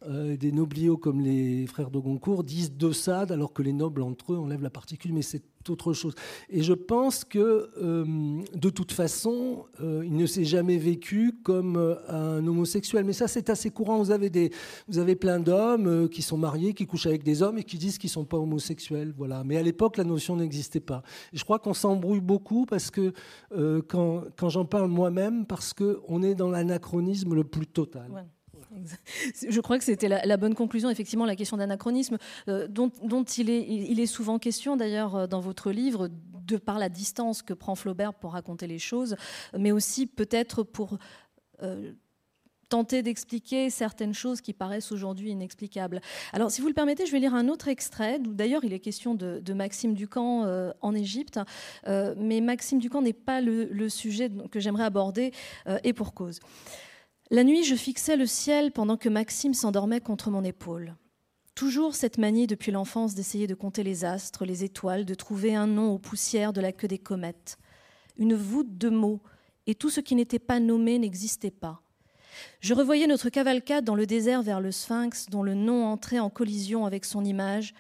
euh, 0.07 0.38
des 0.38 0.53
nobliaux 0.53 0.95
comme 0.95 1.19
les 1.19 1.67
frères 1.67 1.91
de 1.91 1.99
Goncourt 1.99 2.45
disent 2.45 2.71
deux 2.71 2.93
Sade 2.93 3.33
alors 3.33 3.51
que 3.51 3.62
les 3.62 3.73
nobles 3.73 4.01
entre 4.01 4.33
eux 4.33 4.38
enlèvent 4.38 4.63
la 4.63 4.69
particule. 4.69 5.12
Mais 5.13 5.21
c'est 5.21 5.43
autre 5.67 5.91
chose. 5.91 6.15
Et 6.49 6.63
je 6.63 6.73
pense 6.73 7.25
que, 7.25 7.69
euh, 7.81 8.41
de 8.55 8.69
toute 8.69 8.93
façon, 8.93 9.65
euh, 9.81 10.03
il 10.05 10.15
ne 10.15 10.25
s'est 10.25 10.45
jamais 10.45 10.77
vécu 10.77 11.33
comme 11.43 11.97
un 12.07 12.45
homosexuel. 12.47 13.03
Mais 13.03 13.13
ça, 13.13 13.27
c'est 13.27 13.49
assez 13.49 13.69
courant. 13.69 13.97
Vous 13.97 14.12
avez, 14.12 14.29
des, 14.29 14.51
vous 14.88 14.99
avez 14.99 15.15
plein 15.15 15.39
d'hommes 15.39 16.07
qui 16.07 16.21
sont 16.21 16.38
mariés, 16.38 16.73
qui 16.73 16.88
couchent 16.88 17.07
avec 17.07 17.23
des 17.23 17.43
hommes 17.43 17.57
et 17.57 17.63
qui 17.63 17.77
disent 17.77 17.97
qu'ils 17.97 18.07
ne 18.07 18.13
sont 18.13 18.25
pas 18.25 18.38
homosexuels. 18.38 19.13
Voilà. 19.17 19.43
Mais 19.43 19.57
à 19.57 19.62
l'époque, 19.62 19.97
la 19.97 20.05
notion 20.05 20.38
n'existait 20.38 20.79
pas. 20.79 21.03
Je 21.33 21.43
crois 21.43 21.59
qu'on 21.59 21.73
s'embrouille 21.73 22.21
beaucoup 22.21 22.65
parce 22.65 22.89
que, 22.89 23.12
quand, 23.88 24.23
quand 24.38 24.49
j'en 24.49 24.65
parle 24.65 24.89
moi-même, 24.89 25.45
parce 25.45 25.73
qu'on 25.73 26.23
est 26.23 26.35
dans 26.35 26.49
l'anachronisme 26.49 27.35
le 27.35 27.43
plus 27.43 27.67
total. 27.67 28.09
Je 29.49 29.60
crois 29.62 29.77
que 29.77 29.84
c'était 29.84 30.08
la, 30.08 30.38
bonne 30.38 30.55
conclusion, 30.55 30.89
effectivement, 30.89 31.25
la 31.25 31.36
question 31.36 31.58
d'anachronisme, 31.58 32.17
euh, 32.47 32.67
dont, 32.67 32.91
il, 33.38 33.99
est, 33.99 34.05
souvent 34.05 34.38
question 34.39 34.77
d'ailleurs 34.77 35.15
euh, 35.15 35.27
dans 35.27 35.39
votre 35.39 35.71
livre, 35.71 36.10
de 36.10 36.58
par 36.58 36.79
la 36.79 36.89
distance 36.89 37.41
que 37.41 37.53
prend 37.53 37.75
Flaubert 37.75 38.13
pour 38.13 38.34
raconter 38.34 38.67
les 38.67 38.79
choses, 38.79 39.15
mais 39.58 39.71
aussi 39.71 40.08
peut-être 40.08 40.63
pour 40.63 40.97
euh, 41.62 41.93
tenter 42.69 43.01
d'expliquer 43.01 43.69
certaines 43.71 44.13
choses 44.13 44.41
qui 44.41 44.53
paraissent 44.53 44.91
aujourd'hui 44.91 45.32
inexplicables. 45.32 46.01
Alors, 46.34 46.51
si 46.51 46.62
vous 46.62 46.67
le 46.67 46.73
permettez, 46.73 47.08
je 47.08 47.12
vais 47.12 47.19
lire 47.19 47.34
un 47.34 47.47
autre 47.49 47.67
extrait. 47.67 48.19
D'ailleurs, 48.19 48.63
il 48.63 48.73
est 48.73 48.79
question 48.79 49.15
de, 49.15 49.53
Maxime 49.53 49.95
Ducamp 49.95 50.45
en 50.82 50.93
Égypte, 50.93 51.39
mais 51.88 52.41
Maxime 52.41 52.77
Ducamp 52.77 53.01
n'est 53.01 53.13
pas 53.13 53.41
le, 53.41 53.89
sujet 53.89 54.29
que 54.51 54.60
j'aimerais 54.60 54.84
aborder, 54.84 55.32
et 55.84 55.93
pour 55.93 56.13
cause. 56.13 56.39
La 57.31 57.43
nuit, 57.43 57.63
je 57.63 57.75
fixais 57.75 58.15
le 58.15 58.25
ciel 58.25 58.71
pendant 58.71 58.97
que 58.97 59.07
Maxime 59.07 59.53
s'endormait 59.53 60.01
contre 60.01 60.31
mon 60.31 60.43
épaule. 60.43 60.95
Toujours 61.53 61.93
cette 61.93 62.17
manie 62.17 62.47
depuis 62.47 62.71
l'enfance 62.71 63.13
d'essayer 63.13 63.45
de 63.45 63.53
compter 63.53 63.83
les 63.83 64.03
astres, 64.03 64.45
les 64.45 64.63
étoiles, 64.63 65.05
de 65.05 65.13
trouver 65.13 65.53
un 65.53 65.67
nom 65.67 65.91
aux 65.91 65.99
poussières 65.99 66.53
de 66.53 66.61
la 66.61 66.71
queue 66.71 66.87
des 66.87 66.97
comètes. 66.97 67.59
Une 68.17 68.33
voûte 68.33 68.79
de 68.79 68.89
mots, 68.89 69.21
et 69.67 69.75
tout 69.75 69.91
ce 69.91 69.99
qui 69.99 70.15
n'était 70.15 70.39
pas 70.39 70.59
nommé 70.59 70.97
n'existait 70.97 71.51
pas. 71.51 71.83
Je 72.61 72.73
revoyais 72.73 73.05
notre 73.05 73.29
cavalcade 73.29 73.85
dans 73.85 73.93
le 73.93 74.07
désert 74.07 74.41
vers 74.41 74.59
le 74.59 74.71
sphinx, 74.71 75.27
dont 75.27 75.43
le 75.43 75.53
nom 75.53 75.85
entrait 75.85 76.17
en 76.17 76.31
collision 76.31 76.87
avec 76.87 77.05
son 77.05 77.23
image, 77.23 77.75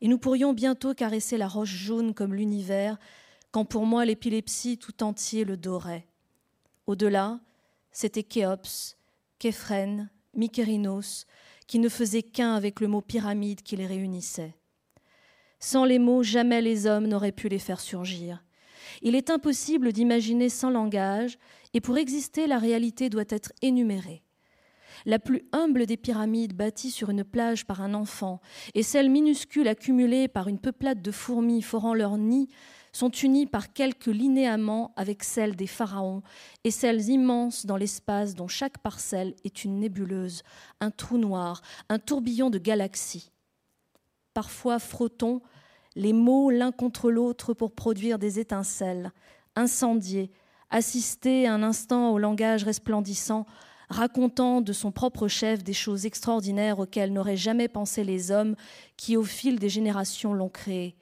et 0.00 0.08
nous 0.08 0.18
pourrions 0.18 0.54
bientôt 0.54 0.94
caresser 0.94 1.36
la 1.36 1.48
roche 1.48 1.76
jaune 1.76 2.14
comme 2.14 2.32
l'univers, 2.32 2.98
quand 3.50 3.66
pour 3.66 3.84
moi 3.84 4.06
l'épilepsie 4.06 4.78
tout 4.78 5.02
entier 5.02 5.44
le 5.44 5.58
dorait. 5.58 6.06
Au-delà, 6.86 7.40
c'était 7.94 8.24
Khéops, 8.24 8.98
Képhren, 9.38 10.10
Mykérinos, 10.34 11.26
qui 11.66 11.78
ne 11.78 11.88
faisaient 11.88 12.24
qu'un 12.24 12.54
avec 12.54 12.80
le 12.80 12.88
mot 12.88 13.00
pyramide 13.00 13.62
qui 13.62 13.76
les 13.76 13.86
réunissait. 13.86 14.54
Sans 15.60 15.86
les 15.86 16.00
mots, 16.00 16.22
jamais 16.22 16.60
les 16.60 16.86
hommes 16.86 17.06
n'auraient 17.06 17.32
pu 17.32 17.48
les 17.48 17.60
faire 17.60 17.80
surgir. 17.80 18.44
Il 19.00 19.14
est 19.14 19.30
impossible 19.30 19.92
d'imaginer 19.92 20.48
sans 20.48 20.70
langage, 20.70 21.38
et 21.72 21.80
pour 21.80 21.96
exister, 21.96 22.46
la 22.46 22.58
réalité 22.58 23.08
doit 23.08 23.24
être 23.28 23.52
énumérée. 23.62 24.24
La 25.06 25.18
plus 25.18 25.42
humble 25.52 25.86
des 25.86 25.96
pyramides 25.96 26.54
bâties 26.54 26.90
sur 26.90 27.10
une 27.10 27.24
plage 27.24 27.64
par 27.64 27.80
un 27.80 27.94
enfant, 27.94 28.40
et 28.74 28.82
celle 28.82 29.08
minuscule 29.08 29.68
accumulée 29.68 30.28
par 30.28 30.48
une 30.48 30.58
peuplade 30.58 31.00
de 31.00 31.10
fourmis 31.12 31.62
forant 31.62 31.94
leur 31.94 32.18
nid, 32.18 32.48
sont 32.94 33.10
unies 33.10 33.46
par 33.46 33.72
quelques 33.72 34.06
linéaments 34.06 34.92
avec 34.96 35.24
celles 35.24 35.56
des 35.56 35.66
pharaons 35.66 36.22
et 36.62 36.70
celles 36.70 37.08
immenses 37.08 37.66
dans 37.66 37.76
l'espace 37.76 38.34
dont 38.34 38.48
chaque 38.48 38.78
parcelle 38.78 39.34
est 39.44 39.64
une 39.64 39.80
nébuleuse, 39.80 40.42
un 40.80 40.90
trou 40.90 41.18
noir, 41.18 41.60
un 41.88 41.98
tourbillon 41.98 42.50
de 42.50 42.58
galaxies. 42.58 43.32
Parfois 44.32 44.78
frottons 44.78 45.42
les 45.96 46.12
mots 46.12 46.50
l'un 46.50 46.70
contre 46.70 47.10
l'autre 47.10 47.52
pour 47.52 47.72
produire 47.72 48.18
des 48.18 48.38
étincelles, 48.38 49.12
incendier, 49.56 50.30
assister 50.70 51.48
un 51.48 51.62
instant 51.62 52.10
au 52.10 52.18
langage 52.18 52.62
resplendissant, 52.62 53.44
racontant 53.88 54.60
de 54.60 54.72
son 54.72 54.92
propre 54.92 55.26
chef 55.26 55.64
des 55.64 55.72
choses 55.72 56.06
extraordinaires 56.06 56.78
auxquelles 56.78 57.12
n'auraient 57.12 57.36
jamais 57.36 57.68
pensé 57.68 58.04
les 58.04 58.30
hommes 58.30 58.54
qui, 58.96 59.16
au 59.16 59.24
fil 59.24 59.58
des 59.58 59.68
générations, 59.68 60.32
l'ont 60.32 60.48
créé. 60.48 60.96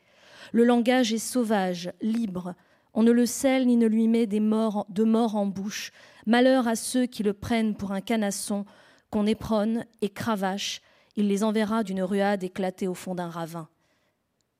Le 0.50 0.64
langage 0.64 1.12
est 1.12 1.18
sauvage, 1.18 1.92
libre. 2.00 2.54
On 2.94 3.02
ne 3.02 3.12
le 3.12 3.26
scelle 3.26 3.66
ni 3.66 3.76
ne 3.76 3.86
lui 3.86 4.08
met 4.08 4.26
des 4.26 4.40
morts, 4.40 4.86
de 4.88 5.04
mort 5.04 5.36
en 5.36 5.46
bouche. 5.46 5.92
Malheur 6.26 6.68
à 6.68 6.76
ceux 6.76 7.06
qui 7.06 7.22
le 7.22 7.32
prennent 7.32 7.74
pour 7.74 7.92
un 7.92 8.00
canasson, 8.00 8.64
qu'on 9.10 9.26
éperonne 9.26 9.86
et 10.00 10.08
cravache. 10.08 10.80
Il 11.16 11.28
les 11.28 11.44
enverra 11.44 11.84
d'une 11.84 12.02
ruade 12.02 12.42
éclatée 12.42 12.88
au 12.88 12.94
fond 12.94 13.14
d'un 13.14 13.28
ravin. 13.28 13.68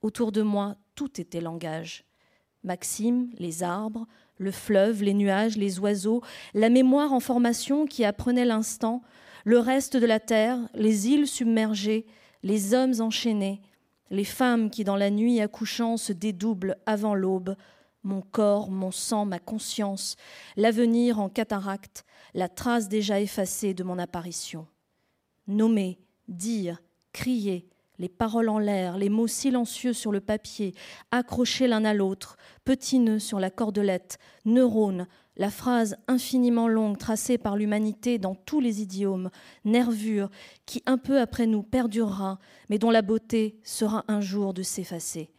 Autour 0.03 0.33
de 0.33 0.43
moi, 0.43 0.77
tout 0.95 1.21
était 1.21 1.41
langage. 1.41 2.05
Maxime, 2.65 3.31
les 3.39 3.63
arbres, 3.63 4.07
le 4.39 4.51
fleuve, 4.51 5.03
les 5.03 5.15
nuages, 5.15 5.57
les 5.57 5.79
oiseaux, 5.79 6.23
la 6.55 6.69
mémoire 6.69 7.13
en 7.13 7.21
formation 7.21 7.87
qui 7.87 8.05
apprenait 8.05 8.45
l'instant, 8.45 9.03
le 9.45 9.59
reste 9.59 9.97
de 9.97 10.07
la 10.07 10.21
terre, 10.21 10.59
les 10.75 11.09
îles 11.09 11.27
submergées, 11.27 12.07
les 12.43 12.75
hommes 12.75 13.01
enchaînés, 13.01 13.61
les 14.13 14.25
femmes 14.25 14.71
qui 14.71 14.85
dans 14.85 14.95
la 14.95 15.11
nuit 15.11 15.41
accouchant 15.41 15.97
se 15.97 16.13
dédoublent 16.13 16.77
avant 16.85 17.15
l'aube, 17.15 17.57
mon 18.05 18.21
corps, 18.21 18.71
mon 18.71 18.91
sang, 18.91 19.25
ma 19.25 19.39
conscience, 19.39 20.17
l'avenir 20.57 21.19
en 21.19 21.31
cataracte, 21.31 22.05
la 22.35 22.49
trace 22.49 22.89
déjà 22.89 23.21
effacée 23.21 23.73
de 23.73 23.83
mon 23.83 23.99
apparition. 23.99 24.67
Nommer, 25.47 25.99
dire, 26.29 26.83
crier, 27.13 27.67
les 27.99 28.11
paroles 28.11 28.51
en 28.51 28.59
l'air, 28.59 28.99
les 28.99 29.09
mots 29.09 29.27
silencieux 29.27 29.95
sur 29.95 30.13
le 30.13 30.21
papier, 30.21 30.75
accrochés 31.11 31.67
l'un 31.67 31.85
à 31.87 31.95
l'autre, 31.95 32.37
petits 32.65 32.99
nœuds 32.99 33.19
sur 33.19 33.41
la 33.41 33.51
cordelette, 33.51 34.19
neurones, 34.45 35.07
la 35.37 35.51
phrase 35.51 35.97
infiniment 36.09 36.69
longue 36.69 36.99
tracée 36.99 37.39
par 37.39 37.57
l'humanité 37.57 38.19
dans 38.19 38.35
tous 38.35 38.61
les 38.61 38.83
idiomes, 38.83 39.31
nervure, 39.65 40.31
qui 40.67 40.83
un 40.87 40.99
peu 40.99 41.21
après 41.21 41.47
nous 41.47 41.63
perdurera, 41.63 42.39
mais 42.69 42.79
dont 42.79 42.91
la 42.91 43.03
beauté 43.03 43.57
sera 43.63 44.05
un 44.09 44.21
jour 44.21 44.53
de 44.55 44.63
s'effacer. 44.63 45.31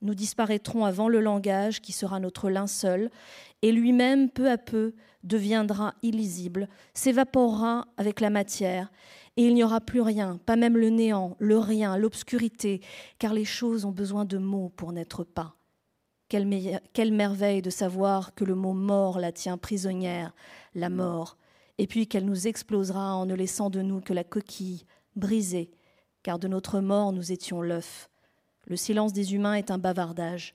Nous 0.00 0.14
disparaîtrons 0.14 0.84
avant 0.84 1.08
le 1.08 1.20
langage 1.20 1.80
qui 1.80 1.92
sera 1.92 2.20
notre 2.20 2.50
linceul, 2.50 3.10
et 3.62 3.72
lui-même, 3.72 4.30
peu 4.30 4.48
à 4.48 4.58
peu, 4.58 4.94
deviendra 5.24 5.94
illisible, 6.02 6.68
s'évaporera 6.94 7.88
avec 7.96 8.20
la 8.20 8.30
matière, 8.30 8.92
et 9.36 9.46
il 9.46 9.54
n'y 9.54 9.64
aura 9.64 9.80
plus 9.80 10.00
rien, 10.00 10.38
pas 10.46 10.56
même 10.56 10.76
le 10.76 10.90
néant, 10.90 11.36
le 11.38 11.58
rien, 11.58 11.96
l'obscurité, 11.96 12.80
car 13.18 13.32
les 13.34 13.44
choses 13.44 13.84
ont 13.84 13.92
besoin 13.92 14.24
de 14.24 14.38
mots 14.38 14.72
pour 14.76 14.92
n'être 14.92 15.22
pas. 15.22 15.57
Quelle, 16.28 17.12
merveille 17.12 17.62
de 17.62 17.70
savoir 17.70 18.34
que 18.34 18.44
le 18.44 18.54
mot 18.54 18.74
mort 18.74 19.18
la 19.18 19.32
tient 19.32 19.56
prisonnière, 19.56 20.34
la 20.74 20.90
mort, 20.90 21.38
et 21.78 21.86
puis 21.86 22.06
qu'elle 22.06 22.26
nous 22.26 22.46
explosera 22.46 23.14
en 23.14 23.24
ne 23.24 23.34
laissant 23.34 23.70
de 23.70 23.80
nous 23.80 24.00
que 24.00 24.12
la 24.12 24.24
coquille 24.24 24.84
brisée, 25.16 25.70
car 26.22 26.38
de 26.38 26.48
notre 26.48 26.80
mort 26.80 27.12
nous 27.12 27.32
étions 27.32 27.62
l'œuf. 27.62 28.10
Le 28.66 28.76
silence 28.76 29.14
des 29.14 29.34
humains 29.34 29.54
est 29.54 29.70
un 29.70 29.78
bavardage. 29.78 30.54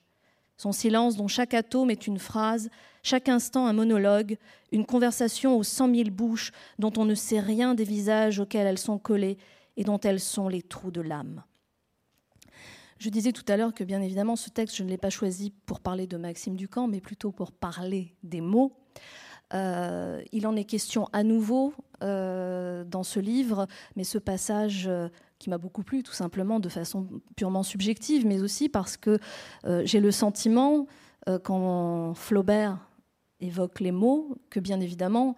Son 0.56 0.70
silence 0.70 1.16
dont 1.16 1.26
chaque 1.26 1.54
atome 1.54 1.90
est 1.90 2.06
une 2.06 2.20
phrase, 2.20 2.70
chaque 3.02 3.28
instant 3.28 3.66
un 3.66 3.72
monologue, 3.72 4.38
une 4.70 4.86
conversation 4.86 5.56
aux 5.56 5.64
cent 5.64 5.88
mille 5.88 6.12
bouches 6.12 6.52
dont 6.78 6.92
on 6.96 7.04
ne 7.04 7.16
sait 7.16 7.40
rien 7.40 7.74
des 7.74 7.82
visages 7.82 8.38
auxquels 8.38 8.68
elles 8.68 8.78
sont 8.78 8.98
collées 8.98 9.36
et 9.76 9.82
dont 9.82 9.98
elles 9.98 10.20
sont 10.20 10.48
les 10.48 10.62
trous 10.62 10.92
de 10.92 11.00
l'âme. 11.00 11.42
Je 12.98 13.08
disais 13.10 13.32
tout 13.32 13.44
à 13.48 13.56
l'heure 13.56 13.74
que 13.74 13.84
bien 13.84 14.00
évidemment 14.00 14.36
ce 14.36 14.50
texte, 14.50 14.76
je 14.76 14.82
ne 14.82 14.88
l'ai 14.88 14.98
pas 14.98 15.10
choisi 15.10 15.52
pour 15.66 15.80
parler 15.80 16.06
de 16.06 16.16
Maxime 16.16 16.56
Ducamp, 16.56 16.88
mais 16.88 17.00
plutôt 17.00 17.32
pour 17.32 17.52
parler 17.52 18.14
des 18.22 18.40
mots. 18.40 18.72
Euh, 19.52 20.22
il 20.32 20.46
en 20.46 20.56
est 20.56 20.64
question 20.64 21.08
à 21.12 21.22
nouveau 21.22 21.74
euh, 22.02 22.84
dans 22.84 23.02
ce 23.02 23.20
livre, 23.20 23.66
mais 23.94 24.04
ce 24.04 24.18
passage 24.18 24.86
euh, 24.88 25.08
qui 25.38 25.50
m'a 25.50 25.58
beaucoup 25.58 25.82
plu, 25.82 26.02
tout 26.02 26.12
simplement 26.12 26.60
de 26.60 26.68
façon 26.68 27.06
purement 27.36 27.62
subjective, 27.62 28.26
mais 28.26 28.40
aussi 28.40 28.68
parce 28.68 28.96
que 28.96 29.18
j'ai 29.84 30.00
le 30.00 30.10
sentiment, 30.10 30.86
quand 31.42 32.14
Flaubert 32.14 32.78
évoque 33.40 33.80
les 33.80 33.92
mots, 33.92 34.36
que 34.48 34.60
bien 34.60 34.80
évidemment, 34.80 35.36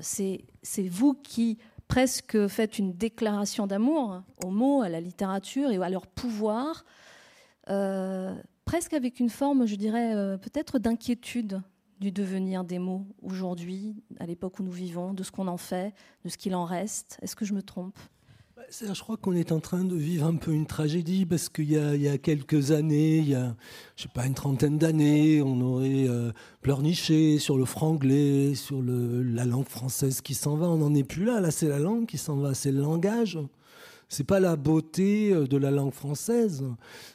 c'est 0.00 0.44
vous 0.88 1.14
qui 1.14 1.58
presque 1.90 2.46
faites 2.46 2.78
une 2.78 2.92
déclaration 2.92 3.66
d'amour 3.66 4.22
aux 4.44 4.50
mots, 4.50 4.80
à 4.80 4.88
la 4.88 5.00
littérature 5.00 5.72
et 5.72 5.76
à 5.82 5.90
leur 5.90 6.06
pouvoir, 6.06 6.84
presque 8.64 8.92
avec 8.92 9.18
une 9.18 9.28
forme, 9.28 9.66
je 9.66 9.74
dirais, 9.74 10.38
peut-être 10.38 10.78
d'inquiétude 10.78 11.60
du 11.98 12.12
devenir 12.12 12.62
des 12.62 12.78
mots 12.78 13.06
aujourd'hui, 13.22 13.96
à 14.20 14.26
l'époque 14.26 14.60
où 14.60 14.62
nous 14.62 14.70
vivons, 14.70 15.12
de 15.14 15.24
ce 15.24 15.32
qu'on 15.32 15.48
en 15.48 15.56
fait, 15.56 15.92
de 16.24 16.28
ce 16.28 16.38
qu'il 16.38 16.54
en 16.54 16.64
reste. 16.64 17.18
Est-ce 17.22 17.34
que 17.34 17.44
je 17.44 17.54
me 17.54 17.62
trompe? 17.62 17.98
Je 18.70 19.00
crois 19.00 19.16
qu'on 19.16 19.34
est 19.34 19.50
en 19.50 19.58
train 19.58 19.84
de 19.84 19.96
vivre 19.96 20.26
un 20.26 20.36
peu 20.36 20.52
une 20.52 20.66
tragédie 20.66 21.26
parce 21.26 21.48
qu'il 21.48 21.70
y, 21.70 22.08
a 22.08 22.18
quelques 22.18 22.70
années, 22.70 23.18
il 23.18 23.30
y 23.30 23.34
a, 23.34 23.56
je 23.96 24.04
sais 24.04 24.08
pas, 24.14 24.26
une 24.26 24.34
trentaine 24.34 24.78
d'années, 24.78 25.42
on 25.42 25.60
aurait 25.60 26.06
euh, 26.08 26.30
pleurniché 26.62 27.38
sur 27.38 27.58
le 27.58 27.64
franglais, 27.64 28.54
sur 28.54 28.80
la 28.82 29.44
langue 29.44 29.66
française 29.66 30.20
qui 30.20 30.34
s'en 30.34 30.56
va. 30.56 30.68
On 30.68 30.78
n'en 30.78 30.94
est 30.94 31.04
plus 31.04 31.24
là. 31.24 31.40
Là, 31.40 31.50
c'est 31.50 31.68
la 31.68 31.80
langue 31.80 32.06
qui 32.06 32.18
s'en 32.18 32.36
va, 32.36 32.54
c'est 32.54 32.70
le 32.70 32.80
langage. 32.80 33.38
C'est 34.12 34.24
pas 34.24 34.40
la 34.40 34.56
beauté 34.56 35.32
euh, 35.32 35.46
de 35.46 35.56
la 35.56 35.70
langue 35.70 35.94
française. 35.94 36.64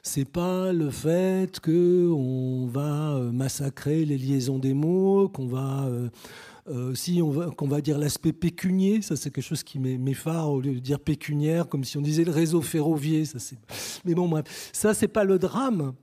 C'est 0.02 0.24
pas 0.24 0.72
le 0.72 0.90
fait 0.90 1.60
que 1.60 2.10
on 2.10 2.68
va 2.68 3.16
euh, 3.16 3.34
massacrer 3.34 4.06
les 4.06 4.18
liaisons 4.18 4.60
des 4.60 4.74
mots, 4.74 5.28
qu'on 5.28 5.46
va 5.46 5.90
euh, 6.68 6.96
si 6.96 7.22
on 7.22 7.32
va, 7.32 7.52
qu'on 7.52 7.68
va 7.68 7.82
dire 7.82 7.98
l'aspect 8.00 8.32
pécunier, 8.32 9.02
ça 9.02 9.18
c'est 9.18 9.30
quelque 9.30 9.44
chose 9.44 9.62
qui 9.62 9.78
m'effare 9.78 10.50
au 10.50 10.62
lieu 10.62 10.74
de 10.74 10.80
dire 10.80 11.00
pécuniaire, 11.02 11.68
comme 11.68 11.84
si 11.84 11.98
on 11.98 12.02
disait 12.02 12.24
le 12.24 12.32
réseau 12.32 12.62
ferroviaire. 12.62 13.26
Mais 14.06 14.16
bon, 14.16 14.30
bref, 14.30 14.72
ça 14.72 14.94
c'est 14.94 15.10
pas 15.10 15.26
le 15.26 15.38
drame. 15.38 15.94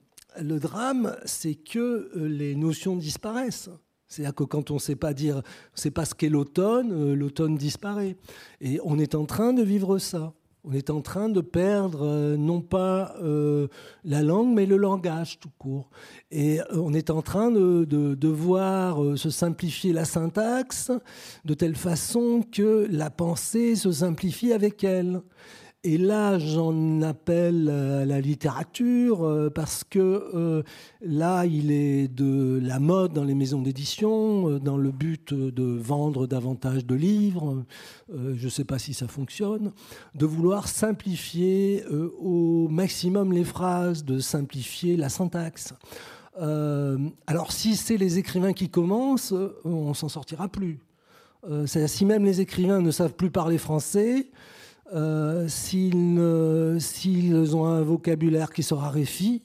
Le 0.40 0.60
drame, 0.60 1.16
c'est 1.24 1.54
que 1.54 2.10
les 2.16 2.54
notions 2.54 2.96
disparaissent. 2.96 3.70
C'est-à-dire 4.08 4.34
que 4.34 4.44
quand 4.44 4.70
on 4.70 4.74
ne 4.74 4.78
sait 4.78 4.94
pas 4.94 5.14
dire, 5.14 5.40
c'est 5.74 5.90
pas 5.90 6.04
ce 6.04 6.14
qu'est 6.14 6.28
l'automne, 6.28 7.14
l'automne 7.14 7.56
disparaît. 7.56 8.16
Et 8.60 8.78
on 8.84 8.98
est 8.98 9.14
en 9.14 9.24
train 9.24 9.54
de 9.54 9.62
vivre 9.62 9.98
ça. 9.98 10.34
On 10.64 10.72
est 10.74 10.90
en 10.90 11.00
train 11.00 11.28
de 11.28 11.40
perdre 11.40 12.06
euh, 12.06 12.36
non 12.36 12.60
pas 12.60 13.16
euh, 13.20 13.66
la 14.04 14.22
langue, 14.22 14.54
mais 14.54 14.64
le 14.64 14.76
langage 14.76 15.40
tout 15.40 15.50
court. 15.58 15.90
Et 16.30 16.60
euh, 16.60 16.64
on 16.74 16.94
est 16.94 17.10
en 17.10 17.20
train 17.20 17.50
de, 17.50 17.84
de, 17.84 18.28
voir 18.28 19.00
se 19.16 19.28
simplifier 19.28 19.92
la 19.92 20.04
syntaxe 20.04 20.92
de 21.44 21.54
telle 21.54 21.74
façon 21.74 22.44
que 22.52 22.86
la 22.88 23.10
pensée 23.10 23.74
se 23.74 23.90
simplifie 23.90 24.52
avec 24.52 24.84
elle. 24.84 25.22
Et 25.84 25.98
là, 25.98 26.38
j'en 26.38 27.02
appelle 27.02 27.68
à 27.68 28.04
la 28.04 28.20
littérature 28.20 29.24
euh, 29.24 29.50
parce 29.50 29.82
que 29.82 29.98
euh, 29.98 30.62
là, 31.00 31.44
il 31.44 31.72
est 31.72 32.06
de 32.06 32.60
la 32.62 32.78
mode 32.78 33.14
dans 33.14 33.24
les 33.24 33.34
maisons 33.34 33.62
d'édition, 33.62 34.48
euh, 34.48 34.60
dans 34.60 34.76
le 34.76 34.92
but 34.92 35.34
de 35.34 35.64
vendre 35.64 36.28
davantage 36.28 36.86
de 36.86 36.94
livres, 36.94 37.64
je 38.14 38.44
ne 38.44 38.50
sais 38.50 38.64
pas 38.64 38.78
si 38.78 38.94
ça 38.94 39.08
fonctionne, 39.08 39.72
de 40.14 40.26
vouloir 40.26 40.68
simplifier 40.68 41.84
au 42.20 42.68
maximum 42.68 43.32
les 43.32 43.44
phrases, 43.44 44.04
de 44.04 44.20
simplifier 44.20 44.96
la 44.96 45.08
syntaxe. 45.08 45.74
alors 46.36 47.52
si 47.52 47.76
c'est 47.76 47.96
les 47.96 48.18
écrivains 48.18 48.52
qui 48.52 48.68
commencent, 48.68 49.34
on 49.64 49.94
s'en 49.94 50.08
sortira 50.08 50.48
plus. 50.48 50.80
si 51.66 52.04
même 52.04 52.24
les 52.24 52.40
écrivains 52.40 52.80
ne 52.80 52.90
savent 52.90 53.14
plus 53.14 53.30
parler 53.30 53.58
français, 53.58 54.28
euh, 54.94 55.48
s'ils 55.48 57.56
ont 57.56 57.66
un 57.66 57.82
vocabulaire 57.82 58.52
qui 58.52 58.62
se 58.62 58.74
raréfie, 58.74 59.42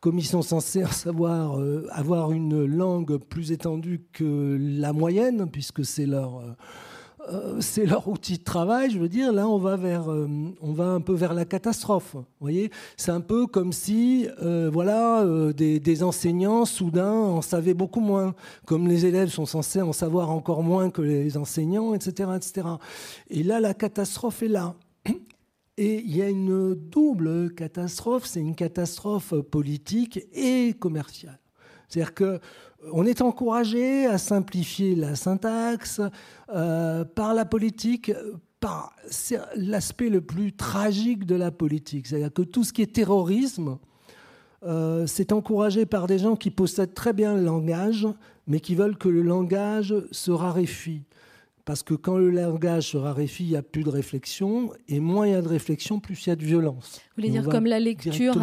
comme 0.00 0.18
ils 0.18 0.26
sont 0.26 0.42
censés 0.42 0.84
savoir 0.90 1.58
euh, 1.58 1.86
avoir 1.90 2.32
une 2.32 2.64
langue 2.64 3.18
plus 3.18 3.52
étendue 3.52 4.06
que 4.12 4.58
la 4.60 4.92
moyenne, 4.92 5.48
puisque 5.50 5.84
c'est 5.84 6.06
leur, 6.06 6.42
euh, 7.28 7.60
c'est 7.60 7.86
leur 7.86 8.08
outil 8.08 8.38
de 8.38 8.44
travail, 8.44 8.90
je 8.90 8.98
veux 8.98 9.08
dire, 9.08 9.32
là 9.32 9.48
on 9.48 9.58
va, 9.58 9.76
vers, 9.76 10.08
on 10.08 10.72
va 10.72 10.86
un 10.86 11.00
peu 11.00 11.12
vers 11.12 11.34
la 11.34 11.44
catastrophe. 11.44 12.14
Vous 12.14 12.24
voyez 12.40 12.70
C'est 12.96 13.10
un 13.10 13.20
peu 13.20 13.46
comme 13.46 13.72
si 13.72 14.28
voilà, 14.40 15.24
des, 15.54 15.80
des, 15.80 16.02
enseignants 16.02 16.64
soudain 16.64 17.12
en 17.12 17.42
savaient 17.42 17.74
beaucoup 17.74 18.00
moins, 18.00 18.34
comme 18.66 18.86
les 18.86 19.06
élèves 19.06 19.28
sont 19.28 19.46
censés 19.46 19.82
en 19.82 19.92
savoir 19.92 20.30
encore 20.30 20.62
moins 20.62 20.90
que 20.90 21.02
les 21.02 21.36
enseignants, 21.36 21.94
etc. 21.94 22.30
etc. 22.36 22.68
Et 23.30 23.42
là, 23.42 23.60
la 23.60 23.74
catastrophe 23.74 24.42
est 24.42 24.48
là. 24.48 24.74
Et 25.78 26.02
il 26.02 26.16
y 26.16 26.22
a 26.22 26.28
une 26.28 26.74
double 26.74 27.54
catastrophe, 27.54 28.24
c'est 28.24 28.40
une 28.40 28.54
catastrophe 28.54 29.34
politique 29.34 30.20
et 30.32 30.74
commerciale. 30.78 31.38
C'est-à-dire 31.88 32.14
que 32.14 32.40
on 32.92 33.04
est 33.04 33.20
encouragé 33.20 34.06
à 34.06 34.18
simplifier 34.18 34.94
la 34.94 35.14
syntaxe 35.14 36.00
euh, 36.54 37.04
par 37.04 37.34
la 37.34 37.44
politique, 37.44 38.12
par 38.60 38.94
l'aspect 39.56 40.08
le 40.08 40.20
plus 40.20 40.52
tragique 40.52 41.26
de 41.26 41.34
la 41.34 41.50
politique. 41.50 42.06
C'est-à-dire 42.06 42.32
que 42.32 42.42
tout 42.42 42.64
ce 42.64 42.72
qui 42.72 42.82
est 42.82 42.94
terrorisme, 42.94 43.78
euh, 44.64 45.06
c'est 45.06 45.32
encouragé 45.32 45.86
par 45.86 46.06
des 46.06 46.18
gens 46.18 46.36
qui 46.36 46.50
possèdent 46.50 46.94
très 46.94 47.12
bien 47.12 47.34
le 47.34 47.44
langage, 47.44 48.06
mais 48.46 48.60
qui 48.60 48.74
veulent 48.74 48.96
que 48.96 49.08
le 49.08 49.22
langage 49.22 49.94
se 50.10 50.30
raréfie. 50.30 51.02
Parce 51.64 51.82
que 51.82 51.94
quand 51.94 52.16
le 52.16 52.30
langage 52.30 52.90
se 52.92 52.96
raréfie, 52.96 53.42
il 53.42 53.50
n'y 53.50 53.56
a 53.56 53.62
plus 53.62 53.82
de 53.82 53.90
réflexion, 53.90 54.72
et 54.88 55.00
moins 55.00 55.26
il 55.26 55.32
y 55.32 55.34
a 55.34 55.42
de 55.42 55.48
réflexion, 55.48 55.98
plus 55.98 56.24
il 56.24 56.28
y 56.28 56.32
a 56.32 56.36
de 56.36 56.44
violence. 56.44 57.00
Vous 57.16 57.22
voulez 57.22 57.30
dire 57.30 57.48
comme 57.48 57.66
la 57.66 57.80
lecture, 57.80 58.34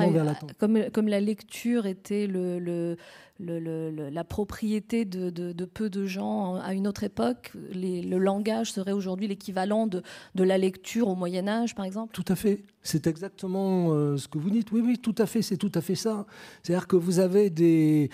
comme, 0.59 0.89
comme, 0.91 1.07
la 1.07 1.21
lecture 1.21 1.85
était 1.85 2.27
le 2.27 2.97
la 3.39 4.23
propriété 4.23 5.05
de, 5.05 5.65
peu 5.65 5.89
de 5.89 6.05
gens 6.05 6.55
à 6.55 6.73
une 6.73 6.87
autre 6.87 7.03
époque, 7.03 7.51
le 7.73 8.17
langage 8.17 8.71
serait 8.71 8.91
aujourd'hui 8.91 9.27
l'équivalent 9.27 9.87
de, 9.87 10.03
la 10.35 10.57
lecture 10.57 11.07
au 11.07 11.15
Moyen 11.15 11.47
Âge, 11.47 11.75
par 11.75 11.85
exemple? 11.85 12.13
Tout 12.13 12.25
à 12.27 12.35
fait. 12.35 12.63
C'est 12.85 13.07
exactement 13.07 13.93
euh, 13.93 14.17
ce 14.17 14.27
que 14.27 14.37
vous 14.37 14.49
dites. 14.49 14.73
Oui, 14.73 14.81
oui, 14.83 14.97
tout 14.97 15.15
à 15.17 15.25
fait, 15.25 15.41
c'est 15.41 15.55
tout 15.55 15.71
à 15.73 15.79
fait 15.79 15.95
ça. 15.95 16.25
C'est-à-dire 16.61 16.85
que 16.85 16.97
vous 16.97 17.19
avez 17.19 17.49
des, 17.49 18.09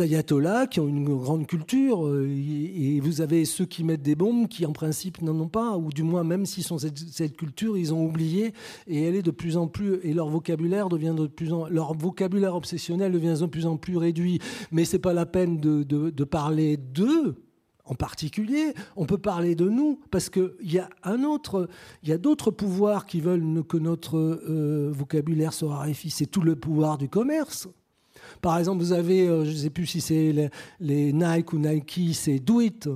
ayatollahs 0.00 0.68
qui 0.68 0.78
ont 0.78 0.86
une 0.86 1.04
grande 1.04 1.48
culture 1.48 2.06
euh, 2.06 2.28
et, 2.28 3.00
vous 3.00 3.20
avez 3.20 3.44
ceux 3.44 3.66
qui 3.66 3.82
mettent 3.82 4.02
des 4.02 4.14
bombes 4.14 4.46
qui, 4.46 4.64
en 4.64 4.72
principe, 4.72 5.22
n'en 5.22 5.34
ont 5.40 5.48
pas, 5.48 5.76
ou 5.76 5.90
du 5.90 6.04
moins, 6.04 6.22
même 6.22 6.46
s'ils 6.46 6.62
sont 6.62 6.78
cette, 6.78 6.96
cette, 6.98 7.36
culture, 7.36 7.76
ils 7.76 7.92
ont 7.92 8.04
oublié 8.04 8.52
et 8.86 9.02
elle 9.02 9.16
est 9.16 9.22
de 9.22 9.32
plus 9.32 9.56
en 9.56 9.66
plus, 9.66 9.98
et 10.04 10.14
leur 10.14 10.28
vocabulaire 10.28 10.88
devient 10.88 11.14
de 11.16 11.26
plus 11.26 11.52
en, 11.52 11.66
leur 11.66 11.94
vocabulaire 11.94 12.54
obsessionnel 12.54 13.10
devient 13.10 13.36
de 13.40 13.46
plus 13.46 13.66
en 13.66 13.76
plus 13.76 13.96
réduit 13.96 14.40
mais 14.70 14.84
ce 14.84 14.96
n'est 14.96 15.00
pas 15.00 15.12
la 15.12 15.26
peine 15.26 15.58
de, 15.58 16.24
parler 16.24 16.76
d'eux 16.76 17.36
en 17.86 17.94
particulier, 17.94 18.74
on 18.96 19.06
peut 19.06 19.18
parler 19.18 19.54
de 19.54 19.68
nous, 19.68 20.00
parce 20.10 20.28
qu'il 20.28 20.50
y 20.62 20.78
a 20.78 20.90
un 21.04 21.22
autre, 21.22 21.68
il 22.02 22.08
y 22.08 22.12
a 22.12 22.18
d'autres 22.18 22.50
pouvoirs 22.50 23.06
qui 23.06 23.20
veulent 23.20 23.64
que 23.64 23.76
notre 23.76 24.18
euh, 24.18 24.90
vocabulaire 24.92 25.52
se 25.52 25.64
raréfie, 25.64 26.10
c'est 26.10 26.26
tout 26.26 26.40
le 26.40 26.56
pouvoir 26.56 26.98
du 26.98 27.08
commerce. 27.08 27.68
Par 28.42 28.58
exemple, 28.58 28.82
vous 28.82 28.92
avez, 28.92 29.28
euh, 29.28 29.44
je 29.44 29.50
ne 29.50 29.56
sais 29.56 29.70
plus 29.70 29.86
si 29.86 30.00
c'est 30.00 30.50
les, 30.80 31.12
Nike 31.12 31.52
ou 31.52 31.58
Nike, 31.58 32.10
c'est 32.12 32.40
do 32.40 32.60
it. 32.60 32.88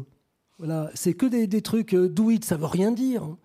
Voilà, 0.58 0.90
c'est 0.94 1.14
que 1.14 1.26
des, 1.26 1.62
trucs 1.62 1.94
euh, 1.94 2.08
do 2.08 2.30
it, 2.30 2.44
ça 2.44 2.56
veut 2.56 2.66
rien 2.66 2.90
dire. 2.90 3.36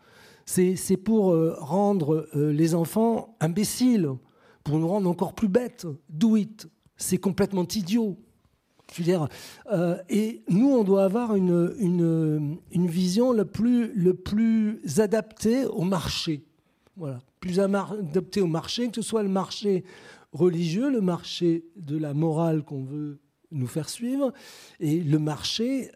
C'est 0.47 0.97
pour 0.97 1.35
rendre 1.57 2.27
les 2.35 2.75
enfants 2.75 3.35
imbéciles, 3.39 4.11
pour 4.63 4.77
nous 4.77 4.87
rendre 4.87 5.09
encore 5.09 5.33
plus 5.33 5.47
bêtes. 5.47 5.87
Do 6.07 6.35
it 6.35 6.67
c'est 6.97 7.17
complètement 7.17 7.67
idiot. 7.67 8.17
Euh, 9.71 9.97
et 10.09 10.43
nous, 10.47 10.69
on 10.69 10.83
doit 10.83 11.03
avoir 11.03 11.35
une, 11.35 12.57
vision 12.71 13.33
le 13.33 13.45
plus, 13.45 13.93
le 13.93 14.13
plus 14.13 14.79
adaptée 14.99 15.65
au 15.65 15.81
marché. 15.81 16.43
Voilà, 16.95 17.19
plus 17.39 17.59
adaptée 17.59 18.41
au 18.41 18.47
marché, 18.47 18.89
que 18.89 18.95
ce 18.95 19.01
soit 19.01 19.23
le 19.23 19.29
marché 19.29 19.83
religieux, 20.31 20.89
le 20.89 21.01
marché 21.01 21.65
de 21.75 21.97
la 21.97 22.13
morale 22.13 22.63
qu'on 22.63 22.83
veut 22.83 23.19
nous 23.51 23.67
faire 23.67 23.89
suivre, 23.89 24.33
et 24.79 25.01
le 25.01 25.19
marché 25.19 25.91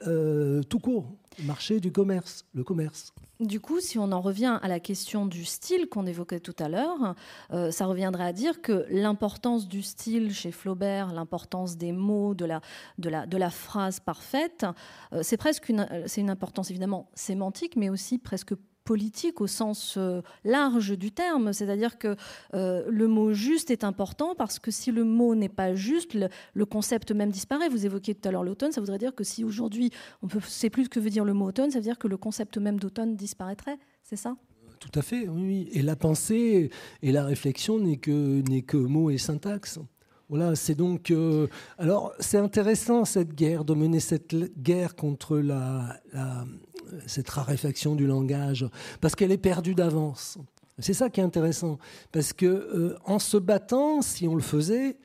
tout 0.69 0.79
court, 0.79 1.11
le 1.39 1.45
marché 1.45 1.79
du 1.79 1.91
commerce, 1.91 2.45
le 2.53 2.63
commerce. 2.63 3.13
Du 3.39 3.61
coup, 3.61 3.79
si 3.79 3.97
on 3.97 4.11
en 4.11 4.19
revient 4.19 4.59
à 4.61 4.67
la 4.67 4.81
question 4.81 5.25
du 5.25 5.45
style 5.45 5.87
qu'on 5.87 6.05
évoquait 6.05 6.41
tout 6.41 6.55
à 6.59 6.67
l'heure, 6.67 7.15
euh, 7.53 7.71
ça 7.71 7.85
reviendrait 7.85 8.25
à 8.25 8.33
dire 8.33 8.61
que 8.61 8.85
l'importance 8.89 9.69
du 9.69 9.81
style 9.81 10.33
chez 10.33 10.51
Flaubert, 10.51 11.13
l'importance 11.13 11.77
des 11.77 11.93
mots, 11.93 12.35
de 12.35 12.45
la, 12.45 13.49
phrase 13.49 14.01
parfaite, 14.01 14.65
euh, 15.13 15.21
c'est 15.23 15.37
presque 15.37 15.69
une, 15.69 15.87
c'est 16.05 16.19
une 16.19 16.29
importance 16.29 16.69
évidemment 16.69 17.09
sémantique, 17.13 17.77
mais 17.77 17.89
aussi 17.89 18.17
presque 18.17 18.55
politique 18.89 19.39
au 19.39 19.45
sens 19.45 19.97
euh, 19.97 20.23
large 20.43 20.97
du 20.97 21.11
terme, 21.11 21.53
c'est-à-dire 21.53 21.99
que 21.99 22.15
euh, 22.55 22.83
le 22.89 23.07
mot 23.07 23.33
juste 23.33 23.69
est 23.69 23.83
important 23.83 24.33
parce 24.33 24.57
que 24.57 24.71
si 24.71 24.91
le 24.91 25.03
mot 25.03 25.35
n'est 25.35 25.47
pas 25.47 25.75
juste, 25.75 26.15
le, 26.15 26.65
concept 26.65 27.11
même 27.11 27.29
disparaît. 27.29 27.69
Vous 27.69 27.85
évoquiez 27.85 28.15
tout 28.15 28.27
à 28.27 28.31
l'heure 28.31 28.43
l'automne, 28.43 28.71
ça 28.71 28.81
voudrait 28.81 28.97
dire 28.97 29.13
que 29.13 29.23
si 29.23 29.43
aujourd'hui 29.43 29.91
on 30.23 30.25
ne 30.25 30.41
sait 30.41 30.71
plus 30.71 30.85
ce 30.85 30.89
que 30.89 30.99
veut 30.99 31.11
dire 31.11 31.23
le 31.23 31.33
mot 31.33 31.45
automne, 31.45 31.69
ça 31.69 31.77
veut 31.77 31.83
dire 31.83 31.99
que 31.99 32.07
le 32.07 32.17
concept 32.17 32.57
même 32.57 32.79
d'automne 32.79 33.15
disparaîtrait, 33.15 33.77
c'est 34.01 34.15
ça? 34.15 34.35
Tout 34.79 34.95
à 34.95 35.03
fait, 35.03 35.27
oui. 35.27 35.69
Et 35.73 35.83
la 35.83 35.95
pensée 35.95 36.71
et 37.03 37.11
la 37.11 37.25
réflexion 37.25 37.77
n'est 37.77 37.97
que, 37.97 38.41
n'est 38.49 38.63
que 38.63 38.77
mots 38.77 39.11
et 39.11 39.19
syntaxe. 39.19 39.77
Voilà, 40.29 40.55
c'est 40.55 40.75
donc. 40.75 41.09
Euh, 41.09 41.47
alors, 41.79 42.13
c'est 42.19 42.37
intéressant 42.37 43.03
cette 43.03 43.33
guerre, 43.33 43.65
de 43.65 43.73
mener 43.73 43.99
cette 43.99 44.35
guerre 44.61 44.95
contre 44.95 45.37
la, 45.39 45.99
cette 47.07 47.29
raréfaction 47.29 47.95
du 47.95 48.07
langage, 48.07 48.65
parce 49.01 49.15
qu'elle 49.15 49.31
est 49.31 49.37
perdue 49.37 49.75
d'avance. 49.75 50.37
C'est 50.79 50.93
ça 50.93 51.09
qui 51.09 51.19
est 51.19 51.23
intéressant, 51.23 51.77
parce 52.11 52.31
que 52.31 52.45
euh, 52.45 52.97
en 53.05 53.19
se 53.19 53.37
battant, 53.37 54.01
si 54.01 54.27
on 54.27 54.35
le 54.35 54.41
faisait, 54.41 54.97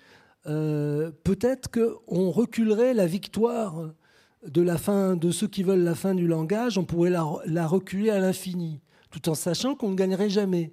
euh, 0.47 1.11
peut-être 1.25 1.69
qu'on 1.71 2.31
reculerait 2.31 2.95
la 2.95 3.07
victoire 3.07 3.91
de 4.47 4.63
la 4.63 4.79
fin 4.79 5.17
de 5.17 5.31
ceux 5.31 5.49
qui 5.49 5.63
veulent 5.63 5.83
la 5.83 5.97
fin 5.97 6.15
du 6.15 6.29
langage, 6.29 6.79
on 6.79 6.85
pourrait 6.85 7.11
la, 7.11 7.67
reculer 7.67 8.11
à 8.11 8.21
l'infini, 8.21 8.81
tout 9.11 9.29
en 9.29 9.35
sachant 9.35 9.75
qu'on 9.75 9.91
ne 9.91 9.97
gagnerait 9.97 10.31
jamais. 10.31 10.73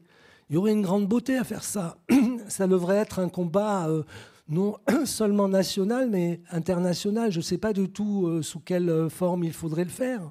Il 0.50 0.56
y 0.56 0.58
aurait 0.58 0.74
une 0.74 0.82
grande 0.82 1.08
beauté 1.08 1.38
à 1.38 1.44
faire 1.44 1.64
ça. 1.64 1.98
ça 2.48 2.68
devrait 2.68 2.98
être 2.98 3.20
un 3.20 3.30
combat 3.30 3.88
euh, 3.88 4.04
non 4.50 4.76
seulement 5.06 5.48
national, 5.48 6.10
mais 6.12 6.42
international. 6.52 7.32
Je 7.32 7.38
ne 7.38 7.44
sais 7.44 7.58
pas 7.58 7.74
du 7.74 7.90
tout 7.90 8.44
sous 8.44 8.60
quelle 8.60 9.10
forme 9.10 9.46
il 9.46 9.54
faudrait 9.54 9.86
le 9.86 9.90
faire. 9.90 10.30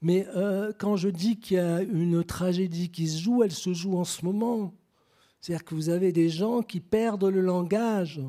Mais 0.00 0.26
euh, 0.36 0.72
quand 0.78 0.96
je 0.96 1.08
dis 1.08 1.38
qu'il 1.38 1.56
y 1.56 1.60
a 1.60 1.82
une 1.82 2.22
tragédie 2.22 2.90
qui 2.90 3.08
se 3.08 3.20
joue, 3.20 3.42
elle 3.42 3.52
se 3.52 3.72
joue 3.74 3.96
en 3.96 4.04
ce 4.04 4.24
moment. 4.24 4.74
C'est-à-dire 5.40 5.64
que 5.64 5.74
vous 5.74 5.88
avez 5.88 6.12
des 6.12 6.28
gens 6.28 6.62
qui 6.62 6.80
perdent 6.80 7.24
le 7.24 7.40
langage 7.40 8.20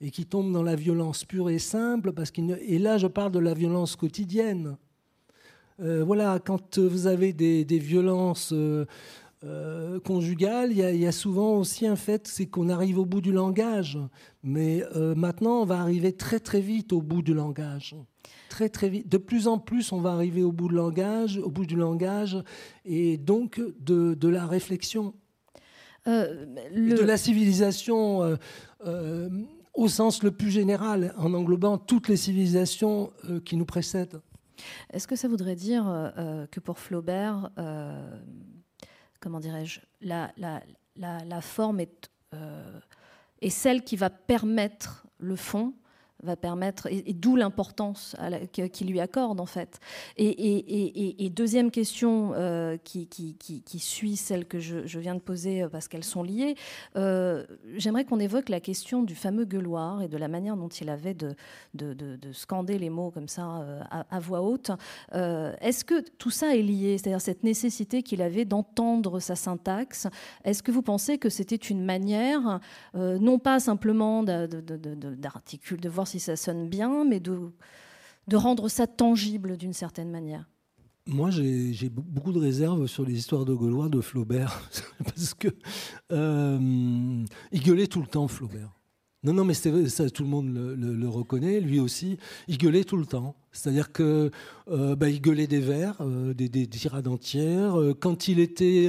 et 0.00 0.10
qui 0.10 0.26
tombent 0.26 0.52
dans 0.52 0.62
la 0.62 0.74
violence 0.74 1.24
pure 1.24 1.50
et 1.50 1.60
simple. 1.60 2.12
Parce 2.12 2.32
et 2.36 2.78
là, 2.78 2.98
je 2.98 3.06
parle 3.06 3.32
de 3.32 3.38
la 3.38 3.54
violence 3.54 3.94
quotidienne. 3.94 4.76
Euh, 5.80 6.04
voilà, 6.04 6.40
quand 6.44 6.78
vous 6.78 7.06
avez 7.06 7.32
des, 7.32 7.64
violences 7.78 8.52
euh, 8.52 10.00
conjugales, 10.00 10.72
il 10.72 10.78
y, 10.78 11.06
a 11.06 11.12
souvent 11.12 11.58
aussi 11.58 11.86
un 11.86 11.96
fait, 11.96 12.26
c'est 12.26 12.46
qu'on 12.46 12.68
arrive 12.68 12.98
au 12.98 13.06
bout 13.06 13.20
du 13.20 13.32
langage. 13.32 13.98
Mais 14.42 14.82
maintenant, 15.16 15.62
on 15.62 15.66
va 15.66 15.80
arriver 15.80 16.12
très 16.12 16.40
très 16.40 16.60
vite 16.60 16.92
au 16.92 17.00
bout 17.00 17.22
du 17.22 17.32
langage 17.32 17.96
très 18.52 18.68
très 18.68 18.90
vite. 18.90 19.08
De 19.08 19.16
plus 19.16 19.48
en 19.48 19.58
plus, 19.58 19.92
on 19.92 20.00
va 20.02 20.12
arriver 20.12 20.42
au 20.42 20.52
bout, 20.52 20.68
de 20.68 20.74
langage, 20.74 21.38
au 21.38 21.48
bout 21.48 21.64
du 21.64 21.74
langage 21.74 22.36
et 22.84 23.16
donc 23.16 23.62
de, 23.80 24.28
la 24.28 24.46
réflexion. 24.46 25.14
Euh, 26.06 26.44
de 26.70 27.02
la 27.02 27.16
civilisation 27.16 28.22
euh, 28.22 28.36
euh, 28.84 29.30
au 29.72 29.88
sens 29.88 30.22
le 30.22 30.32
plus 30.32 30.50
général, 30.50 31.14
en 31.16 31.32
englobant 31.32 31.78
toutes 31.78 32.08
les 32.08 32.18
civilisations 32.18 33.10
qui 33.46 33.56
nous 33.56 33.64
précèdent. 33.64 34.20
Est-ce 34.92 35.08
que 35.08 35.16
ça 35.16 35.28
voudrait 35.28 35.56
dire 35.56 36.12
que 36.50 36.60
pour 36.60 36.78
Flaubert, 36.78 37.50
comment 39.18 39.40
dirais-je, 39.40 39.80
la, 40.02 40.30
la, 40.36 40.60
la, 41.24 41.40
forme 41.40 41.80
est, 41.80 42.10
est 43.40 43.48
celle 43.48 43.82
qui 43.82 43.96
va 43.96 44.10
permettre 44.10 45.06
le 45.18 45.36
fond 45.36 45.72
va 46.22 46.36
permettre, 46.36 46.86
et, 46.86 47.12
d'où 47.12 47.36
l'importance 47.36 48.16
qu'il 48.52 48.88
lui 48.88 49.00
accorde 49.00 49.40
en 49.40 49.46
fait. 49.46 49.80
Et, 50.16 51.30
deuxième 51.30 51.70
question 51.70 52.32
euh, 52.34 52.76
qui, 52.84 53.06
qui, 53.08 53.78
suit 53.78 54.16
celle 54.16 54.46
que 54.46 54.60
je, 54.60 54.98
viens 54.98 55.14
de 55.14 55.20
poser 55.20 55.62
euh, 55.62 55.68
parce 55.68 55.88
qu'elles 55.88 56.04
sont 56.04 56.22
liées, 56.22 56.54
euh, 56.96 57.44
j'aimerais 57.76 58.04
qu'on 58.04 58.20
évoque 58.20 58.48
la 58.48 58.60
question 58.60 59.02
du 59.02 59.14
fameux 59.14 59.44
gueuloir 59.44 60.02
et 60.02 60.08
de 60.08 60.16
la 60.16 60.28
manière 60.28 60.56
dont 60.56 60.68
il 60.68 60.88
avait 60.88 61.14
de, 61.14 61.34
de, 61.74 61.94
de, 61.94 62.32
scander 62.32 62.78
les 62.78 62.90
mots 62.90 63.10
comme 63.10 63.28
ça 63.28 63.64
à, 63.90 64.20
voix 64.20 64.42
haute. 64.42 64.70
Est-ce 65.12 65.84
que 65.84 66.00
tout 66.18 66.30
ça 66.30 66.54
est 66.56 66.62
lié, 66.62 66.98
c'est-à-dire 66.98 67.20
cette 67.20 67.44
nécessité 67.44 68.02
qu'il 68.02 68.22
avait 68.22 68.44
d'entendre 68.44 69.20
sa 69.20 69.34
syntaxe? 69.34 70.06
Est-ce 70.44 70.62
que 70.62 70.70
vous 70.70 70.82
pensez 70.82 71.18
que 71.18 71.28
c'était 71.28 71.56
une 71.56 71.84
manière, 71.84 72.60
non 72.94 73.38
pas 73.38 73.60
simplement 73.60 74.22
d'articuler, 74.22 75.80
de 75.80 75.88
voir 75.88 76.06
si 76.12 76.20
ça 76.20 76.36
sonne 76.36 76.68
bien, 76.68 77.04
mais 77.04 77.20
de, 77.20 77.38
de 78.28 78.36
rendre 78.36 78.68
ça 78.68 78.86
tangible 78.86 79.56
d'une 79.56 79.72
certaine 79.72 80.10
manière. 80.10 80.48
Moi, 81.06 81.30
j'ai 81.30 81.88
beaucoup 81.88 82.32
de 82.32 82.38
réserves 82.38 82.86
sur 82.86 83.04
les 83.04 83.14
histoires 83.14 83.44
de 83.44 83.54
Gaulois 83.54 83.88
de 83.88 84.00
Flaubert, 84.00 84.70
parce 85.04 85.34
que 85.34 85.48
euh, 86.12 87.24
il 87.50 87.62
gueulait 87.62 87.88
tout 87.88 88.00
le 88.00 88.06
temps, 88.06 88.28
Flaubert. 88.28 88.70
Non, 89.24 89.32
non, 89.34 89.44
mais 89.44 89.54
ça, 89.54 89.70
tout 90.10 90.24
le 90.24 90.28
monde 90.28 90.52
le, 90.52 91.08
reconnaît, 91.08 91.60
lui 91.60 91.78
aussi. 91.78 92.18
Il 92.48 92.58
gueulait 92.58 92.82
tout 92.82 92.96
le 92.96 93.06
temps. 93.06 93.36
C'est-à-dire 93.52 93.92
que 93.92 94.32
euh, 94.68 94.96
bah, 94.96 95.10
il 95.10 95.20
gueulait 95.20 95.46
des 95.46 95.60
vers, 95.60 95.96
euh, 96.00 96.34
des, 96.34 96.66
tirades 96.66 97.06
entières. 97.06 97.78
Euh, 97.78 97.94
quand 97.94 98.26
il 98.26 98.40
était 98.40 98.88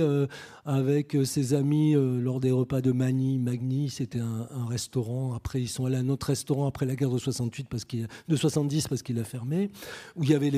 avec 0.66 1.16
ses 1.24 1.54
amis 1.54 1.94
lors 1.94 2.40
des 2.40 2.50
repas 2.50 2.82
de 2.82 2.92
Mani, 2.92 3.38
Magni, 3.38 3.92
c'était 3.92 4.22
un, 4.22 4.66
restaurant. 4.66 5.34
Après, 5.34 5.62
ils 5.62 5.68
sont 5.68 5.86
allés 5.86 5.98
à 5.98 6.00
un 6.00 6.10
autre 6.10 6.28
restaurant 6.28 6.66
après 6.66 6.88
la 6.88 6.96
guerre 6.96 7.12
de 7.12 7.20
68 7.20 7.68
parce 7.70 7.84
de 7.86 8.36
70 8.36 8.88
parce 8.88 9.04
qu'il 9.04 9.20
a 9.20 9.24
fermé. 9.24 9.70
Où 10.16 10.24
il 10.24 10.32
y 10.32 10.34
avait 10.34 10.50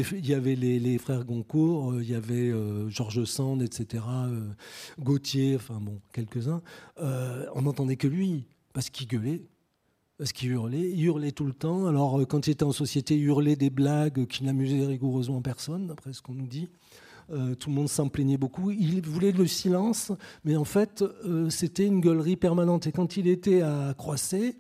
les, 0.55 0.79
les, 0.79 0.97
frères 0.99 1.25
Goncourt, 1.25 1.95
il 1.99 2.09
y 2.09 2.15
avait 2.15 2.53
Georges 2.87 3.25
Sand, 3.25 3.61
etc. 3.61 4.03
Gauthier, 4.99 5.57
enfin 5.57 5.79
bon, 5.81 5.99
quelques-uns. 6.13 6.61
on 7.01 7.61
n'entendait 7.63 7.97
que 7.97 8.07
lui 8.07 8.45
parce 8.71 8.89
qu'il 8.89 9.07
gueulait 9.07 9.41
parce 10.17 10.31
qu'il 10.31 10.51
hurlait, 10.51 10.91
il 10.91 11.03
hurlait 11.03 11.31
tout 11.31 11.45
le 11.45 11.53
temps. 11.53 11.87
Alors, 11.87 12.19
euh, 12.19 12.25
quand 12.25 12.47
il 12.47 12.51
était 12.51 12.63
en 12.63 12.71
société, 12.71 13.15
il 13.15 13.23
hurlait 13.23 13.55
des 13.55 13.69
blagues 13.69 14.25
qui 14.27 14.43
n'amusaient 14.43 14.85
rigoureusement 14.85 15.41
personne, 15.41 15.87
d'après 15.87 16.13
ce 16.13 16.21
qu'on 16.21 16.33
nous 16.33 16.47
dit. 16.47 16.69
Euh, 17.31 17.55
tout 17.55 17.69
le 17.69 17.75
monde 17.75 17.89
s'en 17.89 18.07
plaignait 18.07 18.37
beaucoup. 18.37 18.71
Il 18.71 19.01
voulait 19.01 19.31
le 19.31 19.47
silence, 19.47 20.11
mais 20.45 20.55
en 20.55 20.63
fait, 20.63 21.01
euh, 21.01 21.49
c'était 21.49 21.85
une 21.85 21.99
gueulerie 21.99 22.37
permanente. 22.37 22.87
Et 22.87 22.91
quand 22.91 23.17
il 23.17 23.27
était 23.27 23.61
à 23.61 23.93
Croisset, 23.97 24.55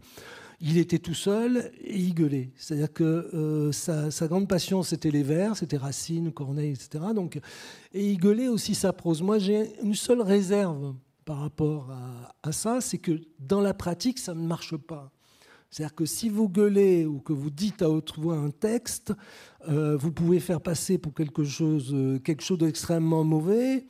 il 0.59 0.77
était 0.77 0.99
tout 0.99 1.13
seul 1.13 1.71
et 1.81 1.95
il 1.95 2.13
gueulait. 2.13 2.49
C'est-à-dire 2.55 2.91
que 2.91 3.69
sa, 3.71 4.27
grande 4.27 4.47
passion, 4.47 4.83
c'était 4.83 5.11
les 5.11 5.21
vers, 5.21 5.55
c'était 5.55 5.77
Racine, 5.77 6.31
Corneille, 6.31 6.71
etc. 6.71 7.05
Donc, 7.13 7.39
et 7.93 8.11
il 8.11 8.17
gueulait 8.17 8.47
aussi 8.47 8.73
sa 8.73 8.93
prose. 8.93 9.21
Moi, 9.21 9.37
j'ai 9.37 9.79
une 9.83 9.95
seule 9.95 10.21
réserve 10.21 10.95
par 11.25 11.39
rapport 11.39 11.91
à 12.41 12.51
ça, 12.51 12.81
c'est 12.81 12.99
que 12.99 13.19
dans 13.37 13.61
la 13.61 13.73
pratique, 13.73 14.17
ça 14.17 14.33
ne 14.33 14.45
marche 14.45 14.77
pas. 14.77 15.11
C'est-à-dire 15.75 15.95
que 15.95 16.05
si 16.05 16.29
vous 16.29 16.47
gueulez 16.47 17.05
ou 17.05 17.19
que 17.19 17.33
vous 17.33 17.49
dites 17.49 17.81
à 17.81 17.89
haute 17.89 18.17
voix 18.17 18.37
un 18.37 18.49
texte, 18.49 19.11
euh, 19.67 19.97
vous 19.97 20.13
pouvez 20.13 20.39
faire 20.39 20.61
passer 20.61 20.97
pour 20.97 21.13
quelque 21.13 21.43
chose, 21.43 21.91
euh, 21.93 22.17
quelque 22.17 22.43
chose 22.43 22.59
d'extrêmement 22.59 23.25
mauvais 23.25 23.85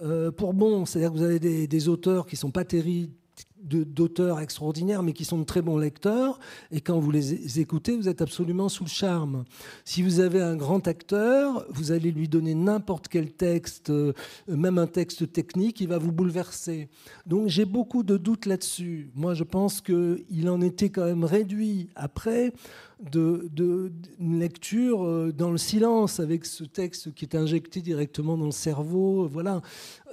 euh, 0.00 0.30
pour 0.30 0.54
bon. 0.54 0.86
C'est-à-dire 0.86 1.10
que 1.10 1.16
vous 1.16 1.24
avez 1.24 1.40
des, 1.40 1.88
auteurs 1.88 2.26
qui 2.26 2.36
ne 2.36 2.38
sont 2.38 2.52
pas 2.52 2.64
terribles 2.64 3.12
d'auteurs 3.64 4.40
extraordinaires, 4.40 5.02
mais 5.02 5.12
qui 5.12 5.24
sont 5.24 5.38
de 5.38 5.44
très 5.44 5.62
bons 5.62 5.78
lecteurs. 5.78 6.38
Et 6.70 6.80
quand 6.80 6.98
vous 6.98 7.10
les 7.10 7.60
écoutez, 7.60 7.96
vous 7.96 8.08
êtes 8.08 8.22
absolument 8.22 8.68
sous 8.68 8.84
le 8.84 8.90
charme. 8.90 9.44
Si 9.84 10.02
vous 10.02 10.20
avez 10.20 10.40
un 10.40 10.56
grand 10.56 10.86
acteur, 10.86 11.66
vous 11.70 11.92
allez 11.92 12.10
lui 12.10 12.28
donner 12.28 12.54
n'importe 12.54 13.08
quel 13.08 13.32
texte, 13.32 13.90
euh, 13.90 14.12
même 14.48 14.78
un 14.78 14.86
texte 14.86 15.32
technique, 15.32 15.80
il 15.80 15.88
va 15.88 15.98
vous 15.98 16.12
bouleverser. 16.12 16.88
Donc 17.26 17.48
j'ai 17.48 17.64
beaucoup 17.64 18.02
de 18.02 18.16
doutes 18.16 18.46
là-dessus. 18.46 19.10
Moi, 19.14 19.34
je 19.34 19.44
pense 19.44 19.80
qu'il 19.80 20.48
en 20.48 20.60
était 20.60 20.90
quand 20.90 21.04
même 21.04 21.24
réduit 21.24 21.88
après 21.96 22.52
de, 23.02 23.92
lecture 24.20 25.04
euh, 25.04 25.32
dans 25.32 25.50
le 25.50 25.58
silence 25.58 26.20
avec 26.20 26.44
ce 26.44 26.64
texte 26.64 27.14
qui 27.14 27.24
est 27.24 27.34
injecté 27.34 27.80
directement 27.80 28.36
dans 28.36 28.46
le 28.46 28.52
cerveau. 28.52 29.26
Voilà. 29.26 29.62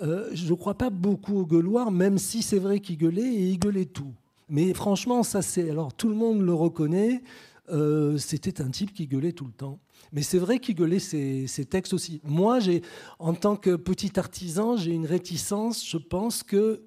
Euh, 0.01 0.29
je 0.33 0.49
ne 0.49 0.55
crois 0.55 0.75
pas 0.75 0.89
beaucoup 0.89 1.39
au 1.39 1.45
gueuloir, 1.45 1.91
même 1.91 2.17
si 2.17 2.41
c'est 2.41 2.59
vrai 2.59 2.79
qu'il 2.79 2.97
gueulait 2.97 3.33
et 3.33 3.49
il 3.49 3.59
gueulait 3.59 3.85
tout. 3.85 4.13
Mais 4.49 4.73
franchement, 4.73 5.23
ça 5.23 5.41
c'est. 5.41 5.69
Alors 5.69 5.93
tout 5.93 6.09
le 6.09 6.15
monde 6.15 6.41
le 6.41 6.53
reconnaît. 6.53 7.21
Euh, 7.69 8.17
c'était 8.17 8.61
un 8.61 8.69
type 8.69 8.93
qui 8.93 9.07
gueulait 9.07 9.31
tout 9.31 9.45
le 9.45 9.53
temps. 9.53 9.79
Mais 10.11 10.23
c'est 10.23 10.39
vrai 10.39 10.59
qu'il 10.59 10.75
gueulait 10.75 10.99
ses, 10.99 11.47
ses, 11.47 11.63
textes 11.63 11.93
aussi. 11.93 12.19
Moi, 12.25 12.59
j'ai, 12.59 12.81
en 13.17 13.33
tant 13.33 13.55
que 13.55 13.77
petit 13.77 14.19
artisan, 14.19 14.75
j'ai 14.75 14.91
une 14.91 15.05
réticence. 15.05 15.87
Je 15.87 15.97
pense 15.97 16.43
que 16.43 16.83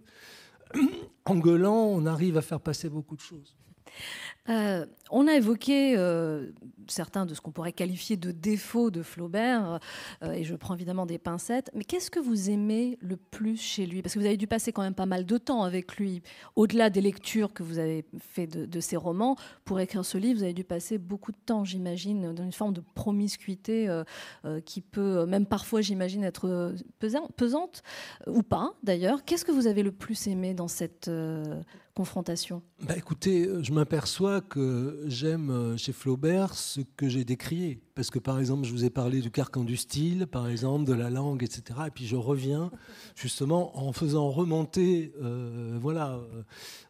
en 1.24 1.36
gueulant, 1.36 1.86
on 1.86 2.04
arrive 2.06 2.36
à 2.36 2.42
faire 2.42 2.60
passer 2.60 2.88
beaucoup 2.88 3.16
de 3.16 3.20
choses. 3.20 3.56
Euh, 4.50 4.84
on 5.10 5.26
a 5.26 5.34
évoqué 5.34 5.94
euh, 5.96 6.50
certains 6.86 7.24
de 7.24 7.34
ce 7.34 7.40
qu'on 7.40 7.50
pourrait 7.50 7.72
qualifier 7.72 8.16
de 8.16 8.30
défauts 8.30 8.90
de 8.90 9.02
Flaubert, 9.02 9.80
euh, 10.22 10.32
et 10.32 10.44
je 10.44 10.54
prends 10.54 10.74
évidemment 10.74 11.06
des 11.06 11.18
pincettes, 11.18 11.70
mais 11.74 11.84
qu'est-ce 11.84 12.10
que 12.10 12.20
vous 12.20 12.50
aimez 12.50 12.98
le 13.00 13.16
plus 13.16 13.56
chez 13.56 13.86
lui? 13.86 14.02
Parce 14.02 14.14
que 14.14 14.18
vous 14.18 14.26
avez 14.26 14.36
dû 14.36 14.46
passer 14.46 14.72
quand 14.72 14.82
même 14.82 14.94
pas 14.94 15.06
mal 15.06 15.24
de 15.24 15.38
temps 15.38 15.62
avec 15.62 15.96
lui, 15.96 16.22
au-delà 16.56 16.90
des 16.90 17.00
lectures 17.00 17.54
que 17.54 17.62
vous 17.62 17.78
avez 17.78 18.04
fait 18.18 18.46
de, 18.46 18.80
ses 18.80 18.96
romans, 18.96 19.36
pour 19.64 19.80
écrire 19.80 20.04
ce 20.04 20.18
livre, 20.18 20.38
vous 20.38 20.44
avez 20.44 20.52
dû 20.52 20.64
passer 20.64 20.98
beaucoup 20.98 21.32
de 21.32 21.38
temps, 21.46 21.64
j'imagine, 21.64 22.34
dans 22.34 22.44
une 22.44 22.52
forme 22.52 22.74
de 22.74 22.82
promiscuité 22.94 23.88
qui 24.66 24.80
peut 24.80 25.24
même 25.26 25.46
parfois, 25.46 25.80
j'imagine, 25.80 26.22
être 26.24 26.74
pesante, 26.98 27.82
ou 28.26 28.42
pas 28.42 28.74
d'ailleurs. 28.82 29.24
Qu'est-ce 29.24 29.44
que 29.44 29.52
vous 29.52 29.66
avez 29.66 29.82
le 29.82 29.92
plus 29.92 30.26
aimé 30.26 30.52
dans 30.54 30.68
cette 30.68 31.10
confrontation? 31.94 32.62
Bah 32.82 32.94
Écoutez, 32.96 33.48
je 33.62 33.72
m'aperçois 33.72 34.33
que 34.40 35.04
j'aime 35.06 35.50
euh, 35.50 35.76
chez 35.76 35.92
Flaubert 35.92 36.54
ce 36.54 36.80
que 36.96 37.08
j'ai 37.08 37.24
décrié. 37.24 37.80
Parce 37.94 38.10
que 38.10 38.18
par 38.18 38.38
exemple, 38.38 38.64
je 38.66 38.72
vous 38.72 38.84
ai 38.84 38.90
parlé 38.90 39.20
du 39.20 39.30
carcan 39.30 39.64
du 39.64 39.76
style, 39.76 40.26
par 40.26 40.48
exemple, 40.48 40.84
de 40.84 40.92
la 40.92 41.10
langue, 41.10 41.42
etc. 41.42 41.80
Et 41.86 41.90
puis 41.90 42.06
je 42.06 42.16
reviens 42.16 42.70
justement 43.14 43.78
en 43.78 43.92
faisant 43.92 44.30
remonter 44.30 45.12
euh, 45.22 45.78
voilà, 45.80 46.20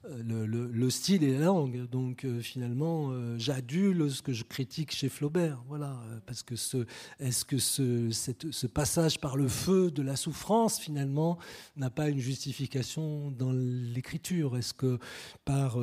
euh, 0.07 0.69
le, 0.73 0.91
style 0.91 1.23
et 1.25 1.39
la 1.39 1.47
langue. 1.47 1.89
Donc 1.91 2.27
finalement, 2.41 3.13
j'adule 3.37 4.11
ce 4.11 4.23
que 4.23 4.33
je 4.33 4.45
critique 4.45 4.93
chez 4.93 5.09
Flaubert. 5.09 5.63
Voilà, 5.69 6.01
parce 6.27 6.43
que 6.43 6.57
ce, 6.57 6.87
est-ce 7.21 7.45
que 7.45 7.59
ce, 7.59 8.11
ce 8.11 8.67
passage 8.67 9.21
par 9.21 9.37
le 9.37 9.49
feu 9.49 9.91
de 9.91 10.03
la 10.03 10.17
souffrance, 10.17 10.79
finalement, 10.79 11.39
n'a 11.77 11.91
pas 11.91 12.09
une 12.09 12.19
justification 12.19 13.31
dans 13.31 13.53
l'écriture? 13.53 14.57
Est-ce 14.57 14.73
que 14.73 14.99
par 15.45 15.79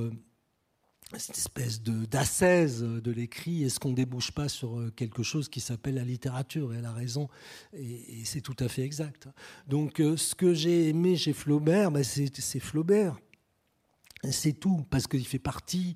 cette 1.19 1.37
espèce 1.37 1.81
de 1.81 2.05
d'ascèse 2.05 2.81
de 2.81 3.11
l'écrit, 3.11 3.63
est-ce 3.63 3.79
qu'on 3.79 3.93
débouche 3.93 4.31
pas 4.31 4.49
sur 4.49 4.79
euh, 4.79 4.91
quelque 4.95 5.23
chose 5.23 5.49
qui 5.49 5.59
s'appelle 5.59 5.95
la 5.95 6.03
littérature 6.03 6.73
Et 6.73 6.77
elle 6.77 6.85
a 6.85 6.93
raison, 6.93 7.27
et, 7.73 8.23
c'est 8.25 8.41
tout 8.41 8.55
à 8.59 8.67
fait 8.67 8.83
exact. 8.83 9.27
Donc 9.67 9.99
euh, 9.99 10.17
ce 10.17 10.35
que 10.35 10.53
j'ai 10.53 10.89
aimé 10.89 11.17
chez 11.17 11.33
Flaubert, 11.33 11.91
ben, 11.91 12.03
c'est 12.03 12.59
Flaubert. 12.59 13.19
C'est 14.29 14.53
tout, 14.53 14.85
parce 14.89 15.07
qu'il 15.07 15.25
fait 15.25 15.39
partie 15.39 15.95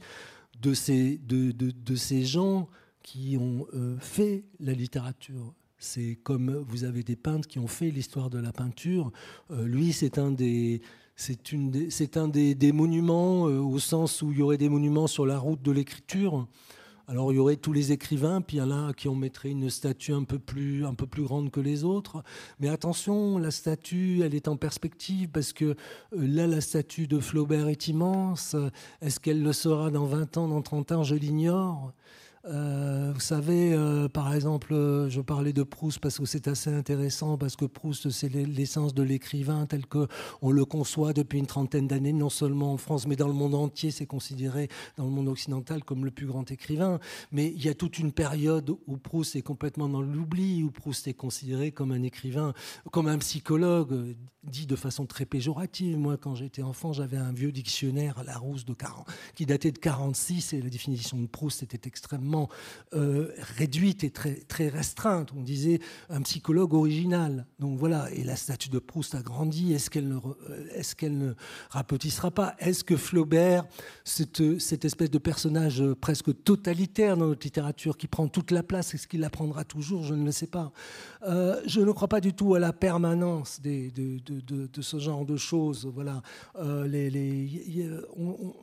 de 0.60 0.74
ces, 0.74 1.18
de, 1.18 1.52
de, 1.52 1.96
ces 1.96 2.26
gens 2.26 2.68
qui 3.04 3.38
ont 3.40 3.68
euh, 3.76 4.00
fait 4.00 4.46
la 4.60 4.74
littérature. 4.74 5.54
C'est 5.78 6.16
comme 6.24 6.56
vous 6.68 6.86
avez 6.86 7.04
des 7.04 7.16
peintres 7.16 7.48
qui 7.48 7.60
ont 7.60 7.68
fait 7.68 7.92
l'histoire 7.92 8.32
de 8.32 8.40
la 8.40 8.52
peinture. 8.52 9.12
lui, 9.52 9.94
c'est 9.94 10.18
un 10.18 10.32
des 10.32 10.82
c'est 11.16 12.18
un 12.18 12.28
des, 12.28 12.72
monuments 12.74 13.48
euh, 13.48 13.60
au 13.60 13.80
sens 13.80 14.22
où 14.22 14.32
il 14.32 14.40
y 14.40 14.42
aurait 14.42 14.58
des 14.58 14.70
monuments 14.70 15.08
sur 15.08 15.26
la 15.26 15.38
route 15.38 15.62
de 15.62 15.72
l'écriture. 15.72 16.48
Alors 17.08 17.32
il 17.32 17.36
y 17.36 17.40
aurait 17.40 17.56
tous 17.56 17.72
les 17.72 17.92
écrivains, 17.92 18.42
puis 18.42 18.58
il 18.58 18.60
y 18.60 18.64
en 18.64 18.72
a 18.72 18.92
qui 18.92 19.08
en 19.08 19.16
mettraient 19.16 19.52
une 19.52 19.70
statue 19.70 20.12
un 20.12 20.24
peu, 20.24 20.40
plus, 20.40 20.86
un 20.86 20.96
peu 20.96 21.06
plus 21.06 21.24
grande 21.24 21.52
que 21.52 21.60
les 21.60 21.84
autres. 21.84 22.24
Mais 22.60 22.68
attention, 22.68 23.38
la 23.38 23.52
statue, 23.52 24.24
elle 24.24 24.36
est 24.36 24.48
en 24.48 24.58
perspective, 24.58 25.30
parce 25.30 25.54
que 25.54 25.66
euh, 25.66 25.76
là, 26.12 26.48
la 26.48 26.62
statue 26.62 27.08
de 27.08 27.20
Flaubert 27.20 27.70
est 27.70 27.88
immense. 27.88 28.56
Est-ce 29.02 29.20
qu'elle 29.20 29.42
le 29.42 29.54
sera 29.54 29.92
dans 29.92 30.06
20 30.06 30.38
ans, 30.38 30.48
dans 30.50 30.62
30 30.62 30.92
ans? 30.92 31.04
Je 31.04 31.16
l'ignore. 31.16 31.94
Euh, 32.48 33.12
vous 33.14 33.22
savez, 33.22 33.74
euh, 33.74 34.08
par 34.08 34.34
exemple, 34.34 34.74
euh, 34.74 35.10
je 35.10 35.20
parlais 35.22 35.54
de 35.54 35.64
Proust 35.64 36.00
parce 36.00 36.20
que 36.20 36.26
c'est 36.26 36.48
assez 36.48 36.70
intéressant, 36.70 37.38
parce 37.38 37.56
que 37.56 37.66
Proust, 37.66 38.12
c'est 38.12 38.30
l'essence 38.30 38.94
de 38.94 39.02
l'écrivain 39.02 39.66
tel 39.66 39.88
qu'on 39.88 40.52
le 40.52 40.66
conçoit 40.66 41.14
depuis 41.14 41.40
une 41.40 41.48
trentaine 41.48 41.88
d'années, 41.88 42.14
non 42.14 42.30
seulement 42.30 42.74
en 42.74 42.78
France, 42.78 43.08
mais 43.08 43.16
dans 43.16 43.28
le 43.28 43.34
monde 43.34 43.56
entier. 43.56 43.90
C'est 43.90 44.06
considéré 44.06 44.70
dans 44.98 45.06
le 45.06 45.12
monde 45.12 45.28
occidental 45.28 45.84
comme 45.84 46.06
le 46.06 46.12
plus 46.12 46.28
grand 46.28 46.50
écrivain. 46.52 47.00
Mais 47.32 47.48
il 47.48 47.64
y 47.64 47.70
a 47.70 47.74
toute 47.74 47.98
une 47.98 48.12
période 48.12 48.70
où 48.86 48.98
Proust 48.98 49.36
est 49.36 49.42
complètement 49.42 49.90
dans 49.90 50.02
l'oubli, 50.02 50.64
où 50.64 50.70
Proust 50.70 51.08
est 51.08 51.14
considéré 51.14 51.72
comme 51.72 51.92
un 51.92 52.04
écrivain, 52.04 52.54
comme 52.92 53.08
un 53.08 53.18
psychologue, 53.18 54.16
dit 54.44 54.68
de 54.68 54.76
façon 54.76 55.08
très 55.08 55.26
péjorative. 55.26 55.98
Moi, 55.98 56.18
quand 56.18 56.36
j'étais 56.36 56.62
enfant, 56.62 56.94
j'avais 56.94 57.18
un 57.18 57.32
vieux 57.32 57.52
dictionnaire, 57.52 58.24
Larousse, 58.24 58.66
de 58.66 58.74
40, 58.74 59.08
qui 59.34 59.46
datait 59.46 59.72
de 59.72 59.80
46, 59.80 60.54
et 60.54 60.62
la 60.62 60.70
définition 60.70 61.18
de 61.18 61.26
Proust 61.26 61.64
était 61.64 61.88
extrêmement 61.88 62.35
euh, 62.94 63.30
réduite 63.58 64.04
et 64.04 64.12
très, 64.12 64.36
très 64.36 64.70
restreinte. 64.70 65.32
On 65.36 65.42
disait 65.42 65.80
un 66.10 66.22
psychologue 66.22 66.74
original. 66.74 67.46
Donc 67.60 67.78
voilà, 67.78 68.12
et 68.12 68.24
la 68.24 68.36
statue 68.36 68.70
de 68.70 68.80
Proust 68.80 69.16
a 69.16 69.22
grandi. 69.22 69.74
Est-ce 69.74 69.90
qu'elle 69.90 70.08
ne, 70.08 70.18
euh, 70.18 70.68
est 70.74 70.96
qu'elle 70.96 71.18
ne 71.18 71.34
rapetissera 71.70 72.32
pas? 72.32 72.56
Est-ce 72.60 72.84
que 72.84 72.98
Flaubert, 72.98 73.66
cette, 74.04 74.60
cette 74.60 74.86
espèce 74.86 75.12
de 75.12 75.18
personnage 75.18 75.84
presque 76.02 76.44
totalitaire 76.44 77.18
dans 77.18 77.28
notre 77.28 77.46
littérature, 77.46 77.98
qui 77.98 78.08
prend 78.08 78.28
toute 78.28 78.52
la 78.52 78.64
place, 78.64 78.94
est-ce 78.94 79.08
qu'il 79.08 79.22
la 79.22 79.30
prendra 79.30 79.64
toujours? 79.64 80.04
Je 80.04 80.14
ne 80.14 80.26
le 80.26 80.32
sais 80.32 80.48
pas. 80.48 80.72
Euh, 81.28 81.62
je 81.66 81.82
ne 81.82 81.92
crois 81.92 82.08
pas 82.08 82.22
du 82.22 82.34
tout 82.34 82.56
à 82.56 82.60
la 82.60 82.74
permanence 82.74 83.62
de 83.62 84.82
ce 84.82 85.00
genre 85.00 85.26
de 85.26 85.38
choses. 85.38 85.90
Voilà. 85.94 86.22
Euh, 86.58 86.88
les, 86.88 87.90
on 88.18 88.54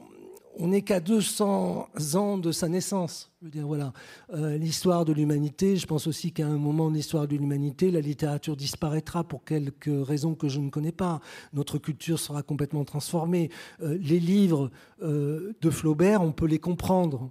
n'est 0.61 0.83
qu'à 0.83 1.01
200 1.01 1.89
ans 2.15 2.39
de 2.39 2.53
sa 2.53 2.69
naissance. 2.69 3.31
Je 3.41 3.47
veux 3.47 3.51
dire, 3.51 3.67
voilà, 3.67 3.93
euh, 4.35 4.57
l'histoire 4.57 5.05
de 5.05 5.13
l'humanité. 5.13 5.77
Je 5.77 5.87
pense 5.87 6.07
aussi 6.07 6.33
qu'à 6.33 6.47
un 6.47 6.59
moment 6.59 6.91
de 6.91 6.97
l'histoire 6.97 7.27
de 7.27 7.37
l'humanité, 7.37 7.91
la 7.91 8.01
littérature 8.01 8.57
disparaîtra 8.57 9.25
pour 9.25 9.45
quelques 9.45 9.91
raisons 10.07 10.35
que 10.35 10.49
je 10.49 10.61
ne 10.61 10.71
connais 10.71 10.93
pas. 10.93 11.21
Notre 11.53 11.79
culture 11.79 12.19
sera 12.19 12.43
complètement 12.43 12.85
transformée. 12.85 13.51
Euh, 13.83 13.99
les 14.01 14.21
livres 14.21 14.71
de 15.01 15.71
Flaubert, 15.71 16.23
on 16.23 16.31
peut 16.31 16.47
les 16.47 16.61
comprendre 16.61 17.31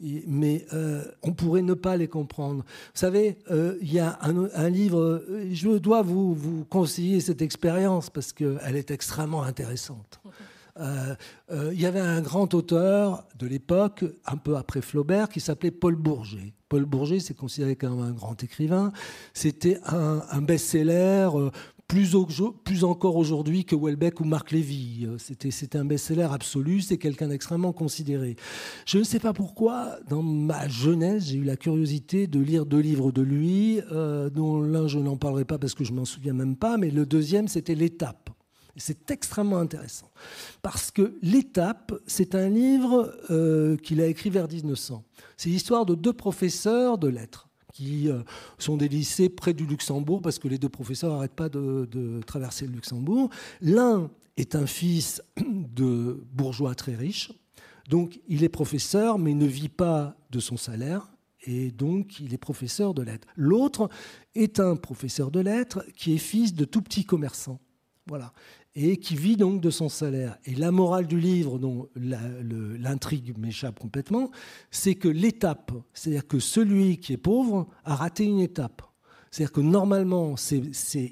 mais 0.00 0.66
euh, 0.72 1.04
on 1.22 1.32
pourrait 1.32 1.62
ne 1.62 1.74
pas 1.74 1.96
les 1.96 2.08
comprendre. 2.08 2.64
Vous 2.64 3.00
savez, 3.00 3.38
euh, 3.50 3.76
il 3.80 3.92
y 3.92 3.98
a 3.98 4.18
un, 4.22 4.68
livre, 4.68 5.00
euh, 5.00 5.48
je 5.52 5.70
dois 5.70 6.02
vous, 6.02 6.34
vous 6.34 6.64
conseiller 6.64 7.20
cette 7.20 7.42
expérience 7.42 8.10
parce 8.10 8.32
qu'elle 8.32 8.76
est 8.76 8.90
extrêmement 8.90 9.42
intéressante. 9.42 10.20
Il 10.78 11.80
y 11.80 11.86
avait 11.86 12.00
un 12.00 12.20
grand 12.20 12.52
auteur 12.54 13.26
de 13.38 13.46
l'époque, 13.46 14.04
un 14.26 14.36
peu 14.36 14.56
après 14.56 14.80
Flaubert, 14.80 15.28
qui 15.28 15.40
s'appelait 15.40 15.70
Paul 15.70 15.96
Bourget. 15.96 16.54
Paul 16.68 16.84
Bourget, 16.84 17.20
c'est 17.20 17.34
considéré 17.34 17.76
comme 17.76 18.00
un 18.00 18.10
grand 18.10 18.42
écrivain. 18.42 18.92
C'était 19.32 19.78
un, 19.86 20.42
best-seller 20.42 21.28
plus, 21.86 22.16
plus 22.64 22.84
encore 22.84 23.16
aujourd'hui 23.16 23.64
que 23.64 23.76
Welbeck 23.76 24.20
ou 24.20 24.24
Marc 24.24 24.50
Lévy. 24.50 25.06
C'était 25.18 25.76
un 25.76 25.84
best-seller 25.84 26.28
absolu, 26.32 26.80
c'est 26.80 26.98
quelqu'un 26.98 27.28
d'extrêmement 27.28 27.72
considéré. 27.72 28.36
Je 28.86 28.98
ne 28.98 29.04
sais 29.04 29.20
pas 29.20 29.32
pourquoi, 29.32 29.98
dans 30.08 30.22
ma 30.22 30.66
jeunesse, 30.68 31.26
j'ai 31.26 31.36
eu 31.36 31.44
la 31.44 31.56
curiosité 31.56 32.26
de 32.26 32.40
lire 32.40 32.66
deux 32.66 32.80
livres 32.80 33.12
de 33.12 33.22
lui, 33.22 33.80
euh, 33.92 34.30
dont 34.30 34.60
l'un 34.60 34.88
je 34.88 34.98
n'en 34.98 35.16
parlerai 35.16 35.44
pas 35.44 35.58
parce 35.58 35.74
que 35.74 35.84
je 35.84 35.92
m'en 35.92 36.04
souviens 36.04 36.32
même 36.32 36.56
pas, 36.56 36.76
mais 36.76 36.90
le 36.90 37.06
deuxième 37.06 37.48
c'était 37.48 37.74
L'étape. 37.74 38.23
C'est 38.76 39.10
extrêmement 39.10 39.58
intéressant 39.58 40.10
parce 40.62 40.90
que 40.90 41.14
L'étape, 41.22 41.92
c'est 42.06 42.34
un 42.34 42.48
livre 42.48 43.14
euh, 43.30 43.76
qu'il 43.76 44.00
a 44.00 44.06
écrit 44.06 44.30
vers 44.30 44.48
1900. 44.48 45.04
C'est 45.36 45.48
l'histoire 45.48 45.86
de 45.86 45.94
deux 45.94 46.12
professeurs 46.12 46.98
de 46.98 47.08
lettres 47.08 47.48
qui 47.72 48.08
euh, 48.08 48.22
sont 48.58 48.76
des 48.76 48.88
lycées 48.88 49.28
près 49.28 49.52
du 49.52 49.66
Luxembourg, 49.66 50.22
parce 50.22 50.38
que 50.38 50.48
les 50.48 50.58
deux 50.58 50.68
professeurs 50.68 51.12
n'arrêtent 51.12 51.34
pas 51.34 51.48
de, 51.48 52.20
traverser 52.26 52.66
le 52.66 52.72
Luxembourg. 52.72 53.30
L'un 53.60 54.10
est 54.36 54.54
un 54.54 54.66
fils 54.66 55.22
de 55.38 56.24
bourgeois 56.32 56.74
très 56.74 56.94
riche, 56.94 57.32
donc 57.88 58.20
il 58.28 58.44
est 58.44 58.48
professeur, 58.48 59.18
mais 59.18 59.34
ne 59.34 59.46
vit 59.46 59.68
pas 59.68 60.16
de 60.30 60.38
son 60.38 60.56
salaire, 60.56 61.10
et 61.46 61.72
donc 61.72 62.20
il 62.20 62.32
est 62.32 62.38
professeur 62.38 62.94
de 62.94 63.02
lettres. 63.02 63.26
L'autre 63.36 63.88
est 64.34 64.60
un 64.60 64.76
professeur 64.76 65.30
de 65.30 65.40
lettres 65.40 65.84
qui 65.96 66.14
est 66.14 66.18
fils 66.18 66.54
de 66.54 66.64
tout 66.64 66.80
petits 66.80 67.04
commerçants. 67.04 67.60
Voilà 68.06 68.32
et 68.76 68.96
qui 68.96 69.14
vit 69.14 69.36
donc 69.36 69.60
de 69.60 69.70
son 69.70 69.88
salaire. 69.88 70.36
Et 70.44 70.54
la 70.54 70.72
morale 70.72 71.06
du 71.06 71.20
livre, 71.20 71.58
dont 71.58 71.88
l'intrigue 71.94 73.38
m'échappe 73.38 73.78
complètement, 73.78 74.30
c'est 74.70 74.96
que 74.96 75.08
l'étape, 75.08 75.72
c'est-à-dire 75.92 76.26
que 76.26 76.38
celui 76.38 76.98
qui 76.98 77.12
est 77.12 77.18
pauvre 77.18 77.68
a 77.84 77.94
raté 77.94 78.24
une 78.24 78.40
étape. 78.40 78.82
C'est-à-dire 79.30 79.52
que 79.52 79.60
normalement, 79.60 80.34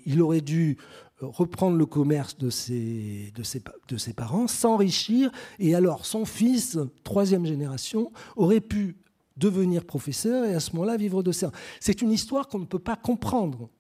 il 0.06 0.22
aurait 0.22 0.40
dû 0.40 0.76
reprendre 1.20 1.76
le 1.76 1.86
commerce 1.86 2.36
de 2.36 2.50
ses, 2.50 3.32
de 3.34 3.42
ses, 3.42 3.62
de 3.88 3.96
ses 3.96 4.12
parents, 4.12 4.48
s'enrichir, 4.48 5.30
et 5.60 5.74
alors 5.74 6.04
son 6.04 6.24
fils, 6.24 6.78
troisième 7.04 7.46
génération, 7.46 8.10
aurait 8.36 8.60
pu 8.60 8.96
devenir 9.36 9.84
professeur 9.84 10.44
et 10.44 10.54
à 10.54 10.60
ce 10.60 10.72
moment-là 10.72 10.96
vivre 10.96 11.22
de 11.22 11.32
ça. 11.32 11.52
C'est 11.80 12.02
une 12.02 12.10
histoire 12.10 12.48
qu'on 12.48 12.58
ne 12.58 12.66
peut 12.66 12.78
pas 12.78 12.96
comprendre. 12.96 13.70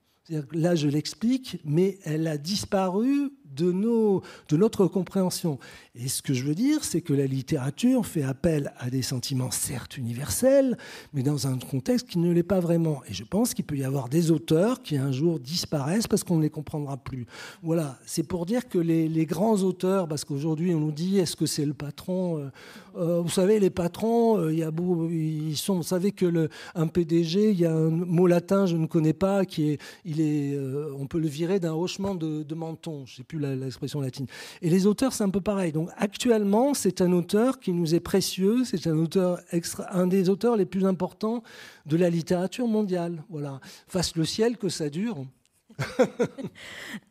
Là, 0.52 0.74
je 0.76 0.88
l'explique, 0.88 1.58
mais 1.64 1.98
elle 2.04 2.26
a 2.26 2.38
disparu 2.38 3.32
de, 3.54 3.72
nos, 3.72 4.22
de 4.48 4.56
notre 4.56 4.86
compréhension. 4.86 5.58
Et 5.94 6.08
ce 6.08 6.22
que 6.22 6.32
je 6.32 6.44
veux 6.44 6.54
dire, 6.54 6.84
c'est 6.84 7.02
que 7.02 7.12
la 7.12 7.26
littérature 7.26 8.06
fait 8.06 8.22
appel 8.22 8.72
à 8.78 8.88
des 8.88 9.02
sentiments 9.02 9.50
certes 9.50 9.98
universels, 9.98 10.78
mais 11.12 11.22
dans 11.22 11.46
un 11.46 11.58
contexte 11.58 12.08
qui 12.08 12.18
ne 12.18 12.32
l'est 12.32 12.42
pas 12.42 12.60
vraiment. 12.60 13.02
Et 13.08 13.14
je 13.14 13.24
pense 13.24 13.54
qu'il 13.54 13.64
peut 13.64 13.76
y 13.76 13.84
avoir 13.84 14.08
des 14.08 14.30
auteurs 14.30 14.82
qui 14.82 14.96
un 14.96 15.12
jour 15.12 15.38
disparaissent 15.38 16.06
parce 16.06 16.24
qu'on 16.24 16.36
ne 16.36 16.42
les 16.42 16.50
comprendra 16.50 16.96
plus. 16.96 17.26
Voilà, 17.62 17.98
c'est 18.06 18.22
pour 18.22 18.46
dire 18.46 18.68
que 18.68 18.78
les, 18.78 19.08
les 19.08 19.26
grands 19.26 19.56
auteurs, 19.62 20.08
parce 20.08 20.24
qu'aujourd'hui 20.24 20.74
on 20.74 20.80
nous 20.80 20.92
dit 20.92 21.18
est-ce 21.18 21.36
que 21.36 21.46
c'est 21.46 21.64
le 21.64 21.74
patron 21.74 22.38
euh, 22.38 22.50
euh, 22.96 23.20
Vous 23.20 23.30
savez, 23.30 23.58
les 23.60 23.70
patrons, 23.70 24.38
euh, 24.38 24.52
y 24.52 24.62
a 24.62 24.70
ils 25.10 25.56
sont, 25.56 25.76
vous 25.76 25.82
savez 25.82 26.12
que 26.12 26.26
le, 26.26 26.48
un 26.74 26.86
PDG, 26.86 27.50
il 27.50 27.60
y 27.60 27.66
a 27.66 27.72
un 27.72 27.90
mot 27.90 28.26
latin, 28.26 28.66
je 28.66 28.76
ne 28.76 28.86
connais 28.86 29.12
pas, 29.12 29.44
qui 29.44 29.70
est, 29.70 29.80
il 30.04 30.20
est, 30.20 30.58
on 30.98 31.06
peut 31.06 31.18
le 31.18 31.28
virer 31.28 31.60
d'un 31.60 31.74
hochement 31.74 32.14
de, 32.14 32.54
menton. 32.54 33.04
Je 33.06 33.16
sais 33.16 33.24
plus 33.24 33.38
l'expression 33.42 34.00
latine. 34.00 34.26
Et 34.62 34.70
les 34.70 34.86
auteurs, 34.86 35.12
c'est 35.12 35.24
un 35.24 35.30
peu 35.30 35.40
pareil. 35.40 35.72
Donc 35.72 35.90
actuellement, 35.96 36.74
c'est 36.74 37.00
un 37.00 37.12
auteur 37.12 37.60
qui 37.60 37.72
nous 37.72 37.94
est 37.94 38.00
précieux, 38.00 38.64
c'est 38.64 38.86
un 38.86 38.98
auteur 38.98 39.40
extra, 39.52 39.94
un 39.94 40.06
des 40.06 40.28
auteurs 40.28 40.56
les 40.56 40.66
plus 40.66 40.86
importants 40.86 41.42
de 41.86 41.96
la 41.96 42.10
littérature 42.10 42.66
mondiale. 42.66 43.22
Voilà. 43.28 43.60
Fasse 43.88 44.16
le 44.16 44.24
ciel 44.24 44.56
que 44.56 44.68
ça 44.68 44.88
dure. 44.88 45.24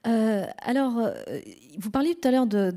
Euh, 0.08 0.46
alors, 0.58 0.98
euh, 0.98 1.14
vous 1.78 1.92
parliez 1.92 2.16
tout 2.16 2.28
à 2.28 2.32
l'heure 2.32 2.48
de, 2.48 2.72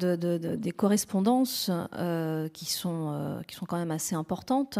des 0.56 0.70
correspondances 0.72 1.70
euh, 1.96 2.48
qui, 2.50 2.66
sont, 2.66 3.40
qui 3.48 3.54
sont 3.54 3.64
quand 3.64 3.78
même 3.78 3.90
assez 3.90 4.14
importantes 4.14 4.78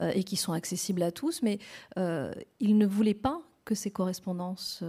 et 0.00 0.22
qui 0.22 0.36
sont 0.36 0.52
accessibles 0.52 1.02
à 1.02 1.12
tous, 1.12 1.40
mais 1.42 1.58
il 1.96 2.76
ne 2.76 2.86
voulait 2.86 3.14
pas 3.14 3.40
que 3.68 3.74
ces 3.74 3.90
correspondances 3.90 4.82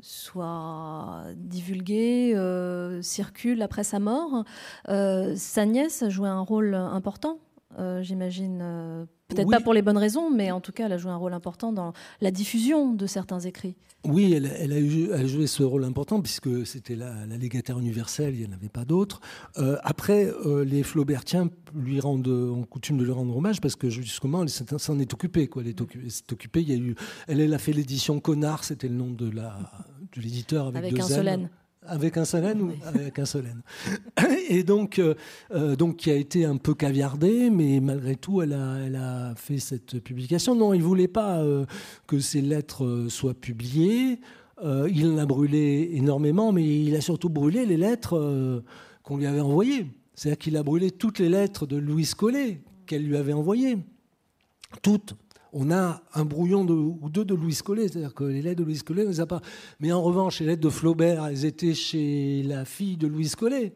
soient 0.00 1.24
divulguées, 1.36 2.34
circulent 3.02 3.60
après 3.60 3.84
sa 3.84 4.00
mort. 4.00 4.44
sa 4.88 5.66
nièce 5.66 6.02
a 6.02 6.08
joué 6.08 6.30
un 6.30 6.40
rôle 6.40 6.74
important, 6.74 7.38
j'imagine, 8.00 9.06
Peut-être 9.28 9.50
pas 9.50 9.60
pour 9.60 9.72
les 9.72 9.82
bonnes 9.82 9.98
raisons, 9.98 10.30
mais 10.30 10.50
en 10.50 10.60
tout 10.60 10.72
cas, 10.72 10.86
elle 10.86 10.92
a 10.92 10.98
joué 10.98 11.10
un 11.10 11.16
rôle 11.16 11.32
important 11.32 11.72
dans 11.72 11.92
la 12.20 12.30
diffusion 12.30 12.92
de 12.92 13.06
certains 13.06 13.40
écrits. 13.40 13.74
Oui, 14.04 14.34
elle, 14.34 14.72
a, 14.72 15.26
joué 15.26 15.46
ce 15.46 15.62
rôle 15.62 15.84
important 15.84 16.20
puisque 16.20 16.66
c'était 16.66 16.94
la, 16.94 17.24
légataire 17.26 17.78
universelle, 17.78 18.34
il 18.34 18.40
n'y 18.40 18.46
en 18.46 18.52
avait 18.52 18.68
pas 18.68 18.84
d'autres. 18.84 19.20
Euh, 19.56 19.78
après, 19.82 20.26
euh, 20.26 20.62
les 20.62 20.82
Flaubertiens 20.82 21.48
lui 21.74 22.00
rendent, 22.00 22.28
ont 22.28 22.64
coutume 22.64 22.98
de 22.98 23.04
lui 23.04 23.12
rendre 23.12 23.34
hommage 23.34 23.62
parce 23.62 23.76
que 23.76 23.88
justement, 23.88 24.42
elle 24.42 24.50
s'en 24.50 24.98
est 24.98 25.14
occupée. 25.14 25.48
Quoi. 25.48 25.62
Elle 25.62 25.68
est 25.68 25.80
occupée. 25.80 26.60
Il 26.60 26.68
y 26.68 26.74
a 26.74 26.76
eu, 26.76 26.94
elle, 27.26 27.54
a 27.54 27.58
fait 27.58 27.72
l'édition 27.72 28.20
Connard, 28.20 28.62
c'était 28.64 28.88
le 28.88 28.94
nom 28.94 29.10
de 29.10 29.32
l'éditeur 30.16 30.66
avec, 30.66 30.84
avec 30.84 30.94
deux 30.94 31.00
un 31.00 31.08
Solène. 31.08 31.50
Avec 31.86 32.16
un 32.16 32.24
solène 32.24 32.62
ou 32.62 32.72
avec 32.84 33.18
un 33.18 33.24
solène 33.24 33.60
Et 34.48 34.62
donc, 34.62 34.98
euh, 34.98 35.14
euh, 35.52 35.76
donc, 35.76 35.96
qui 35.96 36.10
a 36.10 36.14
été 36.14 36.44
un 36.44 36.56
peu 36.56 36.74
caviardée, 36.74 37.50
mais 37.50 37.80
malgré 37.80 38.16
tout, 38.16 38.40
elle 38.42 38.54
a, 38.54 38.78
elle 38.78 38.96
a 38.96 39.34
fait 39.36 39.58
cette 39.58 40.00
publication. 40.00 40.54
Non, 40.54 40.72
il 40.72 40.78
ne 40.78 40.84
voulait 40.84 41.08
pas 41.08 41.40
euh, 41.40 41.66
que 42.06 42.18
ces 42.18 42.40
lettres 42.40 43.06
soient 43.08 43.34
publiées. 43.34 44.20
il 44.62 45.06
en 45.08 45.18
a 45.18 45.26
brûlé 45.26 45.90
énormément, 45.92 46.52
mais 46.52 46.84
il 46.84 46.94
a 46.96 47.00
surtout 47.00 47.28
brûlé 47.28 47.66
les 47.66 47.76
lettres 47.76 48.62
qu'on 49.02 49.16
lui 49.16 49.26
avait 49.26 49.40
envoyées. 49.40 49.86
C'est-à-dire 50.14 50.38
qu'il 50.38 50.56
a 50.56 50.62
brûlé 50.62 50.90
toutes 50.90 51.18
les 51.18 51.28
lettres 51.28 51.66
de 51.66 51.76
Louise 51.76 52.14
Collet 52.14 52.60
qu'elle 52.86 53.04
lui 53.04 53.16
avait 53.16 53.32
envoyées. 53.32 53.78
Toutes 54.82 55.14
on 55.54 55.70
a 55.70 56.02
un 56.14 56.24
brouillon 56.24 56.64
de, 56.64 56.74
ou 56.74 57.08
deux 57.08 57.24
de 57.24 57.34
Louis 57.34 57.56
Collet, 57.64 57.88
c'est-à-dire 57.88 58.12
que 58.12 58.24
les 58.24 58.42
lettres 58.42 58.60
de 58.60 58.64
Louis 58.64 58.80
Collet, 58.80 59.02
on 59.02 59.06
ne 59.06 59.12
les 59.12 59.20
a 59.20 59.26
pas. 59.26 59.40
Mais 59.78 59.92
en 59.92 60.02
revanche, 60.02 60.40
les 60.40 60.46
lettres 60.46 60.62
de 60.62 60.68
Flaubert, 60.68 61.24
elles 61.26 61.44
étaient 61.44 61.74
chez 61.74 62.42
la 62.42 62.64
fille 62.64 62.96
de 62.96 63.06
Louis 63.06 63.30
Collet. 63.30 63.72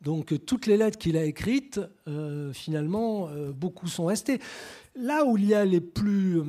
Donc 0.00 0.32
toutes 0.46 0.66
les 0.66 0.76
lettres 0.76 0.98
qu'il 0.98 1.16
a 1.16 1.24
écrites, 1.24 1.80
euh, 2.06 2.52
finalement, 2.52 3.28
euh, 3.28 3.50
beaucoup 3.52 3.88
sont 3.88 4.06
restées. 4.06 4.38
Là 4.94 5.24
où 5.26 5.36
il 5.36 5.46
y 5.46 5.54
a 5.54 5.64
les 5.64 5.80
plus... 5.80 6.38
Euh, 6.38 6.44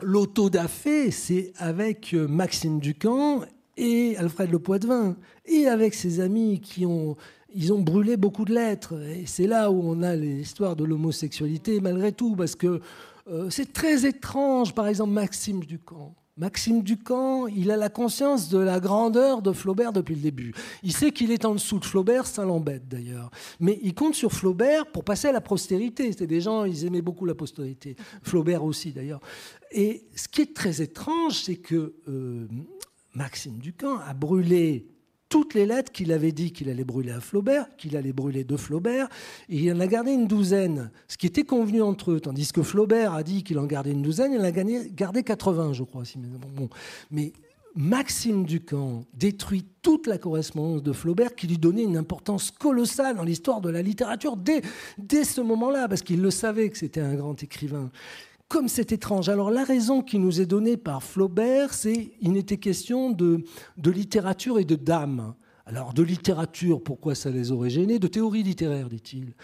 L'auto-da-fé, 0.00 1.10
c'est 1.10 1.52
avec 1.56 2.14
Maxime 2.14 2.78
Ducamp 2.78 3.40
et 3.76 4.16
Alfred 4.16 4.48
Le 4.48 4.60
Poitvin, 4.60 5.16
et 5.44 5.66
avec 5.66 5.92
ses 5.92 6.20
amis 6.20 6.60
qui 6.60 6.86
ont, 6.86 7.16
ils 7.52 7.72
ont 7.72 7.80
brûlé 7.80 8.16
beaucoup 8.16 8.44
de 8.44 8.54
lettres. 8.54 8.94
Et 9.02 9.26
c'est 9.26 9.48
là 9.48 9.72
où 9.72 9.80
on 9.82 10.02
a 10.02 10.14
l'histoire 10.14 10.76
de 10.76 10.84
l'homosexualité, 10.84 11.80
malgré 11.80 12.12
tout, 12.12 12.36
parce 12.36 12.54
que 12.54 12.80
euh, 13.30 13.50
c'est 13.50 13.72
très 13.72 14.06
étrange, 14.06 14.74
par 14.74 14.86
exemple, 14.86 15.12
Maxime 15.12 15.64
Ducamp. 15.64 16.14
Maxime 16.38 16.82
Ducamp, 16.82 17.48
il 17.48 17.70
a 17.72 17.76
la 17.76 17.88
conscience 17.88 18.48
de 18.48 18.58
la 18.58 18.78
grandeur 18.78 19.42
de 19.42 19.52
Flaubert 19.52 19.92
depuis 19.92 20.14
le 20.14 20.20
début. 20.20 20.54
Il 20.84 20.92
sait 20.92 21.10
qu'il 21.10 21.32
est 21.32 21.44
en 21.44 21.54
dessous 21.54 21.80
de 21.80 21.84
Flaubert, 21.84 22.26
ça 22.28 22.44
l'embête 22.44 22.86
d'ailleurs. 22.86 23.30
Mais 23.58 23.80
il 23.82 23.92
compte 23.92 24.14
sur 24.14 24.32
Flaubert 24.32 24.86
pour 24.86 25.02
passer 25.02 25.26
à 25.26 25.32
la 25.32 25.40
postérité. 25.40 26.12
C'était 26.12 26.28
des 26.28 26.40
gens, 26.40 26.64
ils 26.64 26.84
aimaient 26.84 27.02
beaucoup 27.02 27.26
la 27.26 27.34
postérité. 27.34 27.96
Flaubert 28.22 28.62
aussi 28.62 28.92
d'ailleurs. 28.92 29.20
Et 29.72 30.06
ce 30.14 30.28
qui 30.28 30.42
est 30.42 30.54
très 30.54 30.80
étrange, 30.80 31.42
c'est 31.42 31.56
que 31.56 31.94
euh, 32.06 32.46
Maxime 33.14 33.58
Ducamp 33.58 33.98
a 33.98 34.14
brûlé 34.14 34.86
toutes 35.28 35.54
les 35.54 35.66
lettres 35.66 35.92
qu'il 35.92 36.12
avait 36.12 36.32
dit 36.32 36.52
qu'il 36.52 36.70
allait 36.70 36.84
brûler 36.84 37.12
à 37.12 37.20
Flaubert, 37.20 37.66
qu'il 37.76 37.96
allait 37.96 38.12
brûler 38.12 38.44
de 38.44 38.56
Flaubert, 38.56 39.08
et 39.48 39.56
il 39.56 39.72
en 39.72 39.80
a 39.80 39.86
gardé 39.86 40.12
une 40.12 40.26
douzaine, 40.26 40.90
ce 41.06 41.16
qui 41.16 41.26
était 41.26 41.44
convenu 41.44 41.82
entre 41.82 42.12
eux, 42.12 42.20
tandis 42.20 42.50
que 42.52 42.62
Flaubert 42.62 43.12
a 43.14 43.22
dit 43.22 43.42
qu'il 43.42 43.58
en 43.58 43.66
gardait 43.66 43.92
une 43.92 44.02
douzaine, 44.02 44.32
il 44.32 44.40
en 44.40 44.44
a 44.44 44.50
gardé 44.52 45.22
80, 45.22 45.72
je 45.74 45.82
crois. 45.82 46.04
Bon, 46.56 46.68
mais 47.10 47.32
Maxime 47.74 48.44
Ducamp 48.44 49.04
détruit 49.14 49.64
toute 49.82 50.06
la 50.06 50.18
correspondance 50.18 50.82
de 50.82 50.92
Flaubert 50.92 51.34
qui 51.34 51.46
lui 51.46 51.58
donnait 51.58 51.84
une 51.84 51.96
importance 51.96 52.50
colossale 52.50 53.16
dans 53.16 53.22
l'histoire 53.22 53.60
de 53.60 53.68
la 53.68 53.82
littérature 53.82 54.36
dès, 54.36 54.62
dès 54.98 55.24
ce 55.24 55.40
moment-là, 55.42 55.88
parce 55.88 56.02
qu'il 56.02 56.20
le 56.20 56.30
savait 56.30 56.70
que 56.70 56.78
c'était 56.78 57.00
un 57.00 57.14
grand 57.14 57.40
écrivain 57.42 57.90
comme 58.48 58.68
c'est 58.68 58.92
étrange. 58.92 59.28
Alors 59.28 59.50
la 59.50 59.64
raison 59.64 60.02
qui 60.02 60.18
nous 60.18 60.40
est 60.40 60.46
donnée 60.46 60.76
par 60.76 61.02
Flaubert, 61.02 61.74
c'est 61.74 62.06
qu'il 62.06 62.32
n'était 62.32 62.56
question 62.56 63.10
de, 63.10 63.44
littérature 63.84 64.58
et 64.58 64.64
de 64.64 64.74
dames. 64.74 65.34
Alors 65.66 65.92
de 65.92 66.02
littérature, 66.02 66.82
pourquoi 66.82 67.14
ça 67.14 67.30
les 67.30 67.52
aurait 67.52 67.70
gênés? 67.70 67.98
De 67.98 68.08
théorie 68.08 68.42
littéraire, 68.42 68.88
dit-il. 68.88 69.34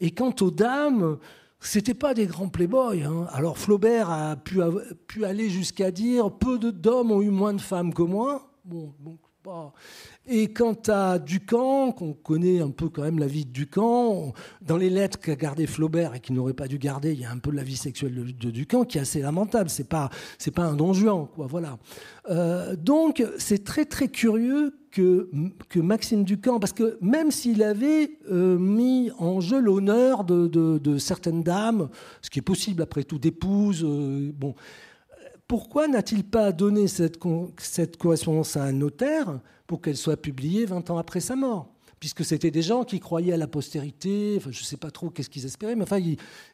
Et 0.00 0.12
quant 0.12 0.34
aux 0.40 0.52
dames, 0.52 1.18
c'était 1.58 1.94
pas 1.94 2.14
des 2.14 2.26
grands 2.26 2.48
playboys. 2.48 3.02
Hein. 3.02 3.26
Alors 3.32 3.58
Flaubert 3.58 4.10
a 4.10 4.36
pu, 4.36 4.60
pu 5.08 5.24
aller 5.24 5.50
jusqu'à 5.50 5.90
dire 5.90 6.30
peu 6.30 6.58
d'hommes 6.58 7.10
ont 7.10 7.20
eu 7.20 7.30
moins 7.30 7.54
de 7.54 7.60
femmes 7.60 7.92
que 7.92 8.02
moi. 8.02 8.48
Bon, 8.64 8.94
donc 9.00 9.18
pas. 9.42 9.72
Et 10.28 10.52
quant 10.52 10.76
à 10.86 11.18
Ducamp, 11.18 11.90
qu'on 11.92 12.12
connaît 12.12 12.60
un 12.60 12.70
peu 12.70 12.88
quand 12.88 13.02
même 13.02 13.18
la 13.18 13.26
vie 13.26 13.44
de 13.44 13.50
Ducamp, 13.50 14.32
dans 14.60 14.76
les 14.76 14.88
lettres 14.88 15.18
qu'a 15.18 15.34
gardé 15.34 15.66
Flaubert 15.66 16.14
et 16.14 16.20
qu'il 16.20 16.36
n'aurait 16.36 16.52
pas 16.52 16.68
dû 16.68 16.78
garder, 16.78 17.12
il 17.12 17.20
y 17.20 17.24
a 17.24 17.30
un 17.30 17.38
peu 17.38 17.50
de 17.50 17.56
la 17.56 17.64
vie 17.64 17.76
sexuelle 17.76 18.14
de, 18.14 18.50
Ducamp 18.50 18.84
qui 18.84 18.98
est 18.98 19.00
assez 19.00 19.20
lamentable. 19.20 19.68
C'est 19.68 19.88
pas, 19.88 20.10
c'est 20.38 20.52
pas 20.52 20.62
un 20.62 20.74
don 20.74 20.92
Juan, 20.92 21.26
quoi. 21.34 21.48
Voilà. 21.48 21.78
Euh, 22.30 22.76
donc 22.76 23.24
c'est 23.36 23.64
très 23.64 23.84
très 23.84 24.06
curieux 24.06 24.78
que, 24.92 25.28
que 25.68 25.80
Maxime 25.80 26.22
Ducamp, 26.22 26.60
parce 26.60 26.72
que 26.72 26.98
même 27.00 27.32
s'il 27.32 27.62
avait 27.62 28.18
euh, 28.30 28.56
mis 28.58 29.10
en 29.18 29.40
jeu 29.40 29.58
l'honneur 29.60 30.22
de, 30.22 30.46
de, 30.46 30.98
certaines 30.98 31.42
dames, 31.42 31.88
ce 32.20 32.30
qui 32.30 32.38
est 32.38 32.42
possible 32.42 32.82
après 32.82 33.02
tout, 33.02 33.18
d'épouses, 33.18 33.82
euh, 33.84 34.30
bon 34.32 34.54
pourquoi 35.52 35.86
n'a-t-il 35.86 36.24
pas 36.24 36.50
donné 36.50 36.88
cette, 36.88 37.18
correspondance 37.98 38.56
à 38.56 38.64
un 38.64 38.72
notaire 38.72 39.38
pour 39.66 39.82
qu'elle 39.82 39.98
soit 39.98 40.16
publiée 40.16 40.64
20 40.64 40.88
ans 40.88 40.96
après 40.96 41.20
sa 41.20 41.36
mort? 41.36 41.71
Puisque 42.02 42.24
c'était 42.24 42.50
des 42.50 42.62
gens 42.62 42.82
qui 42.82 42.98
croyaient 42.98 43.34
à 43.34 43.36
la 43.36 43.46
postérité, 43.46 44.40
je 44.40 44.48
ne 44.48 44.64
sais 44.64 44.76
pas 44.76 44.90
trop 44.90 45.08
qu'est-ce 45.08 45.30
qu'ils 45.30 45.44
espéraient, 45.44 45.76
mais 45.76 45.84
enfin, 45.84 46.00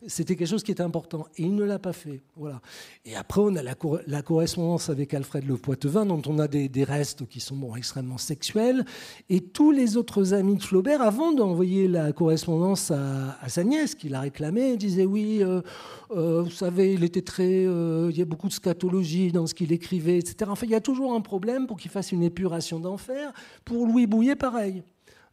c'était 0.06 0.36
quelque 0.36 0.46
chose 0.46 0.62
qui 0.62 0.72
était 0.72 0.82
important. 0.82 1.26
Et 1.38 1.44
il 1.44 1.54
ne 1.54 1.64
l'a 1.64 1.78
pas 1.78 1.94
fait. 1.94 2.20
Voilà. 2.36 2.60
Et 3.06 3.16
après, 3.16 3.40
on 3.42 3.56
a 3.56 3.62
la, 3.62 4.22
correspondance 4.22 4.90
avec 4.90 5.14
Alfred 5.14 5.46
Le 5.46 5.56
Poitevin, 5.56 6.04
dont 6.04 6.20
on 6.26 6.38
a 6.38 6.48
des, 6.48 6.84
restes 6.84 7.26
qui 7.26 7.40
sont 7.40 7.74
extrêmement 7.76 8.18
sexuels. 8.18 8.84
Et 9.30 9.40
tous 9.40 9.70
les 9.70 9.96
autres 9.96 10.34
amis 10.34 10.56
de 10.56 10.62
Flaubert, 10.62 11.00
avant 11.00 11.32
d'envoyer 11.32 11.88
la 11.88 12.12
correspondance 12.12 12.90
à, 12.90 13.48
sa 13.48 13.64
nièce, 13.64 13.94
qui 13.94 14.10
l'a 14.10 14.20
réclamée, 14.20 14.76
disaient 14.76 15.06
oui, 15.06 15.38
euh, 15.42 15.62
euh, 16.10 16.42
vous 16.42 16.50
savez, 16.50 16.92
il 16.92 17.04
était 17.04 17.22
très. 17.22 17.64
Euh, 17.64 18.10
il 18.10 18.18
y 18.18 18.20
a 18.20 18.26
beaucoup 18.26 18.48
de 18.48 18.52
scatologie 18.52 19.32
dans 19.32 19.46
ce 19.46 19.54
qu'il 19.54 19.72
écrivait, 19.72 20.18
etc. 20.18 20.50
Enfin, 20.50 20.66
il 20.66 20.72
y 20.72 20.74
a 20.74 20.82
toujours 20.82 21.14
un 21.14 21.22
problème 21.22 21.66
pour 21.66 21.78
qu'il 21.78 21.90
fasse 21.90 22.12
une 22.12 22.22
épuration 22.22 22.78
d'enfer. 22.78 23.32
Pour 23.64 23.86
Louis 23.86 24.06
Bouillet, 24.06 24.36
pareil. 24.36 24.82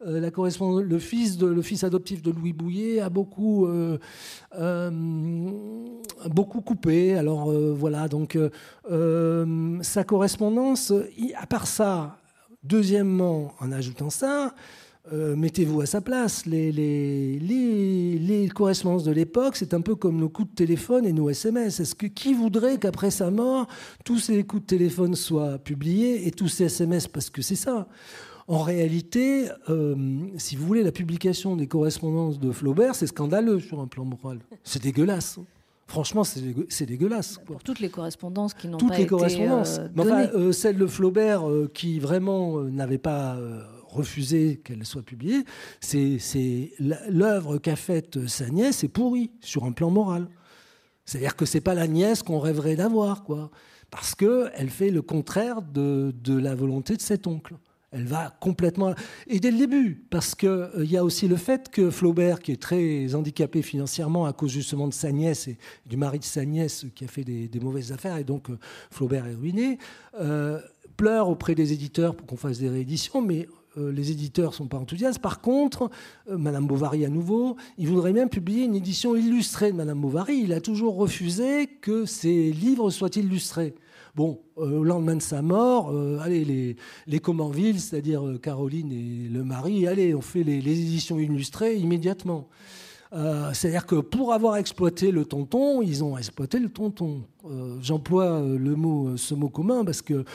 Euh, 0.06 0.20
le, 0.20 1.00
fils 1.00 1.84
adoptif 1.84 2.22
de 2.22 2.32
Louis 2.32 2.54
Bouillet 2.54 3.00
a 3.00 3.10
beaucoup, 3.10 3.66
euh, 3.66 3.98
euh, 4.58 4.91
coupé. 6.66 7.16
Alors 7.16 7.52
voilà, 7.52 8.08
donc 8.08 8.38
sa 9.82 10.04
correspondance, 10.04 10.93
à 11.36 11.46
part 11.48 11.68
ça, 11.68 12.18
deuxièmement, 12.64 13.54
en 13.60 13.72
ajoutant 13.72 14.10
ça, 14.10 14.54
mettez-vous 15.12 15.82
à 15.82 15.86
sa 15.86 16.02
place. 16.02 16.46
Les, 16.46 17.39
correspondances 18.54 19.04
de 19.04 19.12
l'époque, 19.12 19.56
c'est 19.56 19.74
un 19.74 19.82
peu 19.82 19.96
comme 19.96 20.18
nos 20.18 20.30
coups 20.30 20.50
de 20.50 20.56
téléphone 20.56 21.06
et 21.06 21.14
nos 21.14 21.30
SMS. 21.30 21.80
Est-ce 21.80 21.96
que 21.96 22.08
qui 22.08 22.34
voudrait 22.34 22.78
qu'après 22.78 23.12
sa 23.12 23.32
mort, 23.32 23.68
tous 24.04 24.20
ces 24.20 24.43
coups 24.43 24.64
de 24.64 24.68
téléphone 24.68 25.16
soient 25.16 25.58
publiés 25.58 26.28
et 26.28 26.32
tous 26.32 26.48
ces 26.48 26.66
SMS 26.66 27.08
Parce 27.08 27.30
que 27.30 27.41
c'est 27.41 27.56
ça? 27.56 27.88
En 28.48 28.62
réalité, 28.62 29.48
si 30.38 30.56
vous 30.56 30.66
voulez, 30.66 30.84
la 30.84 30.91
publication 30.91 31.56
des 31.56 31.68
correspondances 31.68 32.39
de 32.39 32.52
Flaubert, 32.52 32.96
c'est 32.96 33.08
scandaleux 33.08 33.60
sur 33.60 33.80
un 33.80 33.88
plan 33.88 34.06
moral. 34.06 34.39
C'est 34.64 34.84
dégueulasse. 34.84 35.39
Franchement, 35.88 36.24
c'est 36.24 36.86
dégueulasse. 36.86 37.39
Pour 37.46 37.62
toutes 37.64 37.80
les 37.80 37.89
correspondances 37.89 38.54
qui 38.54 38.68
n'ont 38.68 38.78
pas 38.78 38.89
les 38.89 39.02
été 39.02 39.08
correspondances. 39.08 39.80
enfin, 39.98 40.52
celle 40.52 40.78
de 40.78 40.88
Flaubert 40.88 41.43
qui 41.74 42.00
vraiment 42.00 42.62
n'avait 42.64 42.98
pas 42.98 43.38
refusé 43.96 44.58
qu'elle 44.64 44.86
soit 44.86 45.04
publiée, 45.04 45.43
c'est 45.80 46.72
l'œuvre 47.10 47.58
qu'a 47.58 47.76
faite 47.76 48.28
sa 48.28 48.50
nièce 48.50 48.84
est 48.84 48.89
pourrie 48.89 49.32
sur 49.41 49.64
un 49.66 49.72
plan 49.72 49.89
moral. 49.89 50.28
C'est-à-dire 51.06 51.36
que 51.36 51.46
c'est 51.46 51.62
pas 51.62 51.76
la 51.76 51.88
nièce 51.88 52.24
qu'on 52.24 52.39
rêverait 52.39 52.76
d'avoir, 52.76 53.24
quoi, 53.24 53.52
parce 53.91 54.16
que 54.16 54.50
elle 54.56 54.70
fait 54.70 54.89
le 54.89 55.02
contraire 55.02 55.62
de, 55.62 56.14
la 56.28 56.56
volonté 56.56 56.96
de 56.96 57.02
cet 57.02 57.28
oncle. 57.28 57.56
Elle 57.96 58.08
va 58.08 58.36
complètement 58.41 58.93
et 59.28 59.39
dès 59.39 59.52
le 59.52 59.58
début, 59.58 60.06
parce 60.10 60.36
qu'il 60.36 60.50
euh, 60.50 60.86
y 60.86 60.98
a 60.98 61.04
aussi 61.06 61.30
le 61.30 61.38
fait 61.38 61.70
que 61.70 61.89
Flaubert, 61.89 62.41
qui 62.41 62.52
est 62.52 62.62
très 62.62 63.16
handicapé 63.16 63.62
financièrement 63.62 64.26
à 64.26 64.34
cause 64.34 64.52
justement 64.52 64.89
de 64.89 64.93
sa 64.93 65.14
nièce 65.14 65.48
et 65.48 65.58
du 65.86 65.96
mari 65.96 66.20
de 66.20 66.26
sa 66.26 66.43
nièce 66.43 66.86
qui 66.93 67.06
a 67.06 67.08
fait 67.08 67.24
des, 67.24 67.50
mauvaises 67.62 67.93
affaires, 67.93 68.18
et 68.18 68.26
donc 68.26 68.50
euh, 68.50 68.58
Flaubert 68.91 69.26
est 69.28 69.36
ruiné, 69.36 69.78
euh, 70.20 70.60
pleure 70.98 71.30
auprès 71.30 71.56
des 71.56 71.72
éditeurs 71.72 72.16
pour 72.16 72.28
qu'on 72.28 72.36
fasse 72.36 72.60
des 72.60 72.70
rééditions, 72.70 73.22
mais 73.22 73.48
les 73.78 74.10
éditeurs 74.10 74.52
ne 74.52 74.56
sont 74.56 74.68
pas 74.68 74.78
enthousiastes. 74.78 75.20
Par 75.20 75.41
contre, 75.41 75.89
Madame 76.30 76.66
Bovary 76.66 77.04
à 77.04 77.10
nouveau, 77.10 77.58
il 77.78 77.89
voudrait 77.89 78.14
bien 78.14 78.28
publier 78.28 78.64
une 78.64 78.76
édition 78.76 79.18
illustrée 79.18 79.74
de 79.74 79.76
Madame 79.76 80.00
Bovary. 80.00 80.38
Il 80.38 80.54
a 80.54 80.62
toujours 80.62 80.96
refusé 80.96 81.68
que 81.68 82.06
ses 82.06 82.54
livres 82.54 82.89
soient 82.89 83.10
illustrés. 83.18 83.76
Bon, 84.16 84.41
euh, 84.57 84.80
au 84.80 84.84
lendemain 84.84 85.16
de 85.16 85.22
sa 85.22 85.41
mort, 85.41 85.93
allez, 86.22 86.45
les, 86.45 86.76
les 87.05 87.20
Comanville, 87.20 87.80
c'est-à-dire 87.80 88.24
Caroline 88.41 88.91
et 88.91 89.30
le 89.30 89.43
mari, 89.43 89.88
allez, 89.88 90.16
on 90.16 90.22
fait 90.22 90.43
les 90.43 90.57
éditions 90.59 91.20
illustrées 91.20 91.76
immédiatement. 91.76 92.47
Euh, 93.16 93.51
c'est-à-dire 93.53 93.86
que 93.86 93.95
pour 93.95 94.34
avoir 94.34 94.57
exploité 94.57 95.11
le 95.11 95.24
tonton, 95.24 95.82
ils 95.82 96.03
ont 96.03 96.18
exploité 96.18 96.59
le 96.59 96.70
tonton. 96.70 97.24
Euh, 97.45 97.78
j'emploie 97.82 98.26
euh, 98.26 98.57
le 98.57 98.76
mot, 98.76 99.16
ce 99.16 99.34
mot 99.34 99.47
commun 99.47 99.86
parce 99.86 100.01
que 100.01 100.26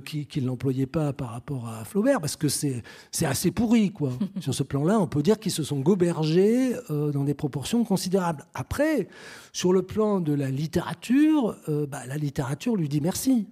qu'ils 0.00 0.42
ne 0.42 0.48
l'employaient 0.48 0.86
pas 0.86 1.12
par 1.12 1.30
rapport 1.30 1.68
à 1.68 1.84
Flaubert, 1.84 2.20
parce 2.20 2.36
que 2.36 2.48
c'est 2.48 2.82
assez 3.22 3.50
pourri 3.50 3.90
quoi. 3.90 4.12
Sur 4.40 4.52
ce 4.52 4.62
plan-là, 4.62 5.00
on 5.00 5.06
peut 5.06 5.22
dire 5.22 5.38
qu'ils 5.38 5.52
se 5.52 5.62
sont 5.62 5.80
gobergés 5.80 6.74
dans 6.90 7.24
des 7.24 7.34
proportions 7.34 7.84
considérables. 7.84 8.44
Après, 8.54 9.08
sur 9.52 9.72
le 9.72 9.82
plan 9.82 10.20
de 10.20 10.32
la 10.32 10.50
littérature, 10.50 11.56
bah, 11.88 12.06
la 12.06 12.16
littérature 12.16 12.76
lui 12.76 12.88
dit 12.88 13.00
merci 13.00 13.46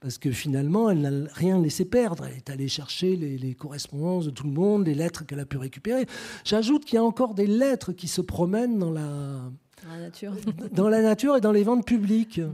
parce 0.00 0.18
que 0.18 0.30
finalement, 0.30 0.90
elle 0.90 1.00
n'a 1.00 1.32
rien 1.32 1.60
laissé 1.60 1.84
perdre. 1.84 2.24
Elle 2.24 2.36
est 2.36 2.50
allée 2.50 2.68
chercher 2.68 3.16
les, 3.16 3.54
correspondances 3.54 4.26
de 4.26 4.30
tout 4.30 4.44
le 4.44 4.52
monde, 4.52 4.86
les 4.86 4.94
lettres 4.94 5.26
qu'elle 5.26 5.40
a 5.40 5.46
pu 5.46 5.58
récupérer. 5.58 6.06
J'ajoute 6.44 6.84
qu'il 6.84 6.96
y 6.96 6.98
a 6.98 7.04
encore 7.04 7.34
des 7.34 7.46
lettres 7.46 7.92
qui 7.92 8.08
se 8.08 8.20
promènent 8.20 8.78
dans 8.78 8.90
la, 8.90 9.42
nature, 9.98 10.34
dans 10.72 10.88
la 10.88 11.02
nature 11.02 11.36
et 11.36 11.40
dans 11.40 11.52
les 11.52 11.64
ventes 11.64 11.86
publiques. 11.86 12.38
Mm. 12.38 12.52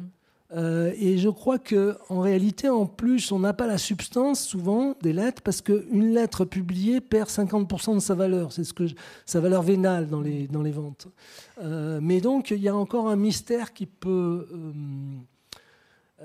Euh, 0.55 0.93
et 0.97 1.19
je 1.19 1.29
crois 1.29 1.59
que 1.59 1.97
en 2.09 2.21
réalité, 2.21 2.69
en 2.69 2.87
plus, 2.87 3.33
on 3.33 3.41
n'a 3.41 3.53
pas 3.53 3.67
la 3.67 3.79
substance 3.79 4.41
souvent 4.41 4.95
des 5.03 5.13
lettres 5.13 5.43
parce 5.43 5.61
qu'une 5.61 6.15
lettre 6.15 6.45
publiée 6.45 7.01
perd 7.01 7.29
50% 7.29 7.95
de 7.95 8.01
sa 8.01 8.15
valeur. 8.15 8.53
C'est 8.53 8.63
ce 8.63 8.73
que 8.73 8.85
sa 9.25 9.41
valeur 9.41 9.63
vénale 9.63 10.09
dans 10.09 10.21
les 10.21 10.47
dans 10.47 10.63
les 10.63 10.71
ventes. 10.71 11.09
Euh, 11.63 11.99
mais 12.01 12.21
donc, 12.21 12.51
il 12.51 12.61
y 12.61 12.69
a 12.69 12.77
encore 12.77 13.09
un 13.09 13.17
mystère 13.17 13.73
qui 13.73 13.87
peut 13.87 14.47
euh, 14.53 14.73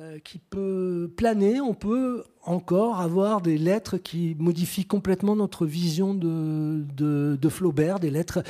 euh, 0.01 0.17
qui 0.17 0.39
peut 0.39 1.11
planer, 1.15 1.61
on 1.61 1.75
peut 1.75 2.23
encore 2.41 3.01
avoir 3.01 3.39
des 3.39 3.59
lettres 3.59 3.97
qui 3.97 4.35
modifient 4.39 4.85
complètement 4.85 5.35
notre 5.35 5.67
vision 5.67 6.15
de, 6.15 7.37
Flaubert, 7.49 7.99
des 7.99 8.09
lettres. 8.09 8.41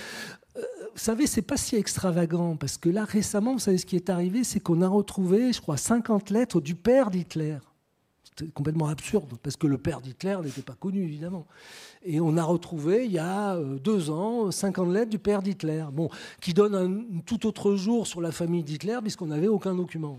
Euh, 0.56 0.62
vous 0.94 1.00
savez, 1.00 1.28
c'est 1.28 1.42
pas 1.42 1.58
si 1.58 1.76
extravagant, 1.76 2.56
parce 2.56 2.78
que 2.78 2.88
là, 2.88 3.04
récemment, 3.04 3.52
vous 3.52 3.60
savez 3.60 3.78
ce 3.78 3.86
qui 3.86 3.98
est 3.98 4.10
arrivé, 4.10 4.46
c'est 4.46 4.62
qu'on 4.62 4.82
a 4.82 4.88
retrouvé, 4.88 5.52
je 5.52 5.60
crois, 5.60 5.76
50 5.76 6.30
lettres 6.30 6.62
du 6.62 6.74
père 6.74 7.12
d'Hitler. 7.12 7.58
Complètement 8.54 8.88
absurde, 8.88 9.38
parce 9.44 9.56
que 9.56 9.68
le 9.68 9.78
père 9.78 10.02
d'Hitler 10.02 10.38
n'était 10.44 10.62
pas 10.62 10.74
connu, 10.74 11.04
évidemment. 11.04 11.46
Et 12.04 12.20
on 12.20 12.38
a 12.38 12.44
retrouvé, 12.44 13.06
il 13.06 13.12
y 13.12 13.20
a 13.20 13.56
euh, 13.56 13.78
deux 13.78 14.10
ans, 14.10 14.50
50 14.50 14.92
lettres 14.92 15.10
du 15.10 15.20
père 15.20 15.42
d'Hitler, 15.42 15.86
bon, 15.92 16.10
qui 16.40 16.54
donne 16.54 16.76
un 16.76 17.20
tout 17.26 17.46
autre 17.46 17.76
jour 17.76 18.08
sur 18.08 18.22
la 18.22 18.32
famille 18.32 18.64
d'Hitler, 18.64 18.98
puisqu'on 19.02 19.28
n'avait 19.28 19.48
aucun 19.48 19.76
document. 19.76 20.18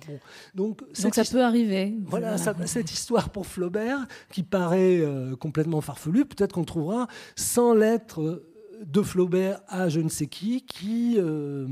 Donc, 0.54 0.82
ça 0.92 1.10
peut 1.24 1.42
arriver. 1.42 1.94
Voilà, 2.06 2.36
cette 2.38 2.92
histoire 2.92 3.30
pour 3.30 3.46
Flaubert, 3.46 4.06
qui 4.30 4.42
paraît 4.42 5.00
euh, 5.00 5.34
complètement 5.34 5.80
farfelue, 5.80 6.24
peut-être 6.24 6.52
qu'on 6.52 6.64
trouvera 6.64 7.08
100 7.36 7.74
lettres 7.74 8.42
de 8.84 9.02
Flaubert 9.02 9.60
à 9.68 9.88
je 9.88 10.00
ne 10.00 10.08
sais 10.08 10.26
qui, 10.26 10.62
qui... 10.62 11.16
Euh, 11.18 11.66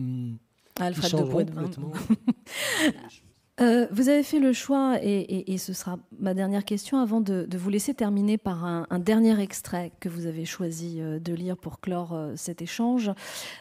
Alfred 0.79 1.13
de 1.13 1.31
Poitvin. 1.31 1.71
Euh, 3.61 3.87
vous 3.91 4.09
avez 4.09 4.23
fait 4.23 4.39
le 4.39 4.53
choix, 4.53 4.99
et, 5.03 5.59
ce 5.59 5.73
sera 5.73 5.99
ma 6.19 6.33
dernière 6.33 6.65
question, 6.65 6.99
avant 6.99 7.21
de, 7.21 7.47
vous 7.57 7.71
laisser 7.71 7.93
terminer 7.93 8.39
par 8.39 8.65
un, 8.65 8.99
dernier 8.99 9.39
extrait 9.41 9.93
que 10.01 10.09
vous 10.09 10.27
avez 10.27 10.45
choisi 10.45 11.01
euh, 11.01 11.19
de 11.19 11.35
lire 11.35 11.57
pour 11.57 11.81
clore 11.81 12.15
euh, 12.15 12.33
cet 12.37 12.63
échange. 12.63 13.11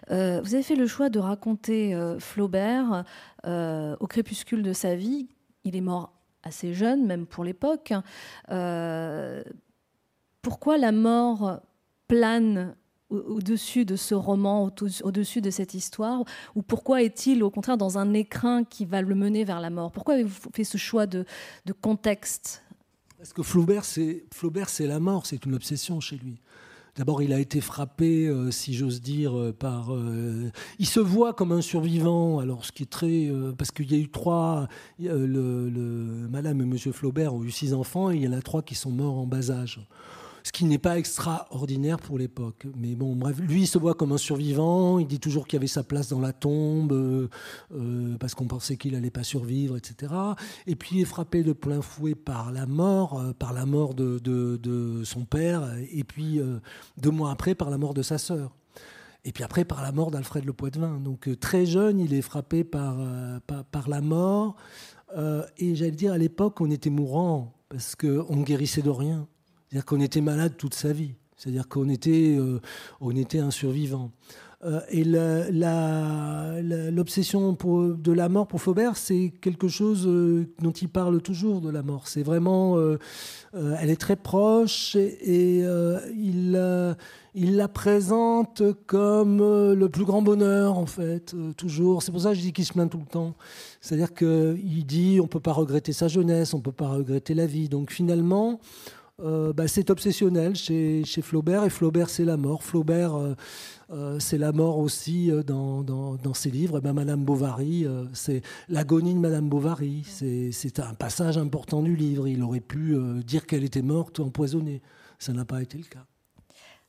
vous 0.09 0.15
avez 0.15 0.63
fait 0.63 0.75
le 0.75 0.87
choix 0.87 1.09
de 1.09 1.19
raconter 1.19 1.95
Flaubert 2.19 3.03
au 3.45 4.07
crépuscule 4.07 4.63
de 4.63 4.73
sa 4.73 4.95
vie. 4.95 5.27
Il 5.63 5.75
est 5.75 5.81
mort 5.81 6.13
assez 6.43 6.73
jeune, 6.73 7.05
même 7.05 7.25
pour 7.25 7.43
l'époque. 7.43 7.93
pourquoi 10.41 10.77
la 10.77 10.91
mort 10.91 11.59
plane 12.07 12.75
au-dessus 13.09 13.85
de 13.85 13.95
ce 13.95 14.15
roman, 14.15 14.71
au-dessus 15.03 15.41
de 15.41 15.49
cette 15.49 15.73
histoire 15.73 16.23
Ou 16.55 16.61
pourquoi 16.61 17.01
est-il 17.03 17.43
au 17.43 17.49
contraire 17.49 17.77
dans 17.77 17.97
un 17.97 18.13
écrin 18.13 18.63
qui 18.63 18.85
va 18.85 19.01
le 19.01 19.15
mener 19.15 19.43
vers 19.43 19.59
la 19.59 19.69
mort? 19.69 19.91
Pourquoi 19.91 20.15
avez-vous 20.15 20.49
fait 20.53 20.63
ce 20.63 20.77
choix 20.77 21.07
de, 21.07 21.25
contexte? 21.81 22.63
Parce 23.17 23.33
que 23.33 23.43
Flaubert, 23.43 23.85
c'est 23.85 24.87
la 24.87 24.99
mort, 24.99 25.25
c'est 25.25 25.45
une 25.45 25.55
obsession 25.55 25.99
chez 25.99 26.17
lui. 26.17 26.39
D'abord, 26.95 27.21
il 27.21 27.31
a 27.31 27.39
été 27.39 27.61
frappé, 27.61 28.27
euh, 28.27 28.51
si 28.51 28.73
j'ose 28.73 28.99
dire, 28.99 29.37
euh, 29.37 29.53
par. 29.53 29.93
Euh, 29.93 30.51
il 30.79 30.85
se 30.85 30.99
voit 30.99 31.33
comme 31.33 31.53
un 31.53 31.61
survivant. 31.61 32.39
Alors, 32.39 32.65
ce 32.65 32.73
qui 32.73 32.83
est 32.83 32.89
très, 32.89 33.31
parce 33.57 33.71
qu'il 33.71 33.89
y 33.89 33.95
a 33.95 33.97
eu 33.97 34.09
trois. 34.09 34.67
Madame 34.99 36.61
et 36.61 36.65
Monsieur 36.65 36.91
Flaubert 36.91 37.33
ont 37.33 37.43
eu 37.43 37.51
six 37.51 37.73
enfants 37.73 38.11
et 38.11 38.17
il 38.17 38.23
y 38.23 38.27
en 38.27 38.33
a 38.33 38.41
trois 38.41 38.63
qui 38.63 38.75
sont 38.75 38.91
morts 38.91 39.17
en 39.17 39.25
bas 39.25 39.49
âge 39.49 39.79
ce 40.43 40.51
qui 40.51 40.65
n'est 40.65 40.77
pas 40.77 40.97
extraordinaire 40.97 41.99
pour 41.99 42.17
l'époque. 42.17 42.65
Mais 42.75 42.95
bon, 42.95 43.15
bref, 43.15 43.39
lui, 43.39 43.61
il 43.61 43.67
se 43.67 43.77
voit 43.77 43.93
comme 43.93 44.11
un 44.11 44.17
survivant, 44.17 44.99
il 44.99 45.07
dit 45.07 45.19
toujours 45.19 45.47
qu'il 45.47 45.57
avait 45.57 45.67
sa 45.67 45.83
place 45.83 46.09
dans 46.09 46.19
la 46.19 46.33
tombe, 46.33 46.91
euh, 46.91 47.27
euh, 47.73 48.17
parce 48.19 48.35
qu'on 48.35 48.47
pensait 48.47 48.77
qu'il 48.77 48.93
n'allait 48.93 49.11
pas 49.11 49.23
survivre, 49.23 49.77
etc. 49.77 50.13
Et 50.67 50.75
puis 50.75 50.97
il 50.97 51.01
est 51.01 51.05
frappé 51.05 51.43
de 51.43 51.53
plein 51.53 51.81
fouet 51.81 52.15
par 52.15 52.51
la 52.51 52.65
mort, 52.65 53.19
euh, 53.19 53.33
par 53.33 53.53
la 53.53 53.65
mort 53.65 53.93
de, 53.93 55.01
son 55.03 55.25
père, 55.25 55.63
et 55.91 56.03
puis 56.03 56.39
deux 56.97 57.11
mois 57.11 57.31
après, 57.31 57.55
par 57.55 57.69
la 57.69 57.77
mort 57.77 57.93
de 57.93 58.01
sa 58.01 58.17
sœur. 58.17 58.55
Et 59.25 59.31
puis 59.31 59.43
après, 59.43 59.65
par 59.65 59.81
la 59.81 59.91
mort 59.91 60.11
d'Alfred 60.11 60.45
Le 60.45 60.53
Poitvin. 60.53 60.99
Donc 60.99 61.29
très 61.39 61.65
jeune, 61.65 61.99
il 61.99 62.13
est 62.13 62.21
frappé 62.21 62.63
par 62.63 62.97
la 63.87 64.01
mort. 64.01 64.55
et 65.57 65.75
j'allais 65.75 65.91
dire, 65.91 66.13
à 66.13 66.17
l'époque, 66.17 66.61
on 66.61 66.69
était 66.69 66.89
mourant, 66.89 67.53
parce 67.69 67.95
qu'on 67.95 68.41
guérissait 68.41 68.81
de 68.81 68.89
rien. 68.89 69.27
C'est-à-dire 69.69 69.85
qu'on 69.85 70.01
était 70.01 70.21
malade 70.21 70.53
toute 70.57 70.73
sa 70.73 70.91
vie. 70.93 71.13
C'est-à-dire 71.39 71.67
qu'on 71.69 71.87
était, 71.89 72.35
euh, 72.37 72.59
on 72.99 73.15
était 73.15 73.39
un 73.39 73.51
survivant. 73.51 74.11
Euh, 74.65 74.81
et 74.89 75.05
l'obsession 76.91 77.53
de 77.53 78.11
la 78.11 78.27
mort 78.27 78.45
pour 78.45 78.61
Faubert, 78.61 78.97
c'est 78.97 79.31
quelque 79.39 79.69
chose 79.69 80.05
euh, 80.05 80.47
dont 80.59 80.71
il 80.71 80.89
parle 80.89 81.21
toujours 81.21 81.61
de 81.61 81.69
la 81.69 81.81
mort. 81.81 82.09
C'est 82.09 82.23
vraiment, 82.23 82.77
elle 83.53 83.89
est 83.89 84.01
très 84.01 84.17
proche 84.17 84.97
et, 84.97 85.59
il, 85.59 86.95
il 87.35 87.55
la 87.55 87.67
présente 87.69 88.61
comme 88.85 89.37
le 89.37 89.87
plus 89.87 90.03
grand 90.03 90.21
bonheur 90.21 90.77
en 90.77 90.87
fait, 90.87 91.33
toujours. 91.55 92.03
C'est 92.03 92.11
pour 92.11 92.19
ça 92.21 92.31
que 92.31 92.35
je 92.35 92.41
dis 92.41 92.51
qu'il 92.51 92.65
se 92.65 92.73
plaint 92.73 92.91
tout 92.91 92.99
le 92.99 93.05
temps. 93.05 93.35
C'est-à-dire 93.79 94.13
qu'il 94.13 94.85
dit 94.85 95.21
on 95.23 95.27
peut 95.27 95.39
pas 95.39 95.53
regretter 95.53 95.93
sa 95.93 96.09
jeunesse, 96.09 96.53
on 96.53 96.59
peut 96.59 96.73
pas 96.73 96.89
regretter 96.89 97.33
la 97.33 97.45
vie. 97.45 97.69
Donc 97.69 97.91
finalement. 97.91 98.59
Euh, 99.21 99.51
bah, 99.53 99.67
c'est 99.67 99.89
obsessionnel 99.89 100.55
chez, 100.55 101.03
chez, 101.03 101.21
Flaubert, 101.21 101.63
et 101.63 101.69
Flaubert, 101.69 102.09
c'est 102.09 102.25
la 102.25 102.37
mort. 102.37 102.63
Flaubert, 102.63 103.15
euh, 103.15 103.35
euh, 103.91 104.19
c'est 104.19 104.37
la 104.37 104.51
mort 104.51 104.77
aussi 104.77 105.31
dans, 105.45 105.83
dans, 105.83 106.33
ses 106.33 106.51
livres. 106.51 106.77
Et 106.77 106.81
ben, 106.81 106.93
Madame 106.93 107.23
Bovary, 107.23 107.85
c'est 108.13 108.41
l'agonie 108.69 109.13
de 109.13 109.19
Madame 109.19 109.49
Bovary. 109.49 110.03
C'est 110.05 110.79
un 110.79 110.93
passage 110.93 111.37
important 111.37 111.81
du 111.81 111.95
livre. 111.95 112.27
Il 112.27 112.43
aurait 112.43 112.59
pu 112.59 112.95
dire 113.25 113.45
qu'elle 113.45 113.63
était 113.63 113.81
morte 113.81 114.19
empoisonnée. 114.19 114.81
Ça 115.17 115.33
n'a 115.33 115.45
pas 115.45 115.61
été 115.61 115.77
le 115.77 115.83
cas. 115.83 116.05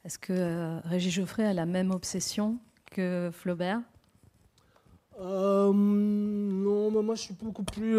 Est-ce 0.05 0.19
que 0.19 0.81
Régis 0.89 1.13
Geoffrey 1.13 1.45
a 1.45 1.53
la 1.53 1.67
même 1.67 1.91
obsession 1.91 2.59
que 2.91 3.31
Flaubert? 3.33 3.81
Non, 5.19 5.73
moi 7.03 7.15
je 7.15 7.21
suis 7.23 7.35
beaucoup 7.35 7.65
plus 7.65 7.99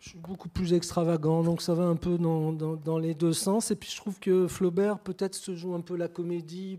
Je 0.00 0.10
suis 0.10 0.18
beaucoup 0.18 0.48
plus 0.48 0.74
extravagant, 0.74 1.42
donc 1.42 1.60
ça 1.60 1.74
va 1.74 1.84
un 1.84 1.96
peu 1.96 2.18
dans, 2.18 2.98
les 2.98 3.14
deux 3.14 3.32
sens. 3.32 3.70
Et 3.70 3.76
puis 3.76 3.90
je 3.90 3.96
trouve 3.96 4.20
que 4.20 4.46
Flaubert 4.46 5.00
peut-être 5.00 5.34
se 5.34 5.56
joue 5.56 5.74
un 5.74 5.80
peu 5.80 5.96
la 5.96 6.06
comédie, 6.06 6.78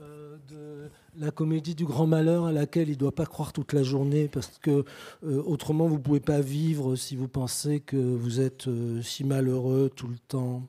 euh, 0.00 0.88
la 1.18 1.32
comédie 1.32 1.74
du 1.74 1.84
grand 1.84 2.06
malheur 2.06 2.46
à 2.46 2.52
laquelle 2.52 2.88
il 2.88 2.92
ne 2.92 2.98
doit 2.98 3.14
pas 3.14 3.26
croire 3.26 3.52
toute 3.52 3.72
la 3.72 3.82
journée, 3.82 4.28
parce 4.28 4.58
que 4.60 4.84
euh, 5.24 5.42
autrement 5.44 5.88
vous 5.88 5.96
ne 5.96 6.02
pouvez 6.02 6.20
pas 6.20 6.40
vivre 6.40 6.94
si 6.94 7.16
vous 7.16 7.28
pensez 7.28 7.80
que 7.80 7.96
vous 7.96 8.40
êtes 8.40 8.68
euh, 8.68 9.02
si 9.02 9.24
malheureux 9.24 9.90
tout 9.94 10.06
le 10.06 10.18
temps. 10.28 10.62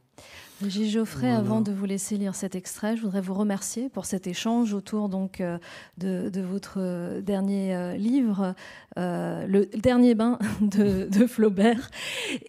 Gilles 0.70 0.90
Geoffrey, 0.90 1.32
avant 1.32 1.62
de 1.62 1.72
vous 1.72 1.86
laisser 1.86 2.18
lire 2.18 2.36
cet 2.36 2.56
extrait, 2.56 2.96
je 2.96 3.02
voudrais 3.02 3.22
vous 3.22 3.34
remercier 3.34 3.90
pour 3.90 4.06
cet 4.06 4.28
échange 4.28 4.74
autour 4.74 5.10
donc 5.10 5.42
euh, 5.42 5.58
de, 5.98 6.42
votre 6.42 6.76
euh, 6.78 7.22
dernier 7.22 7.76
euh, 7.76 7.96
livre, 7.96 8.56
Le 8.96 9.66
dernier 9.78 10.16
bain 10.16 10.40
de, 10.62 11.28
Flaubert, 11.28 11.90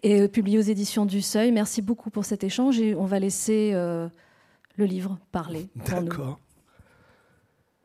et 0.03 0.29
publié 0.29 0.59
aux 0.59 0.63
éditions 0.63 1.07
du 1.07 1.23
Seuil. 1.23 1.53
Merci 1.53 1.83
beaucoup 1.83 2.11
pour 2.11 2.25
cet 2.25 2.45
échange 2.45 2.79
et 2.79 2.95
on 2.95 3.07
va 3.07 3.19
laisser 3.19 3.73
le 3.73 4.85
livre 4.85 5.19
parler. 5.33 5.69
D'accord. 5.87 6.39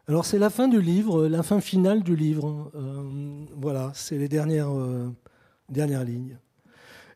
Alors 0.07 0.25
c'est 0.25 0.39
la 0.39 0.49
fin 0.49 0.67
du 0.67 0.81
livre, 0.81 1.27
la 1.27 1.43
fin 1.43 1.61
finale 1.61 2.03
du 2.03 2.15
livre. 2.15 2.71
voilà, 3.55 3.91
c'est 3.93 4.17
les 4.17 4.27
dernières, 4.27 4.71
dernières 5.69 6.03
lignes. 6.03 6.37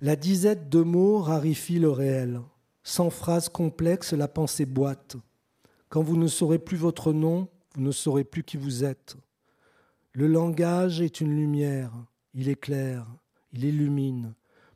La 0.01 0.15
disette 0.15 0.69
de 0.69 0.81
mots 0.81 1.19
raréfie 1.19 1.79
le 1.79 1.89
réel. 1.89 2.41
Sans 2.83 3.09
phrase 3.09 3.47
complexe, 3.47 4.11
la 4.13 4.27
pensée 4.27 4.65
boite. 4.65 5.15
Quand 5.89 6.03
vous 6.03 6.17
ne 6.17 6.27
saurez 6.27 6.59
plus 6.59 6.77
votre 6.77 7.13
nom, 7.13 7.47
vous 7.75 7.81
ne 7.81 7.91
saurez 7.91 8.23
plus 8.23 8.43
qui 8.43 8.57
vous 8.57 8.83
êtes. 8.83 9.15
Le 10.11 10.27
langage 10.27 11.01
est 11.01 11.21
une 11.21 11.35
lumière, 11.35 11.91
il 12.33 12.49
éclaire, 12.49 13.07
il 13.53 13.63
illumine. 13.63 14.33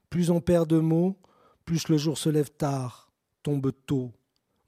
Plus 0.09 0.31
on 0.31 0.39
perd 0.39 0.69
de 0.69 0.79
mots, 0.79 1.17
plus 1.65 1.89
le 1.89 1.97
jour 1.97 2.17
se 2.17 2.29
lève 2.29 2.49
tard, 2.49 3.11
tombe 3.43 3.71
tôt, 3.85 4.13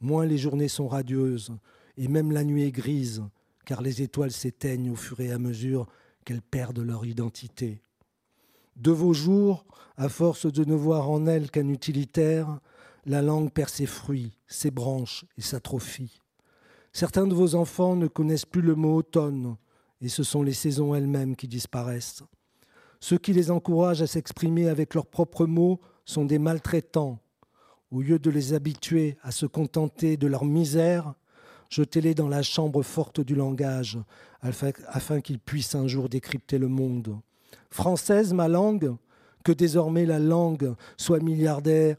moins 0.02 0.26
les 0.26 0.38
journées 0.38 0.68
sont 0.68 0.88
radieuses, 0.88 1.52
et 1.98 2.08
même 2.08 2.32
la 2.32 2.44
nuit 2.44 2.64
est 2.64 2.72
grise, 2.72 3.24
car 3.66 3.82
les 3.82 4.02
étoiles 4.02 4.32
s'éteignent 4.32 4.92
au 4.92 4.96
fur 4.96 5.20
et 5.22 5.32
à 5.32 5.40
mesure 5.40 5.88
qu'elles 6.26 6.42
perdent 6.42 6.80
leur 6.80 7.06
identité. 7.06 7.82
De 8.76 8.92
vos 8.92 9.14
jours, 9.14 9.66
à 9.98 10.10
force 10.10 10.46
de 10.46 10.66
ne 10.66 10.76
voir 10.76 11.10
en 11.10 11.26
elles 11.26 11.52
qu'un 11.52 11.70
utilitaire, 11.70 12.60
la 13.10 13.24
langue 13.24 13.52
perd 13.52 13.70
ses 13.70 13.88
fruits, 13.88 14.38
ses 14.46 14.70
branches 14.70 15.26
et 15.36 15.42
s'atrophie. 15.42 16.22
Certains 16.94 17.26
de 17.26 17.34
vos 17.34 17.56
enfants 17.56 17.96
ne 17.96 18.06
connaissent 18.06 18.46
plus 18.46 18.62
le 18.62 18.76
mot 18.76 18.98
automne, 18.98 19.58
et 20.00 20.10
ce 20.10 20.22
sont 20.22 20.44
les 20.44 20.54
saisons 20.54 20.94
elles-mêmes 20.94 21.36
qui 21.36 21.48
disparaissent. 21.48 22.22
Ceux 23.00 23.18
qui 23.18 23.34
les 23.34 23.50
encouragent 23.50 24.04
à 24.04 24.08
s'exprimer 24.08 24.70
avec 24.70 24.94
leurs 24.94 25.08
propres 25.08 25.48
mots 25.48 25.82
sont 26.06 26.24
des 26.24 26.38
maltraitants. 26.38 27.18
Au 27.90 28.04
lieu 28.04 28.20
de 28.20 28.30
les 28.30 28.54
habituer 28.54 29.18
à 29.24 29.32
se 29.32 29.48
contenter 29.48 30.16
de 30.16 30.28
leur 30.28 30.46
misère, 30.46 31.16
jetez-les 31.72 32.14
dans 32.14 32.28
la 32.28 32.44
chambre 32.44 32.84
forte 32.84 33.22
du 33.22 33.34
langage, 33.34 33.98
afin 34.42 35.22
qu'ils 35.22 35.40
puissent 35.40 35.74
un 35.74 35.88
jour 35.88 36.10
décrypter 36.10 36.60
le 36.60 36.68
monde. 36.68 37.20
Française, 37.72 38.34
ma 38.34 38.48
langue, 38.48 38.96
que 39.44 39.52
désormais 39.52 40.06
la 40.06 40.20
langue 40.20 40.76
soit 40.98 41.20
milliardaire 41.20 41.96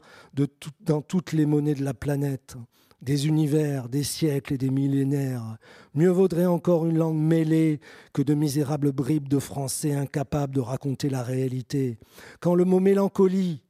dans 0.81 1.01
toutes 1.01 1.33
les 1.33 1.45
monnaies 1.45 1.75
de 1.75 1.83
la 1.83 1.93
planète, 1.93 2.55
des 3.01 3.27
univers, 3.27 3.89
des 3.89 4.03
siècles 4.03 4.53
et 4.53 4.57
des 4.57 4.69
millénaires. 4.69 5.57
Mieux 5.95 6.09
vaudrait 6.09 6.45
encore 6.45 6.85
une 6.85 6.97
langue 6.97 7.17
mêlée 7.17 7.79
que 8.13 8.21
de 8.21 8.33
misérables 8.33 8.91
bribes 8.91 9.27
de 9.27 9.39
français 9.39 9.93
incapables 9.93 10.53
de 10.53 10.61
raconter 10.61 11.09
la 11.09 11.23
réalité. 11.23 11.97
Quand 12.39 12.53
le 12.53 12.65
mot 12.65 12.79
mélancolie 12.79 13.63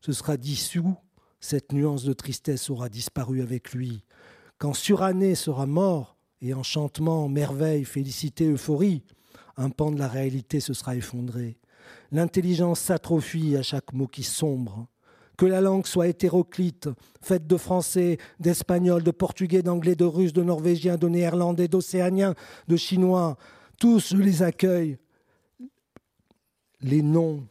se 0.00 0.12
sera 0.12 0.36
dissous, 0.36 0.94
cette 1.40 1.72
nuance 1.72 2.04
de 2.04 2.12
tristesse 2.12 2.70
aura 2.70 2.88
disparu 2.88 3.40
avec 3.40 3.72
lui. 3.72 4.02
Quand 4.58 4.74
suranné 4.74 5.34
sera 5.34 5.66
mort, 5.66 6.16
et 6.42 6.52
enchantement, 6.52 7.28
merveille, 7.28 7.84
félicité, 7.84 8.46
euphorie, 8.46 9.02
un 9.56 9.70
pan 9.70 9.90
de 9.90 9.98
la 9.98 10.08
réalité 10.08 10.60
se 10.60 10.74
sera 10.74 10.96
effondré. 10.96 11.56
L'intelligence 12.12 12.80
s'atrophie 12.80 13.56
à 13.56 13.62
chaque 13.62 13.92
mot 13.92 14.06
qui 14.06 14.22
sombre. 14.22 14.86
Que 15.36 15.46
la 15.46 15.60
langue 15.60 15.86
soit 15.86 16.08
hétéroclite, 16.08 16.88
faite 17.20 17.46
de 17.46 17.56
français, 17.56 18.16
d'espagnol, 18.40 19.02
de 19.02 19.10
portugais, 19.10 19.62
d'anglais, 19.62 19.94
de 19.94 20.04
russe, 20.04 20.32
de 20.32 20.42
norvégien, 20.42 20.96
de 20.96 21.08
néerlandais, 21.08 21.68
d'océanien, 21.68 22.34
de 22.68 22.76
chinois, 22.76 23.36
tous 23.78 24.14
les 24.14 24.42
accueillent. 24.42 24.98
Les 26.80 27.02
noms, 27.02 27.46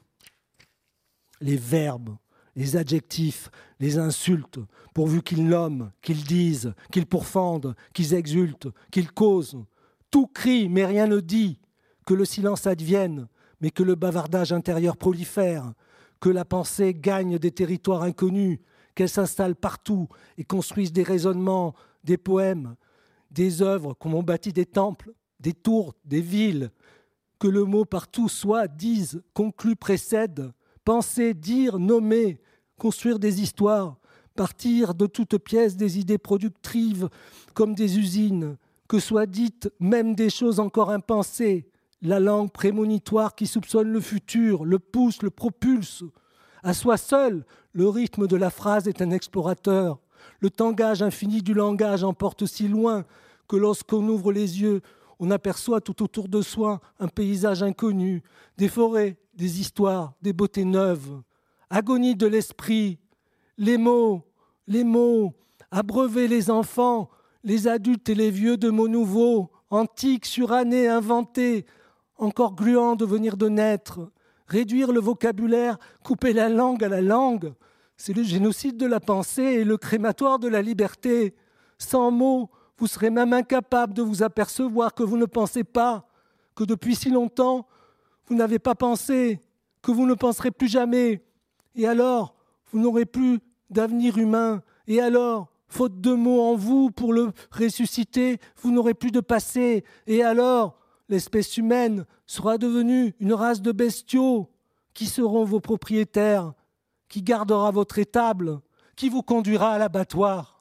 les 1.41 1.57
verbes, 1.57 2.15
les 2.55 2.77
adjectifs, 2.77 3.49
les 3.79 3.97
insultes, 3.97 4.59
pourvu 4.93 5.21
qu'ils 5.21 5.45
nomment, 5.45 5.91
qu'ils 6.01 6.23
disent, 6.23 6.73
qu'ils 6.91 7.05
pourfendent, 7.05 7.75
qu'ils 7.93 8.13
exultent, 8.13 8.69
qu'ils 8.91 9.11
causent. 9.11 9.57
Tout 10.09 10.27
crie, 10.27 10.69
mais 10.69 10.85
rien 10.85 11.07
ne 11.07 11.19
dit. 11.19 11.59
Que 12.05 12.13
le 12.13 12.25
silence 12.25 12.67
advienne, 12.67 13.27
mais 13.61 13.71
que 13.71 13.83
le 13.83 13.95
bavardage 13.95 14.51
intérieur 14.51 14.97
prolifère, 14.97 15.73
que 16.19 16.29
la 16.29 16.45
pensée 16.45 16.93
gagne 16.93 17.37
des 17.37 17.51
territoires 17.51 18.03
inconnus, 18.03 18.59
qu'elle 18.95 19.09
s'installe 19.09 19.55
partout 19.55 20.07
et 20.37 20.43
construise 20.43 20.91
des 20.93 21.03
raisonnements, 21.03 21.75
des 22.03 22.17
poèmes, 22.17 22.75
des 23.31 23.61
œuvres, 23.61 23.93
comme 23.93 24.13
on 24.13 24.23
bâtit 24.23 24.53
des 24.53 24.65
temples, 24.65 25.13
des 25.39 25.53
tours, 25.53 25.93
des 26.05 26.21
villes, 26.21 26.71
que 27.39 27.47
le 27.47 27.65
mot 27.65 27.85
partout 27.85 28.29
soit, 28.29 28.67
dise, 28.67 29.21
conclut, 29.33 29.75
précède, 29.75 30.51
penser, 30.85 31.33
dire, 31.33 31.77
nommer, 31.77 32.39
construire 32.77 33.19
des 33.19 33.41
histoires, 33.41 33.97
partir 34.35 34.93
de 34.93 35.05
toutes 35.05 35.37
pièces 35.37 35.75
des 35.75 35.99
idées 35.99 36.17
productives 36.17 37.09
comme 37.53 37.73
des 37.73 37.97
usines, 37.97 38.57
que 38.87 38.99
soient 38.99 39.25
dites 39.25 39.69
même 39.79 40.15
des 40.15 40.29
choses 40.29 40.59
encore 40.59 40.91
impensées, 40.91 41.69
la 42.05 42.19
langue 42.19 42.51
prémonitoire 42.51 43.35
qui 43.35 43.47
soupçonne 43.47 43.89
le 43.89 43.99
futur, 43.99 44.65
le 44.65 44.79
pousse, 44.79 45.21
le 45.21 45.29
propulse. 45.29 46.03
À 46.63 46.73
soi 46.73 46.97
seul, 46.97 47.45
le 47.73 47.87
rythme 47.89 48.27
de 48.27 48.35
la 48.35 48.49
phrase 48.49 48.87
est 48.87 49.01
un 49.01 49.11
explorateur. 49.11 49.99
Le 50.39 50.49
tangage 50.49 51.01
infini 51.01 51.41
du 51.41 51.53
langage 51.53 52.03
emporte 52.03 52.45
si 52.45 52.67
loin 52.67 53.05
que 53.47 53.55
lorsqu'on 53.55 54.07
ouvre 54.07 54.31
les 54.31 54.61
yeux, 54.61 54.81
on 55.19 55.31
aperçoit 55.31 55.81
tout 55.81 56.03
autour 56.03 56.27
de 56.27 56.41
soi 56.41 56.81
un 56.99 57.07
paysage 57.07 57.63
inconnu, 57.63 58.23
des 58.57 58.67
forêts, 58.67 59.17
des 59.35 59.59
histoires, 59.59 60.13
des 60.21 60.33
beautés 60.33 60.65
neuves. 60.65 61.21
Agonie 61.69 62.15
de 62.15 62.27
l'esprit, 62.27 62.99
les 63.57 63.77
mots, 63.77 64.23
les 64.67 64.83
mots, 64.83 65.33
abreuver 65.71 66.27
les 66.27 66.49
enfants, 66.49 67.09
les 67.43 67.67
adultes 67.67 68.09
et 68.09 68.15
les 68.15 68.31
vieux 68.31 68.57
de 68.57 68.69
mots 68.69 68.87
nouveaux, 68.87 69.51
antiques, 69.69 70.25
surannés, 70.25 70.87
inventés, 70.87 71.65
encore 72.17 72.55
gluant 72.55 72.95
de 72.95 73.05
venir 73.05 73.37
de 73.37 73.49
naître, 73.49 74.11
réduire 74.47 74.91
le 74.91 74.99
vocabulaire, 74.99 75.77
couper 76.03 76.33
la 76.33 76.49
langue 76.49 76.83
à 76.83 76.89
la 76.89 77.01
langue, 77.01 77.53
c'est 77.97 78.13
le 78.13 78.23
génocide 78.23 78.77
de 78.77 78.85
la 78.85 78.99
pensée 78.99 79.43
et 79.43 79.63
le 79.63 79.77
crématoire 79.77 80.39
de 80.39 80.47
la 80.47 80.61
liberté. 80.61 81.33
Sans 81.77 82.11
mots, 82.11 82.49
vous 82.77 82.87
serez 82.87 83.09
même 83.09 83.33
incapable 83.33 83.93
de 83.93 84.01
vous 84.01 84.21
apercevoir 84.21 84.93
que 84.93 85.03
vous 85.03 85.17
ne 85.17 85.25
pensez 85.25 85.63
pas, 85.63 86.07
que 86.55 86.63
depuis 86.63 86.95
si 86.95 87.09
longtemps, 87.09 87.67
vous 88.27 88.35
n'avez 88.35 88.59
pas 88.59 88.75
pensé, 88.75 89.41
que 89.81 89.91
vous 89.91 90.05
ne 90.05 90.13
penserez 90.13 90.51
plus 90.51 90.67
jamais. 90.67 91.23
Et 91.75 91.87
alors, 91.87 92.35
vous 92.71 92.79
n'aurez 92.79 93.05
plus 93.05 93.39
d'avenir 93.69 94.17
humain. 94.17 94.61
Et 94.87 94.99
alors, 94.99 95.47
faute 95.67 96.01
de 96.01 96.13
mots 96.13 96.41
en 96.41 96.55
vous 96.55 96.91
pour 96.91 97.13
le 97.13 97.31
ressusciter, 97.51 98.39
vous 98.57 98.71
n'aurez 98.71 98.93
plus 98.93 99.11
de 99.11 99.21
passé. 99.21 99.85
Et 100.07 100.23
alors, 100.23 100.77
l'espèce 101.09 101.57
humaine 101.57 102.05
sera 102.25 102.57
devenue 102.57 103.15
une 103.19 103.33
race 103.33 103.61
de 103.61 103.71
bestiaux. 103.71 104.51
Qui 104.93 105.07
seront 105.07 105.43
vos 105.43 105.59
propriétaires, 105.59 106.53
qui 107.09 107.21
gardera 107.21 107.69
votre 107.69 107.99
étable, 107.99 108.61
qui 108.95 109.09
vous 109.09 109.23
conduira 109.23 109.73
à 109.73 109.77
l'abattoir? 109.77 110.54